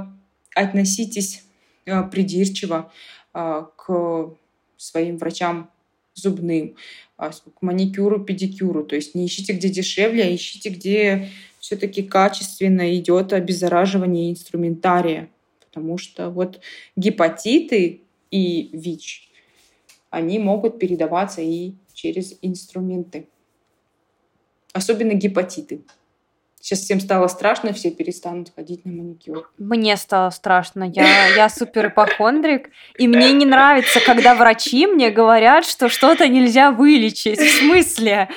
относитесь 0.54 1.44
э, 1.86 2.02
придирчиво 2.04 2.92
э, 3.34 3.64
к 3.76 4.30
своим 4.76 5.18
врачам 5.18 5.70
зубным, 6.14 6.76
а, 7.16 7.30
к 7.30 7.62
маникюру, 7.62 8.20
педикюру. 8.20 8.84
То 8.84 8.96
есть 8.96 9.14
не 9.14 9.26
ищите, 9.26 9.52
где 9.52 9.68
дешевле, 9.68 10.24
а 10.24 10.34
ищите, 10.34 10.68
где 10.70 11.28
все-таки 11.60 12.02
качественно 12.02 12.94
идет 12.96 13.32
обеззараживание 13.32 14.30
инструментария. 14.30 15.28
Потому 15.60 15.98
что 15.98 16.30
вот 16.30 16.60
гепатиты 16.96 18.02
и 18.30 18.70
ВИЧ, 18.72 19.27
они 20.10 20.38
могут 20.38 20.78
передаваться 20.78 21.40
и 21.40 21.74
через 21.94 22.36
инструменты. 22.42 23.28
Особенно 24.72 25.12
гепатиты. 25.12 25.82
Сейчас 26.60 26.80
всем 26.80 27.00
стало 27.00 27.28
страшно, 27.28 27.72
все 27.72 27.90
перестанут 27.90 28.52
ходить 28.54 28.84
на 28.84 28.92
маникюр. 28.92 29.50
Мне 29.58 29.96
стало 29.96 30.30
страшно. 30.30 30.84
Я, 30.84 31.28
я 31.34 31.48
супер 31.48 31.86
ипохондрик, 31.88 32.70
и 32.98 33.06
мне 33.06 33.32
не 33.32 33.46
нравится, 33.46 34.00
когда 34.04 34.34
врачи 34.34 34.86
мне 34.86 35.10
говорят, 35.10 35.64
что 35.64 35.88
что-то 35.88 36.26
нельзя 36.28 36.70
вылечить. 36.72 37.38
В 37.38 37.58
смысле? 37.58 38.28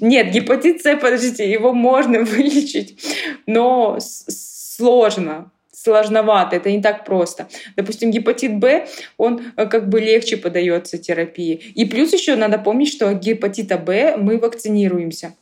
Нет, 0.00 0.32
гепатит 0.32 0.82
С, 0.82 0.96
подождите, 0.96 1.50
его 1.50 1.72
можно 1.72 2.20
вылечить, 2.24 3.16
но 3.46 3.98
сложно 4.00 5.50
сложновато, 5.84 6.56
это 6.56 6.70
не 6.70 6.82
так 6.82 7.04
просто. 7.04 7.46
Допустим, 7.76 8.10
гепатит 8.10 8.58
Б, 8.58 8.86
он 9.18 9.42
э, 9.56 9.66
как 9.66 9.88
бы 9.88 10.00
легче 10.00 10.36
подается 10.36 10.98
терапии. 10.98 11.54
И 11.74 11.84
плюс 11.84 12.12
еще 12.12 12.36
надо 12.36 12.58
помнить, 12.58 12.88
что 12.88 13.08
от 13.10 13.22
гепатита 13.22 13.78
Б 13.78 14.16
мы 14.16 14.38
вакцинируемся 14.38 15.34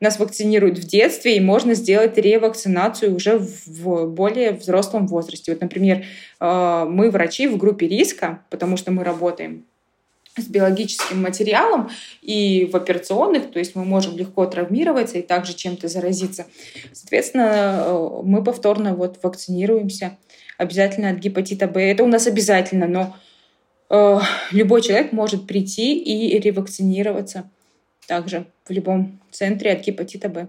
нас 0.00 0.18
вакцинируют 0.18 0.78
в 0.78 0.86
детстве, 0.86 1.36
и 1.36 1.40
можно 1.40 1.74
сделать 1.74 2.16
ревакцинацию 2.16 3.14
уже 3.14 3.38
в 3.38 4.06
более 4.06 4.52
взрослом 4.52 5.06
возрасте. 5.06 5.52
Вот, 5.52 5.60
например, 5.60 6.04
э, 6.40 6.86
мы 6.88 7.10
врачи 7.10 7.46
в 7.46 7.58
группе 7.58 7.86
риска, 7.86 8.42
потому 8.48 8.78
что 8.78 8.92
мы 8.92 9.04
работаем 9.04 9.66
с 10.40 10.46
биологическим 10.46 11.22
материалом 11.22 11.90
и 12.22 12.68
в 12.72 12.76
операционных, 12.76 13.50
то 13.50 13.58
есть 13.58 13.74
мы 13.74 13.84
можем 13.84 14.16
легко 14.16 14.46
травмироваться 14.46 15.18
и 15.18 15.22
также 15.22 15.54
чем-то 15.54 15.88
заразиться. 15.88 16.46
Соответственно, 16.92 17.84
э, 17.86 18.20
мы 18.24 18.42
повторно 18.42 18.94
вот 18.94 19.18
вакцинируемся 19.22 20.16
обязательно 20.58 21.10
от 21.10 21.18
гепатита 21.18 21.66
Б. 21.66 21.80
Это 21.82 22.04
у 22.04 22.08
нас 22.08 22.26
обязательно, 22.26 22.86
но 22.86 23.16
э, 23.90 24.18
любой 24.52 24.82
человек 24.82 25.12
может 25.12 25.46
прийти 25.46 25.98
и 25.98 26.38
ревакцинироваться 26.38 27.50
также 28.06 28.46
в 28.64 28.70
любом 28.70 29.20
центре 29.30 29.72
от 29.72 29.84
гепатита 29.84 30.28
Б. 30.28 30.48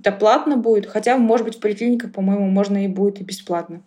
Это 0.00 0.12
платно 0.12 0.56
будет, 0.56 0.86
хотя, 0.86 1.16
может 1.18 1.44
быть, 1.44 1.56
в 1.56 1.60
поликлиниках, 1.60 2.12
по-моему, 2.12 2.48
можно 2.48 2.84
и 2.84 2.88
будет 2.88 3.20
и 3.20 3.24
бесплатно. 3.24 3.82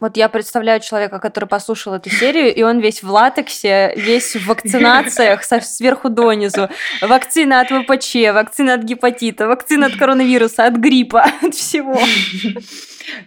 Вот 0.00 0.16
я 0.16 0.30
представляю 0.30 0.80
человека, 0.80 1.18
который 1.18 1.44
послушал 1.44 1.92
эту 1.92 2.08
серию, 2.08 2.54
и 2.54 2.62
он 2.62 2.80
весь 2.80 3.02
в 3.02 3.10
латексе, 3.10 3.92
весь 3.96 4.34
в 4.34 4.46
вакцинациях 4.46 5.44
со, 5.44 5.60
сверху 5.60 6.08
донизу. 6.08 6.70
Вакцина 7.02 7.60
от 7.60 7.68
ВПЧ, 7.68 8.32
вакцина 8.32 8.74
от 8.74 8.82
гепатита, 8.82 9.46
вакцина 9.46 9.86
от 9.86 9.96
коронавируса, 9.96 10.64
от 10.64 10.76
гриппа, 10.76 11.26
от 11.42 11.54
всего. 11.54 11.98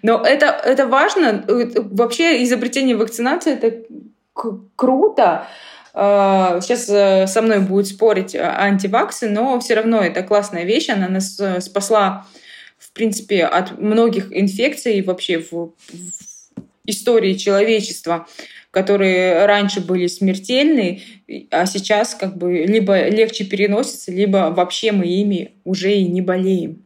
Но 0.02 0.24
это, 0.26 0.48
это 0.48 0.88
важно. 0.88 1.46
Вообще 1.48 2.44
изобретение 2.44 2.98
вакцинации— 2.98 3.54
это 3.62 3.84
круто. 4.76 5.46
Сейчас 5.94 6.90
а, 6.90 7.26
э, 7.26 7.28
со 7.28 7.44
мной 7.44 7.60
будут 7.60 7.88
спорить 7.88 8.36
антиваксы, 8.36 9.30
но 9.30 9.60
все 9.60 9.76
равно 9.76 10.02
это 10.02 10.24
классная 10.24 10.64
вещь. 10.64 10.90
Она 10.90 11.08
нас 11.08 11.40
э, 11.40 11.62
спасла, 11.62 12.26
в 12.80 12.92
принципе, 12.94 13.46
от 13.46 13.78
многих 13.78 14.36
инфекций 14.36 15.04
вообще 15.04 15.38
в, 15.38 15.52
в 15.52 16.33
истории 16.86 17.36
человечества, 17.36 18.28
которые 18.72 19.46
раньше 19.46 19.82
были 19.82 20.08
смертельны, 20.08 21.02
а 21.52 21.66
сейчас 21.66 22.16
как 22.16 22.38
бы 22.38 22.66
либо 22.66 23.08
легче 23.08 23.46
переносятся, 23.46 24.12
либо 24.12 24.52
вообще 24.56 24.92
мы 24.92 25.06
ими 25.06 25.52
уже 25.64 25.94
и 25.94 26.08
не 26.08 26.22
болеем. 26.22 26.86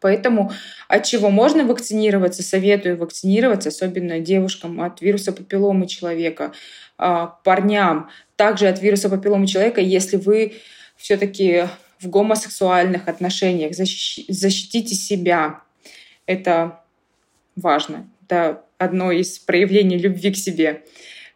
Поэтому 0.00 0.52
от 0.88 1.04
чего 1.04 1.30
можно 1.30 1.64
вакцинироваться, 1.64 2.42
советую 2.42 2.96
вакцинироваться, 2.98 3.70
особенно 3.70 4.20
девушкам 4.20 4.80
от 4.80 5.00
вируса 5.00 5.32
папилломы 5.32 5.86
человека, 5.86 6.52
а, 6.98 7.26
парням, 7.26 8.10
также 8.36 8.68
от 8.68 8.80
вируса 8.80 9.08
папилломы 9.08 9.46
человека, 9.46 9.80
если 9.80 10.16
вы 10.16 10.54
все-таки 10.96 11.64
в 11.98 12.08
гомосексуальных 12.08 13.08
отношениях, 13.08 13.74
защитите 13.74 14.94
себя. 14.94 15.62
Это 16.26 16.80
важно. 17.56 18.08
Это 18.24 18.62
одно 18.78 19.12
из 19.12 19.38
проявлений 19.38 19.98
любви 19.98 20.32
к 20.32 20.36
себе. 20.36 20.82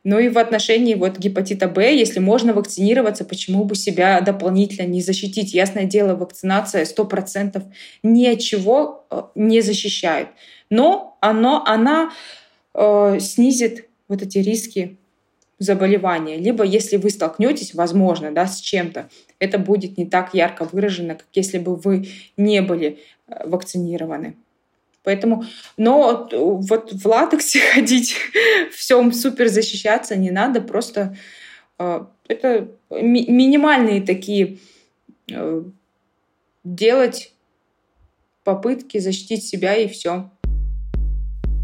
Ну 0.02 0.18
и 0.18 0.28
в 0.28 0.38
отношении 0.38 0.94
вот 0.94 1.18
гепатита 1.18 1.68
Б, 1.68 1.94
если 1.94 2.20
можно 2.20 2.54
вакцинироваться, 2.54 3.24
почему 3.24 3.64
бы 3.64 3.74
себя 3.74 4.20
дополнительно 4.22 4.86
не 4.86 5.02
защитить? 5.02 5.52
Ясное 5.52 5.84
дело, 5.84 6.14
вакцинация 6.14 6.84
100% 6.84 7.62
ни 8.02 8.26
от 8.26 8.38
чего 8.38 9.04
э, 9.10 9.22
не 9.34 9.60
защищает. 9.60 10.28
Но 10.70 11.18
оно, 11.20 11.62
она 11.66 12.12
э, 12.74 13.18
снизит 13.20 13.88
вот 14.08 14.22
эти 14.22 14.38
риски 14.38 14.96
заболевания. 15.58 16.38
Либо 16.38 16.64
если 16.64 16.96
вы 16.96 17.10
столкнетесь, 17.10 17.74
возможно, 17.74 18.32
да, 18.32 18.46
с 18.46 18.58
чем-то, 18.60 19.10
это 19.38 19.58
будет 19.58 19.98
не 19.98 20.06
так 20.06 20.32
ярко 20.32 20.66
выражено, 20.72 21.14
как 21.14 21.26
если 21.34 21.58
бы 21.58 21.76
вы 21.76 22.08
не 22.38 22.62
были 22.62 23.00
э, 23.28 23.46
вакцинированы. 23.46 24.36
Поэтому, 25.02 25.44
но 25.76 26.28
вот 26.32 26.92
в 26.92 27.06
латексе 27.06 27.60
ходить, 27.74 28.16
всем 28.72 29.12
супер 29.12 29.48
защищаться 29.48 30.16
не 30.16 30.30
надо, 30.30 30.60
просто 30.60 31.16
э, 31.78 32.04
это 32.28 32.68
ми- 32.90 33.26
минимальные 33.26 34.02
такие 34.02 34.58
э, 35.30 35.62
делать 36.64 37.32
попытки 38.44 38.98
защитить 38.98 39.44
себя 39.44 39.76
и 39.76 39.88
все. 39.88 40.30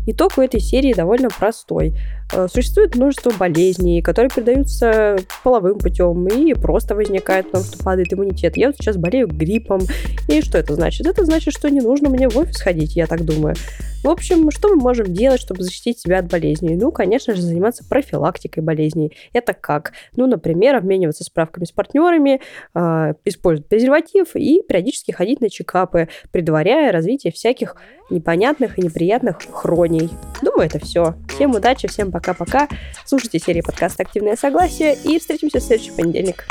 Итог 0.08 0.38
у 0.38 0.40
этой 0.40 0.60
серии 0.60 0.94
довольно 0.94 1.28
простой. 1.28 1.92
Э, 2.32 2.48
существует 2.52 2.96
множество 2.96 3.30
болезней, 3.30 4.02
которые 4.02 4.30
передаются 4.30 5.16
половым 5.44 5.78
путем 5.78 6.26
и 6.26 6.54
просто 6.54 6.94
возникает, 6.94 7.46
потому 7.46 7.64
что 7.64 7.82
падает 7.82 8.12
иммунитет. 8.12 8.56
Я 8.56 8.68
вот 8.68 8.76
сейчас 8.76 8.96
болею 8.96 9.28
гриппом. 9.28 9.80
И 10.28 10.42
что 10.42 10.58
это 10.58 10.74
значит? 10.74 11.06
Это 11.06 11.24
значит, 11.24 11.54
что 11.54 11.70
не 11.70 11.80
нужно 11.80 12.08
мне 12.08 12.28
в 12.28 12.36
офис 12.36 12.60
ходить, 12.60 12.96
я 12.96 13.06
так 13.06 13.24
думаю. 13.24 13.54
В 14.02 14.08
общем, 14.08 14.50
что 14.50 14.68
мы 14.68 14.76
можем 14.76 15.12
делать, 15.12 15.40
чтобы 15.40 15.62
защитить 15.62 15.98
себя 15.98 16.20
от 16.20 16.30
болезней? 16.30 16.76
Ну, 16.76 16.92
конечно 16.92 17.34
же, 17.34 17.42
заниматься 17.42 17.84
профилактикой 17.84 18.62
болезней. 18.62 19.12
Это 19.32 19.52
как? 19.52 19.92
Ну, 20.14 20.26
например, 20.26 20.76
обмениваться 20.76 21.24
справками 21.24 21.64
с 21.64 21.72
партнерами, 21.72 22.40
э, 22.74 23.14
использовать 23.24 23.68
презерватив 23.68 24.36
и 24.36 24.62
периодически 24.62 25.10
ходить 25.10 25.40
на 25.40 25.50
чекапы, 25.50 26.08
предваряя 26.30 26.92
развитие 26.92 27.32
всяких 27.32 27.76
непонятных 28.10 28.78
и 28.78 28.82
неприятных 28.82 29.38
хроней. 29.50 30.10
Думаю, 30.40 30.66
это 30.66 30.78
все. 30.78 31.14
Всем 31.34 31.52
удачи, 31.52 31.88
всем 31.88 32.12
пока-пока. 32.16 32.66
Слушайте 33.04 33.38
серии 33.38 33.60
подкаста 33.60 34.02
«Активное 34.02 34.36
согласие» 34.36 34.94
и 34.94 35.18
встретимся 35.18 35.60
в 35.60 35.62
следующий 35.62 35.90
понедельник. 35.90 36.46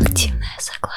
Активное 0.00 0.56
согласие. 0.58 0.91